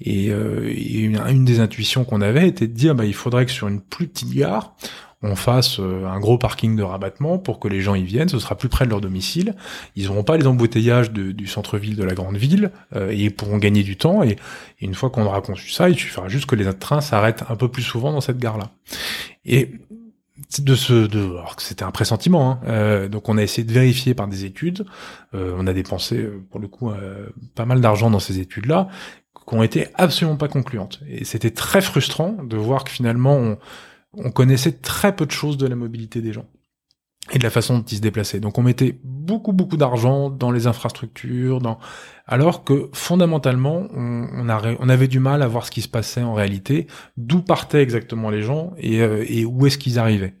Et, 0.00 0.30
euh, 0.30 0.72
une, 0.76 1.44
des 1.44 1.60
intuitions 1.60 2.04
qu'on 2.04 2.20
avait 2.20 2.48
était 2.48 2.66
de 2.66 2.72
dire, 2.72 2.94
bah, 2.94 3.04
il 3.04 3.14
faudrait 3.14 3.46
que 3.46 3.52
sur 3.52 3.68
une 3.68 3.80
plus 3.80 4.08
petite 4.08 4.34
gare, 4.34 4.74
on 5.24 5.36
fasse 5.36 5.80
euh, 5.80 6.06
un 6.06 6.20
gros 6.20 6.36
parking 6.36 6.76
de 6.76 6.82
rabattement 6.82 7.38
pour 7.38 7.58
que 7.58 7.68
les 7.68 7.80
gens 7.80 7.94
y 7.94 8.04
viennent, 8.04 8.28
ce 8.28 8.38
sera 8.38 8.56
plus 8.56 8.68
près 8.68 8.84
de 8.84 8.90
leur 8.90 9.00
domicile, 9.00 9.54
ils 9.96 10.06
n'auront 10.06 10.22
pas 10.22 10.36
les 10.36 10.46
embouteillages 10.46 11.12
du 11.12 11.46
centre-ville 11.46 11.96
de 11.96 12.04
la 12.04 12.14
grande 12.14 12.36
ville, 12.36 12.72
euh, 12.94 13.10
et 13.10 13.16
ils 13.16 13.34
pourront 13.34 13.56
gagner 13.56 13.82
du 13.82 13.96
temps, 13.96 14.22
et, 14.22 14.36
une 14.80 14.94
fois 14.94 15.08
qu'on 15.08 15.24
aura 15.24 15.40
conçu 15.40 15.70
ça, 15.70 15.88
il 15.88 15.96
suffira 15.96 16.28
juste 16.28 16.44
que 16.44 16.56
les 16.56 16.70
trains 16.74 17.00
s'arrêtent 17.00 17.44
un 17.48 17.56
peu 17.56 17.68
plus 17.68 17.82
souvent 17.82 18.12
dans 18.12 18.20
cette 18.20 18.38
gare-là. 18.38 18.70
Et 19.46 19.72
de 20.60 20.74
ce 20.74 21.06
de 21.06 21.20
alors 21.20 21.56
que 21.56 21.62
c'était 21.62 21.84
un 21.84 21.90
pressentiment 21.90 22.50
hein. 22.50 22.60
euh, 22.66 23.08
donc 23.08 23.28
on 23.28 23.38
a 23.38 23.42
essayé 23.42 23.66
de 23.66 23.72
vérifier 23.72 24.14
par 24.14 24.28
des 24.28 24.44
études. 24.44 24.86
Euh, 25.34 25.54
on 25.58 25.66
a 25.66 25.72
dépensé 25.72 26.18
euh, 26.18 26.42
pour 26.50 26.60
le 26.60 26.68
coup 26.68 26.92
pas 27.54 27.64
mal 27.64 27.80
d'argent 27.80 28.10
dans 28.10 28.20
ces 28.20 28.38
études 28.38 28.66
là 28.66 28.88
qui 29.46 29.54
ont 29.54 29.62
été 29.62 29.88
absolument 29.94 30.36
pas 30.36 30.48
concluantes. 30.48 31.00
Et 31.08 31.24
c'était 31.24 31.50
très 31.50 31.80
frustrant 31.80 32.36
de 32.42 32.56
voir 32.56 32.84
que 32.84 32.90
finalement 32.90 33.56
on 34.14 34.30
connaissait 34.30 34.72
très 34.72 35.14
peu 35.14 35.26
de 35.26 35.32
choses 35.32 35.56
de 35.56 35.66
la 35.66 35.76
mobilité 35.76 36.20
des 36.20 36.32
gens 36.32 36.46
et 37.34 37.38
de 37.38 37.42
la 37.42 37.50
façon 37.50 37.78
dont 37.78 37.84
ils 37.84 37.96
se 37.96 38.00
déplaçaient. 38.00 38.38
Donc 38.38 38.58
on 38.58 38.62
mettait 38.62 38.98
beaucoup 39.02 39.52
beaucoup 39.52 39.76
d'argent 39.76 40.30
dans 40.30 40.52
les 40.52 40.66
infrastructures, 40.66 41.60
dans 41.60 41.78
alors 42.26 42.64
que 42.64 42.88
fondamentalement 42.92 43.88
on, 43.92 44.88
avait 44.88 45.08
du 45.08 45.18
mal 45.18 45.42
à 45.42 45.48
voir 45.48 45.66
ce 45.66 45.70
qui 45.72 45.82
se 45.82 45.88
passait 45.88 46.22
en 46.22 46.32
réalité, 46.32 46.86
d'où 47.16 47.42
partaient 47.42 47.82
exactement 47.82 48.30
les 48.30 48.42
gens 48.42 48.72
et, 48.78 49.02
euh, 49.02 49.24
et 49.28 49.44
où 49.44 49.66
est-ce 49.66 49.76
qu'ils 49.76 49.98
arrivaient. 49.98 50.34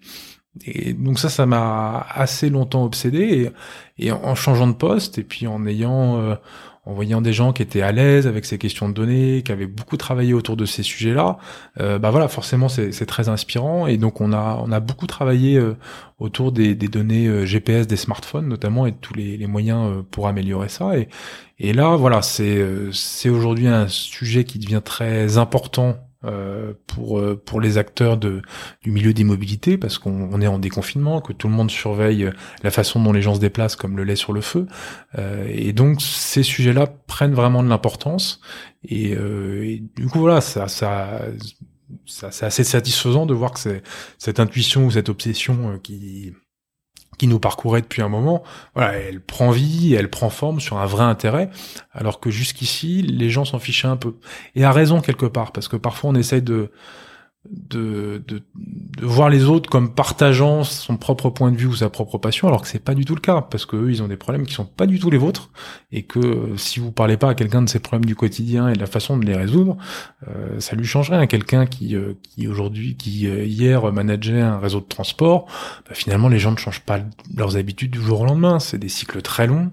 Et 0.64 0.92
donc 0.92 1.18
ça, 1.18 1.28
ça 1.28 1.46
m'a 1.46 2.06
assez 2.10 2.48
longtemps 2.48 2.84
obsédé 2.84 3.52
et, 3.98 4.06
et, 4.06 4.12
en 4.12 4.36
changeant 4.36 4.68
de 4.68 4.72
poste 4.72 5.18
et 5.18 5.24
puis 5.24 5.48
en 5.48 5.66
ayant 5.66 6.20
euh, 6.20 6.36
en 6.86 6.92
voyant 6.92 7.20
des 7.20 7.32
gens 7.32 7.52
qui 7.52 7.62
étaient 7.62 7.82
à 7.82 7.92
l'aise 7.92 8.26
avec 8.26 8.44
ces 8.44 8.58
questions 8.58 8.88
de 8.88 8.94
données, 8.94 9.42
qui 9.42 9.52
avaient 9.52 9.66
beaucoup 9.66 9.96
travaillé 9.96 10.34
autour 10.34 10.56
de 10.56 10.66
ces 10.66 10.82
sujets-là, 10.82 11.38
euh, 11.80 11.98
bah 11.98 12.10
voilà, 12.10 12.28
forcément 12.28 12.68
c'est 12.68 13.06
très 13.06 13.28
inspirant. 13.28 13.86
Et 13.86 13.96
donc 13.96 14.20
on 14.20 14.32
a 14.32 14.80
beaucoup 14.80 15.06
travaillé 15.06 15.56
euh, 15.56 15.76
autour 16.18 16.52
des, 16.52 16.74
données 16.74 17.26
euh, 17.26 17.46
GPS 17.46 17.86
des 17.86 17.96
smartphones 17.96 18.48
notamment 18.48 18.86
et 18.86 18.92
tous 18.92 19.14
les, 19.14 19.46
moyens 19.46 20.04
pour 20.10 20.28
améliorer 20.28 20.68
ça. 20.68 20.96
Et 20.98 21.08
et 21.60 21.72
là 21.72 21.94
voilà 21.94 22.20
c'est 22.22 23.28
aujourd'hui 23.28 23.68
un 23.68 23.86
sujet 23.86 24.44
qui 24.44 24.58
devient 24.58 24.82
très 24.84 25.38
important 25.38 25.96
pour 26.86 27.18
euh, 27.18 27.40
pour 27.44 27.60
les 27.60 27.78
acteurs 27.78 28.16
de 28.16 28.42
du 28.82 28.90
milieu 28.90 29.12
des 29.12 29.24
mobilités 29.24 29.78
parce 29.78 29.98
qu'on 29.98 30.40
est 30.40 30.46
en 30.46 30.58
déconfinement, 30.58 31.20
que 31.20 31.32
tout 31.32 31.48
le 31.48 31.54
monde 31.54 31.70
surveille 31.70 32.30
la 32.62 32.70
façon 32.70 33.02
dont 33.02 33.12
les 33.12 33.22
gens 33.22 33.34
se 33.34 33.40
déplacent 33.40 33.76
comme 33.76 33.96
le 33.96 34.04
lait 34.04 34.16
sur 34.16 34.32
le 34.32 34.40
feu, 34.40 34.66
euh, 35.18 35.46
et 35.48 35.72
donc 35.72 36.00
ces 36.00 36.42
sujets-là 36.42 36.86
prennent 37.06 37.34
vraiment 37.34 37.62
de 37.62 37.68
l'importance. 37.68 38.40
Et, 38.86 39.12
et, 39.12 39.82
du 39.96 40.08
coup 40.08 40.20
voilà 40.20 40.40
ça 40.40 40.68
ça 40.68 41.22
c'est 42.06 42.46
assez 42.46 42.64
satisfaisant 42.64 43.26
de 43.26 43.34
voir 43.34 43.52
que 43.52 43.80
cette 44.18 44.40
intuition 44.40 44.86
ou 44.86 44.90
cette 44.90 45.08
obsession 45.08 45.78
qui 45.78 46.34
qui 47.18 47.26
nous 47.26 47.38
parcourait 47.38 47.80
depuis 47.80 48.02
un 48.02 48.08
moment, 48.08 48.42
voilà, 48.74 48.92
elle 48.94 49.20
prend 49.20 49.50
vie, 49.50 49.94
elle 49.94 50.10
prend 50.10 50.30
forme 50.30 50.60
sur 50.60 50.78
un 50.78 50.86
vrai 50.86 51.04
intérêt, 51.04 51.50
alors 51.92 52.20
que 52.20 52.30
jusqu'ici, 52.30 53.02
les 53.02 53.30
gens 53.30 53.44
s'en 53.44 53.58
fichaient 53.58 53.88
un 53.88 53.96
peu. 53.96 54.14
Et 54.54 54.64
à 54.64 54.72
raison 54.72 55.00
quelque 55.00 55.26
part, 55.26 55.52
parce 55.52 55.68
que 55.68 55.76
parfois 55.76 56.10
on 56.10 56.14
essaye 56.14 56.42
de, 56.42 56.70
de, 57.50 58.22
de, 58.26 58.42
de, 58.54 59.06
voir 59.06 59.28
les 59.28 59.44
autres 59.44 59.68
comme 59.68 59.92
partageant 59.92 60.64
son 60.64 60.96
propre 60.96 61.30
point 61.30 61.52
de 61.52 61.56
vue 61.56 61.66
ou 61.66 61.74
sa 61.74 61.90
propre 61.90 62.16
passion, 62.18 62.48
alors 62.48 62.62
que 62.62 62.68
c'est 62.68 62.82
pas 62.82 62.94
du 62.94 63.04
tout 63.04 63.14
le 63.14 63.20
cas, 63.20 63.42
parce 63.42 63.66
que 63.66 63.76
eux, 63.76 63.90
ils 63.90 64.02
ont 64.02 64.08
des 64.08 64.16
problèmes 64.16 64.46
qui 64.46 64.54
sont 64.54 64.64
pas 64.64 64.86
du 64.86 64.98
tout 64.98 65.10
les 65.10 65.18
vôtres, 65.18 65.50
et 65.92 66.02
que 66.02 66.18
euh, 66.18 66.56
si 66.56 66.80
vous 66.80 66.90
parlez 66.90 67.16
pas 67.16 67.30
à 67.30 67.34
quelqu'un 67.34 67.62
de 67.62 67.68
ses 67.68 67.80
problèmes 67.80 68.06
du 68.06 68.16
quotidien 68.16 68.68
et 68.68 68.72
de 68.72 68.78
la 68.78 68.86
façon 68.86 69.18
de 69.18 69.26
les 69.26 69.36
résoudre, 69.36 69.76
euh, 70.28 70.58
ça 70.58 70.74
lui 70.74 70.86
changerait 70.86 71.18
à 71.18 71.26
quelqu'un 71.26 71.66
qui, 71.66 71.96
euh, 71.96 72.14
qui 72.22 72.48
aujourd'hui, 72.48 72.96
qui 72.96 73.26
hier 73.26 73.92
manageait 73.92 74.40
un 74.40 74.58
réseau 74.58 74.80
de 74.80 74.86
transport, 74.86 75.46
bah, 75.86 75.94
finalement 75.94 76.28
les 76.28 76.38
gens 76.38 76.52
ne 76.52 76.56
changent 76.56 76.80
pas 76.80 77.00
leurs 77.36 77.56
habitudes 77.56 77.90
du 77.90 78.00
jour 78.00 78.22
au 78.22 78.24
lendemain, 78.24 78.58
c'est 78.58 78.78
des 78.78 78.88
cycles 78.88 79.22
très 79.22 79.46
longs 79.46 79.70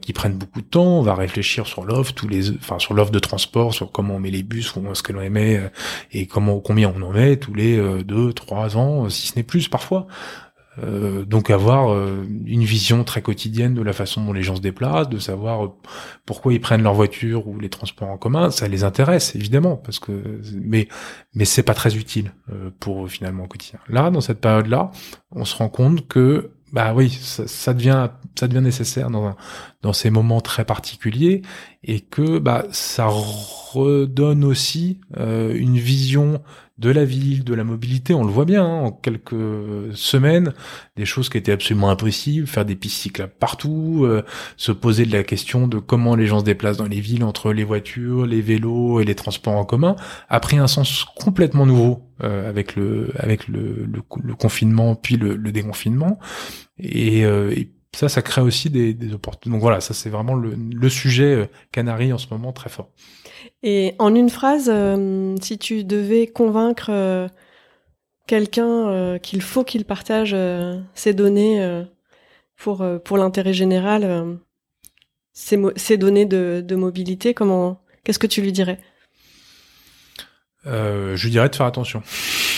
qui 0.00 0.12
prennent 0.12 0.36
beaucoup 0.36 0.60
de 0.60 0.66
temps. 0.66 0.98
On 0.98 1.02
va 1.02 1.14
réfléchir 1.14 1.66
sur 1.66 1.84
l'offre, 1.84 2.12
tous 2.12 2.28
les, 2.28 2.50
enfin 2.50 2.78
sur 2.78 2.94
l'offre 2.94 3.10
de 3.10 3.18
transport, 3.18 3.74
sur 3.74 3.90
comment 3.90 4.16
on 4.16 4.18
met 4.18 4.30
les 4.30 4.42
bus, 4.42 4.74
où 4.76 4.90
est-ce 4.90 5.02
que 5.02 5.12
l'on 5.12 5.22
émet 5.22 5.60
et 6.12 6.26
comment, 6.26 6.60
combien 6.60 6.92
on 6.94 7.01
en 7.02 7.12
met 7.12 7.36
tous 7.36 7.54
les 7.54 7.78
euh, 7.78 8.02
deux, 8.02 8.32
trois 8.32 8.76
ans, 8.76 9.08
si 9.08 9.28
ce 9.28 9.36
n'est 9.36 9.42
plus 9.42 9.68
parfois. 9.68 10.06
Euh, 10.82 11.26
donc 11.26 11.50
avoir 11.50 11.92
euh, 11.92 12.26
une 12.46 12.64
vision 12.64 13.04
très 13.04 13.20
quotidienne 13.20 13.74
de 13.74 13.82
la 13.82 13.92
façon 13.92 14.24
dont 14.24 14.32
les 14.32 14.42
gens 14.42 14.56
se 14.56 14.62
déplacent, 14.62 15.10
de 15.10 15.18
savoir 15.18 15.70
pourquoi 16.24 16.54
ils 16.54 16.60
prennent 16.62 16.82
leur 16.82 16.94
voiture 16.94 17.46
ou 17.46 17.60
les 17.60 17.68
transports 17.68 18.08
en 18.08 18.16
commun, 18.16 18.50
ça 18.50 18.68
les 18.68 18.82
intéresse 18.82 19.36
évidemment 19.36 19.76
parce 19.76 19.98
que 19.98 20.40
mais 20.54 20.88
mais 21.34 21.44
c'est 21.44 21.62
pas 21.62 21.74
très 21.74 21.94
utile 21.96 22.32
pour 22.80 23.06
finalement 23.10 23.44
au 23.44 23.48
quotidien. 23.48 23.80
Là 23.90 24.10
dans 24.10 24.22
cette 24.22 24.40
période 24.40 24.66
là, 24.66 24.90
on 25.30 25.44
se 25.44 25.54
rend 25.56 25.68
compte 25.68 26.08
que 26.08 26.52
bah 26.72 26.94
oui, 26.94 27.10
ça, 27.10 27.74
devient 27.74 28.08
ça 28.34 28.48
devient 28.48 28.64
nécessaire 28.64 29.10
dans 29.10 29.36
dans 29.82 29.92
ces 29.92 30.10
moments 30.10 30.40
très 30.40 30.64
particuliers 30.64 31.42
et 31.84 32.00
que 32.00 32.38
bah 32.38 32.66
ça 32.70 33.08
redonne 33.08 34.44
aussi 34.44 35.00
euh, 35.18 35.54
une 35.54 35.78
vision 35.78 36.40
de 36.78 36.90
la 36.90 37.04
ville, 37.04 37.44
de 37.44 37.54
la 37.54 37.64
mobilité. 37.64 38.12
On 38.12 38.24
le 38.24 38.30
voit 38.30 38.44
bien 38.44 38.64
hein, 38.64 38.82
en 38.84 38.90
quelques 38.90 39.94
semaines, 39.94 40.52
des 40.96 41.04
choses 41.04 41.28
qui 41.28 41.38
étaient 41.38 41.52
absolument 41.52 41.90
impossibles, 41.90 42.46
faire 42.46 42.64
des 42.64 42.74
pistes 42.74 43.00
cyclables 43.00 43.32
partout, 43.38 44.00
euh, 44.04 44.22
se 44.56 44.72
poser 44.72 45.06
de 45.06 45.12
la 45.12 45.22
question 45.22 45.68
de 45.68 45.78
comment 45.78 46.16
les 46.16 46.26
gens 46.26 46.40
se 46.40 46.44
déplacent 46.44 46.78
dans 46.78 46.88
les 46.88 47.00
villes 47.00 47.24
entre 47.24 47.52
les 47.52 47.64
voitures, 47.64 48.26
les 48.26 48.40
vélos 48.40 49.00
et 49.00 49.04
les 49.04 49.14
transports 49.14 49.54
en 49.54 49.64
commun, 49.64 49.96
a 50.28 50.40
pris 50.40 50.58
un 50.58 50.66
sens 50.66 51.04
complètement 51.16 51.66
nouveau 51.66 52.02
euh, 52.22 52.48
avec 52.48 52.74
le 52.74 53.10
avec 53.16 53.48
le, 53.48 53.86
le, 53.86 54.34
confinement 54.34 54.94
puis 54.94 55.16
le, 55.16 55.36
le 55.36 55.52
déconfinement 55.52 56.18
et, 56.78 57.24
euh, 57.24 57.52
et, 57.52 57.70
ça 57.94 58.08
ça 58.08 58.22
crée 58.22 58.40
aussi 58.40 58.70
des, 58.70 58.94
des 58.94 59.12
opportunités 59.12 59.50
donc 59.50 59.60
voilà 59.60 59.80
ça 59.80 59.94
c'est 59.94 60.10
vraiment 60.10 60.34
le, 60.34 60.54
le 60.54 60.88
sujet 60.88 61.34
euh, 61.34 61.46
Canary 61.72 62.12
en 62.12 62.18
ce 62.18 62.26
moment 62.30 62.52
très 62.52 62.70
fort 62.70 62.88
et 63.62 63.94
en 63.98 64.14
une 64.14 64.30
phrase 64.30 64.70
euh, 64.72 65.36
si 65.40 65.58
tu 65.58 65.84
devais 65.84 66.26
convaincre 66.26 67.28
quelqu'un 68.26 69.18
qu'il 69.18 69.42
faut 69.42 69.64
qu'il 69.64 69.84
partage 69.84 70.36
ses 70.94 71.12
données 71.12 71.84
pour 72.56 72.84
pour 73.04 73.18
l'intérêt 73.18 73.52
général 73.52 74.38
ces, 75.32 75.60
ces 75.76 75.96
données 75.96 76.26
de, 76.26 76.62
de 76.66 76.76
mobilité 76.76 77.34
comment 77.34 77.82
qu'est-ce 78.04 78.18
que 78.18 78.26
tu 78.26 78.42
lui 78.42 78.52
dirais? 78.52 78.78
Euh, 80.66 81.16
je 81.16 81.24
lui 81.24 81.30
dirais 81.30 81.48
de 81.48 81.56
faire 81.56 81.66
attention. 81.66 82.02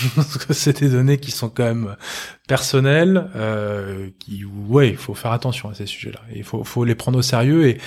parce 0.16 0.38
que 0.38 0.52
c'est 0.52 0.80
des 0.80 0.88
données 0.88 1.18
qui 1.18 1.30
sont 1.30 1.48
quand 1.48 1.64
même 1.64 1.96
personnelles, 2.46 3.30
euh, 3.36 4.10
qui 4.18 4.44
ouais, 4.44 4.90
il 4.90 4.96
faut 4.96 5.14
faire 5.14 5.32
attention 5.32 5.70
à 5.70 5.74
ces 5.74 5.86
sujets-là. 5.86 6.20
Il 6.34 6.44
faut, 6.44 6.62
faut 6.64 6.84
les 6.84 6.94
prendre 6.94 7.18
au 7.18 7.22
sérieux 7.22 7.66
et 7.66 7.78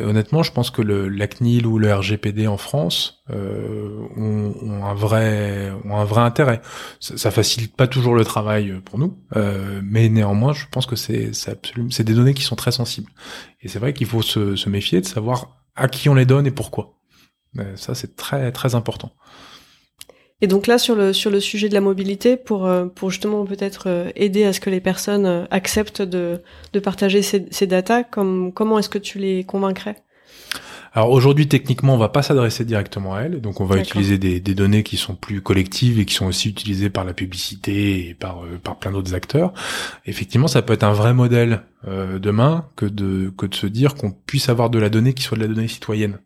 euh, 0.00 0.08
honnêtement, 0.08 0.42
je 0.42 0.52
pense 0.52 0.70
que 0.70 0.82
le 0.82 1.08
la 1.08 1.26
CNIL 1.26 1.66
ou 1.66 1.78
le 1.78 1.92
RGPD 1.92 2.46
en 2.46 2.56
France 2.56 3.22
euh, 3.30 4.06
ont, 4.16 4.54
ont, 4.60 4.84
un 4.84 4.94
vrai 4.94 5.72
ont 5.84 5.96
un 5.96 6.04
vrai 6.04 6.22
intérêt. 6.22 6.60
Ça, 7.00 7.16
ça, 7.16 7.30
facilite 7.30 7.76
pas 7.76 7.86
toujours 7.86 8.14
le 8.14 8.24
travail 8.24 8.80
pour 8.84 8.98
nous, 8.98 9.18
euh, 9.36 9.80
mais 9.84 10.08
néanmoins, 10.08 10.52
je 10.52 10.66
pense 10.70 10.86
que 10.86 10.96
c'est 10.96 11.34
c'est 11.34 11.58
c'est 11.90 12.04
des 12.04 12.14
données 12.14 12.34
qui 12.34 12.42
sont 12.42 12.56
très 12.56 12.72
sensibles. 12.72 13.10
Et 13.60 13.68
c'est 13.68 13.78
vrai 13.78 13.92
qu'il 13.92 14.06
faut 14.06 14.22
se, 14.22 14.56
se 14.56 14.68
méfier 14.68 15.00
de 15.00 15.06
savoir 15.06 15.58
à 15.74 15.88
qui 15.88 16.08
on 16.08 16.14
les 16.14 16.26
donne 16.26 16.46
et 16.46 16.50
pourquoi. 16.50 16.94
ça, 17.76 17.94
c'est 17.94 18.16
très 18.16 18.52
très 18.52 18.74
important. 18.74 19.12
Et 20.42 20.46
donc 20.48 20.66
là, 20.66 20.78
sur 20.78 20.94
le, 20.94 21.12
sur 21.14 21.30
le 21.30 21.40
sujet 21.40 21.68
de 21.68 21.74
la 21.74 21.80
mobilité, 21.80 22.36
pour, 22.36 22.66
euh, 22.66 22.86
pour 22.86 23.10
justement 23.10 23.44
peut-être 23.46 23.88
euh, 23.88 24.10
aider 24.16 24.44
à 24.44 24.52
ce 24.52 24.60
que 24.60 24.68
les 24.68 24.80
personnes 24.82 25.24
euh, 25.26 25.46
acceptent 25.50 26.02
de, 26.02 26.42
de 26.74 26.80
partager 26.80 27.22
ces, 27.22 27.46
ces 27.50 27.66
datas, 27.66 28.04
comme, 28.04 28.52
comment 28.52 28.78
est-ce 28.78 28.90
que 28.90 28.98
tu 28.98 29.18
les 29.18 29.44
convaincrais? 29.44 30.05
Alors 30.96 31.10
aujourd'hui, 31.10 31.46
techniquement, 31.46 31.94
on 31.94 31.98
va 31.98 32.08
pas 32.08 32.22
s'adresser 32.22 32.64
directement 32.64 33.14
à 33.14 33.20
elles, 33.20 33.42
donc 33.42 33.60
on 33.60 33.66
va 33.66 33.76
utiliser 33.76 34.16
des, 34.16 34.40
des, 34.40 34.54
données 34.54 34.82
qui 34.82 34.96
sont 34.96 35.14
plus 35.14 35.42
collectives 35.42 35.98
et 35.98 36.06
qui 36.06 36.14
sont 36.14 36.26
aussi 36.26 36.48
utilisées 36.48 36.88
par 36.88 37.04
la 37.04 37.12
publicité 37.12 38.08
et 38.08 38.14
par 38.14 38.40
par 38.64 38.78
plein 38.78 38.92
d'autres 38.92 39.14
acteurs. 39.14 39.52
Effectivement, 40.06 40.48
ça 40.48 40.62
peut 40.62 40.72
être 40.72 40.84
un 40.84 40.94
vrai 40.94 41.12
modèle 41.12 41.62
euh, 41.86 42.18
demain 42.18 42.64
que 42.74 42.86
de 42.86 43.30
que 43.36 43.44
de 43.44 43.54
se 43.54 43.66
dire 43.66 43.94
qu'on 43.94 44.10
puisse 44.10 44.48
avoir 44.48 44.70
de 44.70 44.78
la 44.78 44.88
donnée 44.88 45.12
qui 45.12 45.22
soit 45.22 45.36
de 45.36 45.42
la 45.42 45.48
donnée 45.48 45.68
citoyenne 45.68 46.18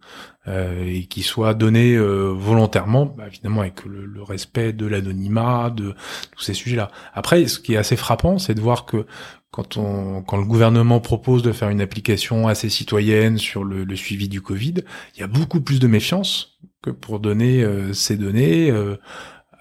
euh, 0.48 0.84
et 0.86 1.04
qui 1.04 1.22
soit 1.22 1.52
donnée 1.52 1.96
euh, 1.96 2.32
volontairement, 2.32 3.04
bah, 3.04 3.24
évidemment 3.26 3.60
avec 3.60 3.84
le, 3.84 4.06
le 4.06 4.22
respect 4.22 4.72
de 4.72 4.86
l'anonymat, 4.86 5.70
de 5.70 5.94
tous 6.34 6.42
ces 6.42 6.54
sujets-là. 6.54 6.90
Après, 7.12 7.46
ce 7.46 7.58
qui 7.58 7.74
est 7.74 7.76
assez 7.76 7.96
frappant, 7.96 8.38
c'est 8.38 8.54
de 8.54 8.60
voir 8.60 8.86
que 8.86 9.04
quand 9.50 9.76
on 9.76 10.22
quand 10.22 10.36
le 10.36 10.44
gouvernement 10.44 11.00
propose 11.00 11.42
de 11.42 11.52
faire 11.52 11.70
une 11.70 11.80
application 11.80 12.48
assez 12.48 12.68
citoyenne 12.68 13.38
sur 13.38 13.64
le, 13.64 13.84
le 13.84 13.96
suivi 13.96 14.28
du 14.28 14.40
Covid, 14.40 14.74
il 15.14 15.20
y 15.20 15.22
a 15.22 15.26
beaucoup 15.26 15.60
plus 15.60 15.80
de 15.80 15.86
méfiance 15.86 16.58
que 16.82 16.90
pour 16.90 17.20
donner 17.20 17.62
euh, 17.62 17.92
ces 17.92 18.16
données 18.16 18.72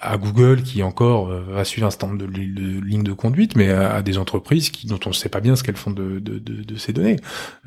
à 0.01 0.17
Google 0.17 0.63
qui 0.63 0.81
encore 0.81 1.29
euh, 1.29 1.41
va 1.49 1.65
suivre 1.65 1.87
un 1.87 1.91
stand 1.91 2.17
de, 2.17 2.25
de, 2.25 2.79
ligne 2.81 3.03
de 3.03 3.11
conduite, 3.11 3.55
mais 3.55 3.69
à, 3.69 4.01
des 4.01 4.17
entreprises 4.17 4.69
qui 4.69 4.87
dont 4.87 4.99
on 5.05 5.09
ne 5.09 5.13
sait 5.13 5.29
pas 5.29 5.41
bien 5.41 5.55
ce 5.55 5.63
qu'elles 5.63 5.75
font 5.75 5.91
de, 5.91 6.19
de, 6.19 6.39
de, 6.39 6.75
ces 6.77 6.93
données, 6.93 7.17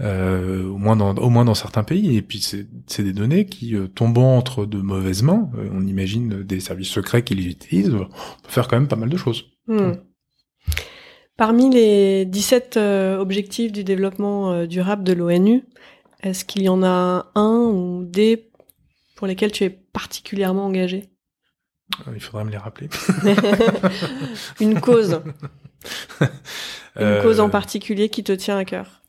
euh, 0.01 0.67
au 0.67 0.79
moins 0.79 0.97
dans 0.97 1.15
au 1.15 1.29
moins 1.29 1.45
dans 1.45 1.55
certains 1.55 1.85
pays. 1.85 2.17
Et 2.17 2.23
puis 2.23 2.41
c'est 2.41 3.03
des 3.03 3.13
données 3.13 3.47
qui 3.47 3.77
euh, 3.77 3.87
tombant 3.87 4.37
entre 4.37 4.65
de 4.65 4.79
mauvaises 4.79 5.23
mains, 5.23 5.51
euh, 5.59 5.69
on 5.73 5.87
imagine 5.87 6.43
des 6.43 6.61
services 6.61 6.89
secrets 6.89 7.23
qui 7.23 7.35
les 7.35 7.47
utilisent, 7.47 7.95
on 7.95 8.07
peut 8.07 8.49
faire 8.49 8.69
quand 8.69 8.77
même 8.77 8.89
pas 8.89 8.97
mal 8.97 9.11
de 9.11 9.17
choses. 9.17 9.45
Hmm. 9.67 9.93
Parmi 11.43 11.71
les 11.71 12.25
17 12.25 12.77
objectifs 13.19 13.73
du 13.73 13.83
développement 13.83 14.65
durable 14.65 15.03
de 15.03 15.13
l'ONU, 15.13 15.65
est-ce 16.23 16.45
qu'il 16.45 16.63
y 16.63 16.69
en 16.69 16.85
a 16.85 17.33
un 17.35 17.59
ou 17.65 18.05
des 18.05 18.49
pour 19.17 19.27
lesquels 19.27 19.51
tu 19.51 19.65
es 19.65 19.71
particulièrement 19.71 20.67
engagé? 20.67 21.09
Il 22.15 22.21
faudrait 22.21 22.45
me 22.45 22.53
les 22.53 22.59
rappeler. 22.59 22.89
Une 24.61 24.81
cause. 24.81 25.21
Une 27.01 27.21
cause 27.23 27.41
en 27.41 27.49
euh, 27.49 27.51
particulier 27.51 28.09
qui 28.09 28.23
te 28.23 28.31
tient 28.31 28.57
à 28.57 28.65
cœur? 28.65 29.02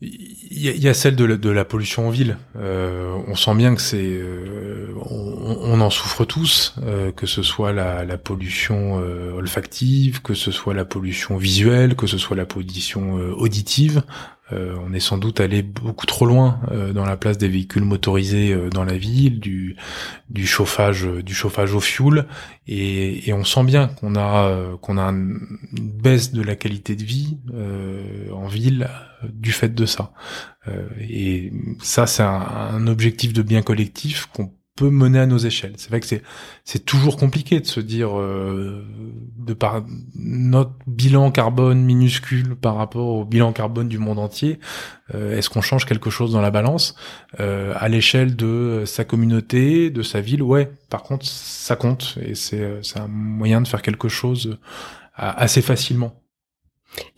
Il 0.00 0.60
y, 0.60 0.88
a 0.88 0.94
celle 0.94 1.16
de 1.16 1.50
la, 1.50 1.64
pollution 1.64 2.06
en 2.06 2.10
ville. 2.10 2.38
Euh, 2.54 3.18
on 3.26 3.34
sent 3.34 3.56
bien 3.56 3.74
que 3.74 3.82
c'est, 3.82 3.96
euh, 3.98 4.94
on, 5.10 5.58
on, 5.60 5.80
en 5.80 5.90
souffre 5.90 6.24
tous, 6.24 6.76
euh, 6.84 7.10
que 7.10 7.26
ce 7.26 7.42
soit 7.42 7.72
la, 7.72 8.04
la 8.04 8.16
pollution 8.16 9.00
euh, 9.00 9.32
olfactive, 9.32 10.22
que 10.22 10.34
ce 10.34 10.52
soit 10.52 10.72
la 10.72 10.84
pollution 10.84 11.36
visuelle, 11.36 11.96
que 11.96 12.06
ce 12.06 12.16
soit 12.16 12.36
la 12.36 12.46
pollution 12.46 13.14
auditive. 13.36 14.04
Euh, 14.52 14.76
on 14.80 14.92
est 14.92 15.00
sans 15.00 15.18
doute 15.18 15.40
allé 15.40 15.62
beaucoup 15.62 16.06
trop 16.06 16.24
loin 16.24 16.60
euh, 16.70 16.92
dans 16.92 17.04
la 17.04 17.16
place 17.16 17.36
des 17.38 17.48
véhicules 17.48 17.84
motorisés 17.84 18.52
euh, 18.52 18.70
dans 18.70 18.84
la 18.84 18.96
ville, 18.96 19.40
du, 19.40 19.76
du 20.30 20.46
chauffage, 20.46 21.04
du 21.06 21.34
chauffage 21.34 21.74
au 21.74 21.80
fioul, 21.80 22.26
et, 22.66 23.28
et 23.28 23.32
on 23.32 23.44
sent 23.44 23.64
bien 23.64 23.88
qu'on 23.88 24.16
a 24.16 24.76
qu'on 24.80 24.98
a 24.98 25.02
une 25.02 25.38
baisse 25.72 26.32
de 26.32 26.42
la 26.42 26.56
qualité 26.56 26.96
de 26.96 27.04
vie 27.04 27.38
en 28.32 28.46
ville 28.46 28.88
du 29.28 29.52
fait 29.52 29.74
de 29.74 29.86
ça. 29.86 30.12
et 31.00 31.52
ça, 31.80 32.06
c'est 32.06 32.22
un, 32.22 32.46
un, 32.74 32.86
objectif 32.86 33.32
de 33.32 33.42
bien 33.42 33.62
collectif 33.62 34.26
qu'on 34.26 34.52
peut 34.78 34.90
mener 34.90 35.18
à 35.18 35.26
nos 35.26 35.38
échelles. 35.38 35.72
C'est 35.76 35.88
vrai 35.88 36.00
que 36.00 36.06
c'est 36.06 36.22
c'est 36.64 36.84
toujours 36.84 37.16
compliqué 37.16 37.58
de 37.58 37.66
se 37.66 37.80
dire 37.80 38.18
euh, 38.18 38.84
de 39.36 39.52
par 39.54 39.82
notre 40.14 40.72
bilan 40.86 41.30
carbone 41.32 41.82
minuscule 41.82 42.54
par 42.54 42.76
rapport 42.76 43.08
au 43.08 43.24
bilan 43.24 43.52
carbone 43.52 43.88
du 43.88 43.98
monde 43.98 44.18
entier, 44.18 44.60
euh, 45.14 45.36
est-ce 45.36 45.50
qu'on 45.50 45.62
change 45.62 45.84
quelque 45.84 46.10
chose 46.10 46.32
dans 46.32 46.40
la 46.40 46.52
balance 46.52 46.94
euh, 47.40 47.74
à 47.76 47.88
l'échelle 47.88 48.36
de 48.36 48.84
sa 48.86 49.04
communauté, 49.04 49.90
de 49.90 50.02
sa 50.02 50.20
ville? 50.20 50.42
Ouais. 50.42 50.70
Par 50.90 51.02
contre, 51.02 51.26
ça 51.26 51.74
compte 51.74 52.16
et 52.22 52.34
c'est 52.34 52.78
c'est 52.82 53.00
un 53.00 53.08
moyen 53.08 53.60
de 53.60 53.68
faire 53.68 53.82
quelque 53.82 54.08
chose 54.08 54.58
assez 55.14 55.62
facilement. 55.62 56.22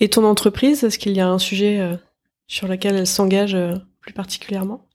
Et 0.00 0.08
ton 0.08 0.24
entreprise, 0.24 0.82
est-ce 0.82 0.98
qu'il 0.98 1.12
y 1.12 1.20
a 1.20 1.28
un 1.28 1.38
sujet 1.38 1.98
sur 2.46 2.66
lequel 2.66 2.96
elle 2.96 3.06
s'engage 3.06 3.56
plus 4.00 4.14
particulièrement? 4.14 4.89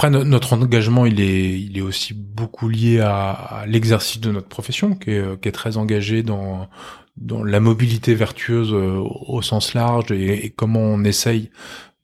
Après, 0.00 0.08
notre 0.08 0.54
engagement, 0.54 1.04
il 1.04 1.20
est, 1.20 1.60
il 1.60 1.76
est 1.76 1.82
aussi 1.82 2.14
beaucoup 2.14 2.70
lié 2.70 3.00
à, 3.00 3.64
l'exercice 3.66 4.18
de 4.18 4.30
notre 4.30 4.48
profession, 4.48 4.94
qui 4.94 5.10
est, 5.10 5.40
qui 5.42 5.48
est, 5.48 5.52
très 5.52 5.76
engagé 5.76 6.22
dans, 6.22 6.70
dans 7.18 7.44
la 7.44 7.60
mobilité 7.60 8.14
vertueuse 8.14 8.72
euh, 8.72 8.96
au 8.96 9.42
sens 9.42 9.74
large 9.74 10.10
et, 10.10 10.54
comment 10.56 10.80
on 10.80 11.04
essaye 11.04 11.50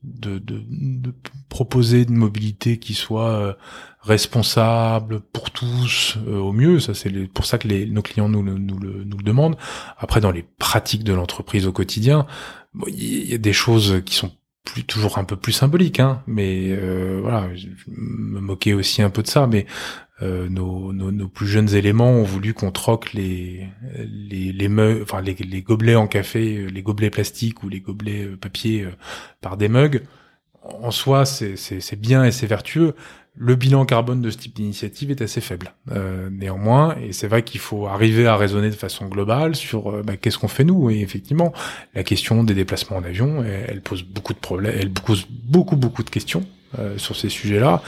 de, 0.02 0.38
de, 0.38 0.62
de, 0.68 1.14
proposer 1.48 2.02
une 2.02 2.16
mobilité 2.16 2.78
qui 2.78 2.92
soit 2.92 3.30
euh, 3.30 3.54
responsable 4.02 5.20
pour 5.32 5.50
tous 5.50 6.18
euh, 6.28 6.36
au 6.36 6.52
mieux. 6.52 6.80
Ça, 6.80 6.92
c'est 6.92 7.10
pour 7.28 7.46
ça 7.46 7.56
que 7.56 7.66
les, 7.66 7.86
nos 7.86 8.02
clients 8.02 8.28
nous, 8.28 8.42
nous, 8.42 8.58
nous, 8.58 8.78
le, 8.78 9.04
nous 9.04 9.16
le 9.16 9.24
demandent. 9.24 9.56
Après, 9.96 10.20
dans 10.20 10.32
les 10.32 10.42
pratiques 10.42 11.02
de 11.02 11.14
l'entreprise 11.14 11.66
au 11.66 11.72
quotidien, 11.72 12.26
il 12.88 13.30
y 13.30 13.32
a 13.32 13.38
des 13.38 13.54
choses 13.54 14.02
qui 14.04 14.16
sont 14.16 14.32
toujours 14.86 15.18
un 15.18 15.24
peu 15.24 15.36
plus 15.36 15.52
symbolique, 15.52 16.00
hein, 16.00 16.22
mais 16.26 16.70
euh, 16.70 17.18
voilà, 17.22 17.54
je 17.54 17.68
me 17.88 18.40
moquais 18.40 18.72
aussi 18.72 19.02
un 19.02 19.10
peu 19.10 19.22
de 19.22 19.28
ça, 19.28 19.46
mais 19.46 19.66
euh, 20.22 20.48
nos, 20.48 21.28
plus 21.28 21.46
jeunes 21.46 21.74
éléments 21.74 22.10
ont 22.10 22.22
voulu 22.22 22.54
qu'on 22.54 22.70
troque 22.70 23.12
les 23.12 23.68
les 23.98 24.50
les, 24.52 25.62
gobelets 25.62 25.94
en 25.94 26.06
café, 26.06 26.66
les 26.70 26.82
gobelets 26.82 27.10
plastiques 27.10 27.62
ou 27.62 27.68
les 27.68 27.80
gobelets 27.80 28.24
euh, 28.24 28.36
papier 28.36 28.84
euh, 28.84 28.92
par 29.42 29.58
des 29.58 29.68
mugs. 29.68 30.02
En 30.62 30.90
soi, 30.90 31.26
c'est 31.26 32.00
bien 32.00 32.24
et 32.24 32.32
c'est 32.32 32.46
vertueux 32.46 32.94
le 33.38 33.54
bilan 33.54 33.84
carbone 33.84 34.22
de 34.22 34.30
ce 34.30 34.38
type 34.38 34.54
d'initiative 34.54 35.10
est 35.10 35.20
assez 35.20 35.40
faible. 35.40 35.74
Euh, 35.92 36.30
néanmoins, 36.30 36.96
et 36.96 37.12
c'est 37.12 37.28
vrai 37.28 37.42
qu'il 37.42 37.60
faut 37.60 37.86
arriver 37.86 38.26
à 38.26 38.36
raisonner 38.36 38.70
de 38.70 38.74
façon 38.74 39.06
globale 39.06 39.54
sur 39.54 39.90
euh, 39.90 40.02
bah, 40.02 40.16
qu'est-ce 40.16 40.38
qu'on 40.38 40.48
fait 40.48 40.64
nous. 40.64 40.90
Et 40.90 41.00
effectivement, 41.00 41.52
la 41.94 42.02
question 42.02 42.44
des 42.44 42.54
déplacements 42.54 42.96
en 42.96 43.04
avion, 43.04 43.44
elle, 43.44 43.82
pose 43.82 44.02
beaucoup 44.02 44.32
de 44.32 44.38
problèmes, 44.38 44.74
elle 44.78 44.90
pose 44.90 45.26
beaucoup 45.28 45.76
beaucoup 45.76 46.02
de 46.02 46.10
questions 46.10 46.44
euh, 46.78 46.96
sur 46.96 47.14
ces 47.14 47.28
sujets-là. 47.28 47.82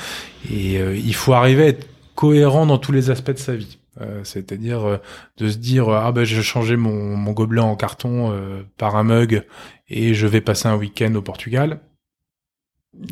Et 0.51 0.75
il 0.75 1.15
faut 1.15 1.33
arriver 1.33 1.63
à 1.65 1.67
être 1.69 1.87
cohérent 2.15 2.67
dans 2.67 2.79
tous 2.79 2.93
les 2.93 3.11
aspects 3.11 3.33
de 3.33 3.39
sa 3.39 3.57
vie. 3.57 3.79
C'est-à-dire 4.23 5.01
de 5.39 5.49
se 5.49 5.57
dire 5.57 5.89
ah 5.89 6.13
ben 6.13 6.23
j'ai 6.23 6.41
changé 6.41 6.77
mon, 6.77 7.17
mon 7.17 7.33
gobelet 7.33 7.61
en 7.61 7.75
carton 7.75 8.33
par 8.77 8.95
un 8.95 9.03
mug 9.03 9.43
et 9.89 10.15
je 10.15 10.29
vais 10.29 10.41
passer 10.41 10.69
un 10.69 10.77
week-end 10.77 11.13
au 11.17 11.23
Portugal 11.23 11.81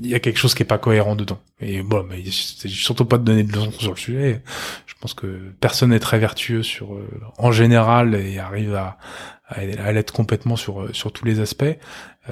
il 0.03 0.07
y 0.09 0.15
a 0.15 0.21
quelque 0.21 0.39
chose 0.39 0.55
qui 0.55 0.63
est 0.63 0.67
pas 0.67 0.79
cohérent 0.79 1.17
dedans. 1.17 1.39
Et 1.61 1.83
bon, 1.83 2.05
mais 2.09 2.23
c'est 2.31 2.69
surtout 2.69 3.05
pas 3.05 3.19
de 3.19 3.25
donner 3.25 3.43
de 3.43 3.53
leçons 3.53 3.71
sur 3.73 3.91
le 3.93 3.97
sujet. 3.97 4.43
Je 4.87 4.95
pense 5.01 5.15
que 5.15 5.53
personne 5.61 5.91
n'est 5.91 6.01
très 6.01 6.19
vertueux 6.19 6.63
sur, 6.63 6.95
euh, 6.95 7.09
en 7.39 7.53
général, 7.53 8.15
et 8.15 8.39
arrive 8.39 8.75
à, 8.75 8.99
à, 9.49 9.93
l'être 9.93 10.13
complètement 10.13 10.57
sur 10.57 10.83
euh, 10.83 10.93
sur 10.93 11.13
tous 11.13 11.25
les 11.25 11.41
aspects. 11.41 11.65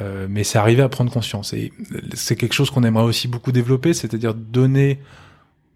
Euh, 0.00 0.26
mais 0.28 0.42
c'est 0.42 0.58
arrivé 0.58 0.82
à 0.82 0.88
prendre 0.88 1.12
conscience. 1.12 1.52
Et 1.52 1.72
c'est 2.14 2.36
quelque 2.36 2.54
chose 2.54 2.70
qu'on 2.70 2.82
aimerait 2.82 3.04
aussi 3.04 3.28
beaucoup 3.28 3.52
développer, 3.52 3.94
c'est-à-dire 3.94 4.34
donner 4.34 5.00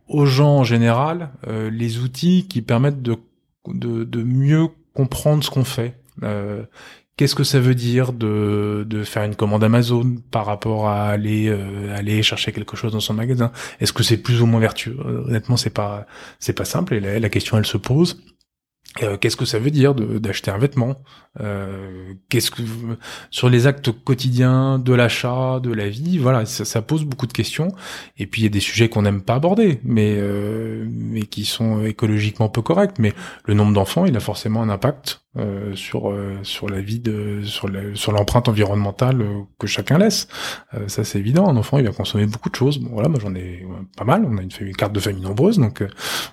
aux 0.08 0.26
gens 0.26 0.56
en 0.56 0.64
général 0.64 1.30
les 1.46 1.98
outils 1.98 2.48
qui 2.48 2.62
permettent 2.62 3.02
de 3.02 3.16
de, 3.66 4.04
de 4.04 4.22
mieux 4.22 4.68
comprendre 4.94 5.44
ce 5.44 5.50
qu'on 5.50 5.64
fait. 5.64 5.94
Euh, 6.22 6.64
Qu'est-ce 7.18 7.34
que 7.34 7.42
ça 7.42 7.58
veut 7.58 7.74
dire 7.74 8.12
de, 8.12 8.86
de 8.88 9.02
faire 9.02 9.24
une 9.24 9.34
commande 9.34 9.64
Amazon 9.64 10.18
par 10.30 10.46
rapport 10.46 10.86
à 10.86 11.08
aller 11.08 11.48
euh, 11.48 11.92
aller 11.92 12.22
chercher 12.22 12.52
quelque 12.52 12.76
chose 12.76 12.92
dans 12.92 13.00
son 13.00 13.12
magasin? 13.12 13.50
Est-ce 13.80 13.92
que 13.92 14.04
c'est 14.04 14.18
plus 14.18 14.40
ou 14.40 14.46
moins 14.46 14.60
vertueux? 14.60 14.96
Honnêtement, 15.26 15.56
c'est 15.56 15.74
pas 15.74 16.06
c'est 16.38 16.52
pas 16.52 16.64
simple 16.64 16.94
et 16.94 17.00
la, 17.18 17.28
question 17.28 17.58
elle 17.58 17.66
se 17.66 17.76
pose. 17.76 18.22
Euh, 19.02 19.16
qu'est-ce 19.16 19.36
que 19.36 19.44
ça 19.44 19.58
veut 19.58 19.72
dire 19.72 19.96
d'acheter 19.96 20.52
un 20.52 20.58
vêtement? 20.58 20.94
Euh, 21.40 22.14
Qu'est-ce 22.28 22.52
que 22.52 22.62
sur 23.32 23.48
les 23.48 23.66
actes 23.66 23.90
quotidiens 23.90 24.78
de 24.78 24.94
l'achat, 24.94 25.58
de 25.60 25.72
la 25.72 25.88
vie, 25.88 26.18
voilà, 26.18 26.46
ça, 26.46 26.64
ça, 26.64 26.82
pose 26.82 27.04
beaucoup 27.04 27.26
de 27.26 27.32
questions. 27.32 27.68
Et 28.16 28.28
puis 28.28 28.42
il 28.42 28.44
y 28.44 28.46
a 28.46 28.50
des 28.50 28.60
sujets 28.60 28.88
qu'on 28.88 29.02
n'aime 29.02 29.22
pas 29.22 29.34
aborder, 29.34 29.80
mais 29.82 30.14
euh, 30.18 30.86
mais 30.88 31.22
qui 31.22 31.44
sont 31.44 31.84
écologiquement 31.84 32.48
peu 32.48 32.62
corrects. 32.62 33.00
Mais 33.00 33.12
le 33.44 33.54
nombre 33.54 33.72
d'enfants, 33.72 34.04
il 34.06 34.16
a 34.16 34.20
forcément 34.20 34.62
un 34.62 34.68
impact 34.68 35.22
euh, 35.38 35.74
sur 35.76 36.10
euh, 36.10 36.38
sur 36.42 36.68
la 36.68 36.80
vie 36.80 36.98
de 36.98 37.42
sur 37.44 37.68
sur 37.94 38.12
l'empreinte 38.12 38.48
environnementale 38.48 39.22
euh, 39.22 39.42
que 39.58 39.66
chacun 39.66 39.98
laisse. 39.98 40.28
ça 40.86 41.04
c'est 41.04 41.18
évident. 41.18 41.48
Un 41.48 41.56
enfant 41.56 41.78
il 41.78 41.86
va 41.86 41.92
consommer 41.92 42.26
beaucoup 42.26 42.50
de 42.50 42.54
choses. 42.54 42.78
Bon 42.78 42.90
voilà, 42.92 43.08
moi 43.08 43.20
j'en 43.20 43.34
ai 43.34 43.66
pas 43.96 44.04
mal. 44.04 44.26
On 44.28 44.36
a 44.38 44.42
une, 44.42 44.50
famille, 44.50 44.72
carte 44.74 44.92
de 44.92 45.00
famille 45.00 45.22
nombreuse, 45.22 45.58
donc 45.58 45.82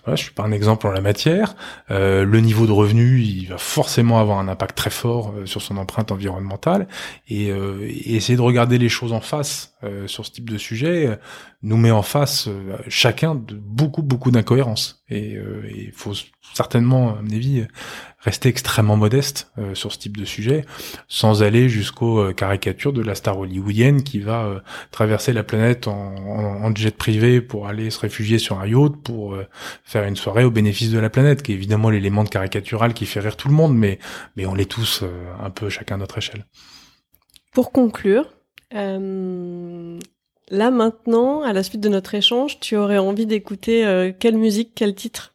voilà, 0.04 0.16
je 0.16 0.24
suis 0.24 0.34
pas 0.34 0.44
un 0.44 0.52
exemple 0.52 0.88
en 0.88 0.92
la 0.92 1.02
matière. 1.02 1.56
le 1.90 2.40
niveau 2.40 2.66
de 2.66 2.72
revenu, 2.72 3.22
il 3.22 3.48
va 3.48 3.58
forcément 3.58 4.20
avoir 4.20 4.40
un 4.40 4.48
impact 4.48 4.76
très 4.76 4.90
fort 4.90 5.34
sur 5.46 5.62
son 5.62 5.78
empreinte 5.78 6.12
environnementale. 6.12 6.88
Et, 7.28 7.48
et, 7.48 8.16
essayer 8.16 8.38
de 8.38 8.42
regarder 8.42 8.78
les 8.78 8.90
choses 8.90 9.14
en 9.14 9.22
face 9.22 9.75
sur 10.08 10.26
ce 10.26 10.32
type 10.32 10.50
de 10.50 10.58
sujet 10.58 11.20
nous 11.62 11.78
met 11.78 11.92
en 11.92 12.02
face 12.02 12.50
chacun 12.88 13.36
de 13.36 13.56
beaucoup 13.56 14.02
beaucoup 14.02 14.32
d'incohérences. 14.32 15.04
Et 15.10 15.38
il 15.76 15.92
faut 15.92 16.14
certainement, 16.54 17.18
à 17.18 17.22
mon 17.22 17.32
avis, 17.32 17.66
rester 18.26 18.50
extrêmement 18.50 18.98
modeste 18.98 19.52
euh, 19.58 19.76
sur 19.76 19.92
ce 19.92 20.00
type 20.00 20.18
de 20.18 20.26
sujet, 20.26 20.66
sans 21.08 21.44
aller 21.44 21.70
jusqu'aux 21.70 22.20
euh, 22.20 22.34
caricatures 22.34 22.92
de 22.92 23.04
la 23.04 23.14
star 23.14 23.38
hollywoodienne 23.38 24.04
qui 24.04 24.20
va 24.20 24.46
euh, 24.46 24.60
traverser 24.92 25.32
la 25.32 25.44
planète 25.44 25.88
en, 25.88 26.74
jet 26.76 26.98
privé 26.98 27.40
pour 27.40 27.68
aller 27.68 27.90
se 27.90 28.00
réfugier 28.00 28.38
sur 28.38 28.60
un 28.60 28.68
yacht 28.68 28.98
pour 29.04 29.38
faire 29.84 30.04
une 30.04 30.18
soirée 30.18 30.44
au 30.44 30.52
bénéfice 30.52 30.92
de 30.92 31.00
la 31.00 31.10
planète, 31.10 31.42
qui 31.42 31.54
est 31.54 31.56
évidemment 31.56 31.90
l'élément 31.90 32.26
de 32.26 32.30
caricatural 32.30 32.94
qui 32.94 33.06
fait 33.06 33.22
rire 33.22 33.38
tout 33.38 33.48
le 33.48 33.54
monde, 33.54 33.78
mais 33.78 34.00
mais 34.36 34.46
on 34.46 34.56
l'est 34.56 34.70
tous 34.70 35.06
un 35.42 35.50
peu 35.52 35.70
chacun 35.70 35.96
à 35.96 35.98
notre 36.00 36.18
échelle. 36.18 36.46
Pour 37.54 37.72
conclure, 37.72 38.26
là 38.72 40.72
maintenant, 40.72 41.42
à 41.42 41.54
la 41.54 41.64
suite 41.64 41.82
de 41.82 41.90
notre 41.90 42.16
échange, 42.16 42.60
tu 42.60 42.76
aurais 42.76 42.98
envie 42.98 43.26
d'écouter 43.26 44.14
quelle 44.20 44.38
musique, 44.38 44.74
quel 44.76 44.96
titre? 44.96 45.34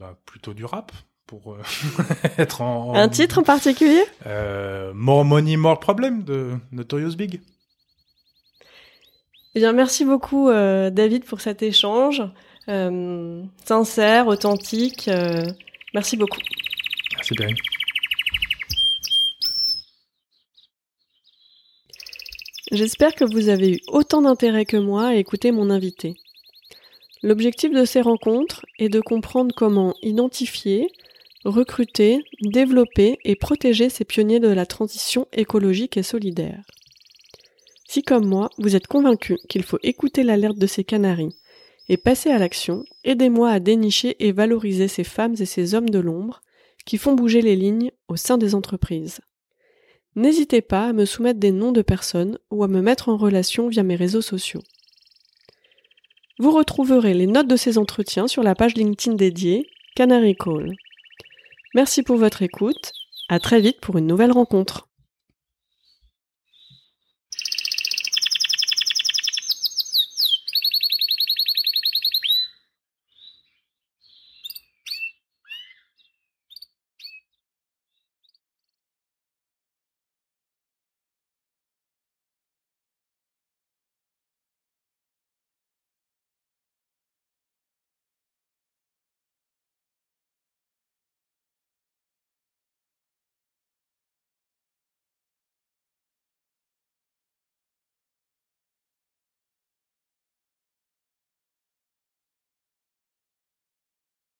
Bah, 0.00 0.16
plutôt 0.24 0.54
du 0.54 0.64
rap 0.64 0.92
pour 1.26 1.52
euh, 1.52 1.62
être 2.38 2.62
en, 2.62 2.94
Un 2.94 3.08
titre 3.08 3.38
en 3.38 3.42
particulier? 3.42 4.02
Euh, 4.26 4.92
More 4.94 5.26
Money, 5.26 5.56
More 5.56 5.78
Problem 5.78 6.24
de 6.24 6.54
Notorious 6.72 7.16
Big. 7.16 7.42
Eh 9.54 9.60
bien, 9.60 9.72
merci 9.72 10.06
beaucoup 10.06 10.48
euh, 10.48 10.90
David 10.90 11.24
pour 11.24 11.40
cet 11.40 11.62
échange 11.62 12.22
sincère, 13.64 14.28
authentique. 14.28 15.10
merci 15.92 16.16
beaucoup. 16.16 16.38
Merci 17.16 17.34
bien. 17.34 17.48
J'espère 22.72 23.16
que 23.16 23.24
vous 23.24 23.48
avez 23.48 23.72
eu 23.72 23.80
autant 23.88 24.22
d'intérêt 24.22 24.64
que 24.64 24.76
moi 24.76 25.08
à 25.08 25.14
écouter 25.16 25.50
mon 25.50 25.70
invité. 25.70 26.14
L'objectif 27.20 27.72
de 27.72 27.84
ces 27.84 28.00
rencontres 28.00 28.64
est 28.78 28.88
de 28.88 29.00
comprendre 29.00 29.52
comment 29.56 29.94
identifier, 30.02 30.86
recruter, 31.44 32.20
développer 32.42 33.18
et 33.24 33.34
protéger 33.34 33.88
ces 33.88 34.04
pionniers 34.04 34.38
de 34.38 34.48
la 34.48 34.66
transition 34.66 35.26
écologique 35.32 35.96
et 35.96 36.04
solidaire. 36.04 36.62
Si 37.88 38.04
comme 38.04 38.26
moi, 38.26 38.50
vous 38.56 38.76
êtes 38.76 38.86
convaincu 38.86 39.36
qu'il 39.48 39.64
faut 39.64 39.80
écouter 39.82 40.22
l'alerte 40.22 40.56
de 40.56 40.68
ces 40.68 40.84
canaris 40.84 41.34
et 41.88 41.96
passer 41.96 42.30
à 42.30 42.38
l'action, 42.38 42.84
aidez-moi 43.02 43.50
à 43.50 43.58
dénicher 43.58 44.14
et 44.24 44.30
valoriser 44.30 44.86
ces 44.86 45.02
femmes 45.02 45.34
et 45.40 45.44
ces 45.44 45.74
hommes 45.74 45.90
de 45.90 45.98
l'ombre 45.98 46.40
qui 46.86 46.98
font 46.98 47.14
bouger 47.14 47.42
les 47.42 47.56
lignes 47.56 47.90
au 48.06 48.14
sein 48.14 48.38
des 48.38 48.54
entreprises. 48.54 49.20
N'hésitez 50.16 50.60
pas 50.60 50.88
à 50.88 50.92
me 50.92 51.04
soumettre 51.04 51.38
des 51.38 51.52
noms 51.52 51.72
de 51.72 51.82
personnes 51.82 52.38
ou 52.50 52.64
à 52.64 52.68
me 52.68 52.82
mettre 52.82 53.08
en 53.08 53.16
relation 53.16 53.68
via 53.68 53.82
mes 53.82 53.96
réseaux 53.96 54.22
sociaux. 54.22 54.62
Vous 56.38 56.50
retrouverez 56.50 57.14
les 57.14 57.26
notes 57.26 57.48
de 57.48 57.56
ces 57.56 57.78
entretiens 57.78 58.26
sur 58.26 58.42
la 58.42 58.54
page 58.54 58.74
LinkedIn 58.74 59.16
dédiée 59.16 59.68
Canary 59.94 60.34
Call. 60.34 60.74
Merci 61.74 62.02
pour 62.02 62.16
votre 62.16 62.42
écoute. 62.42 62.92
À 63.28 63.38
très 63.38 63.60
vite 63.60 63.80
pour 63.80 63.98
une 63.98 64.06
nouvelle 64.06 64.32
rencontre. 64.32 64.89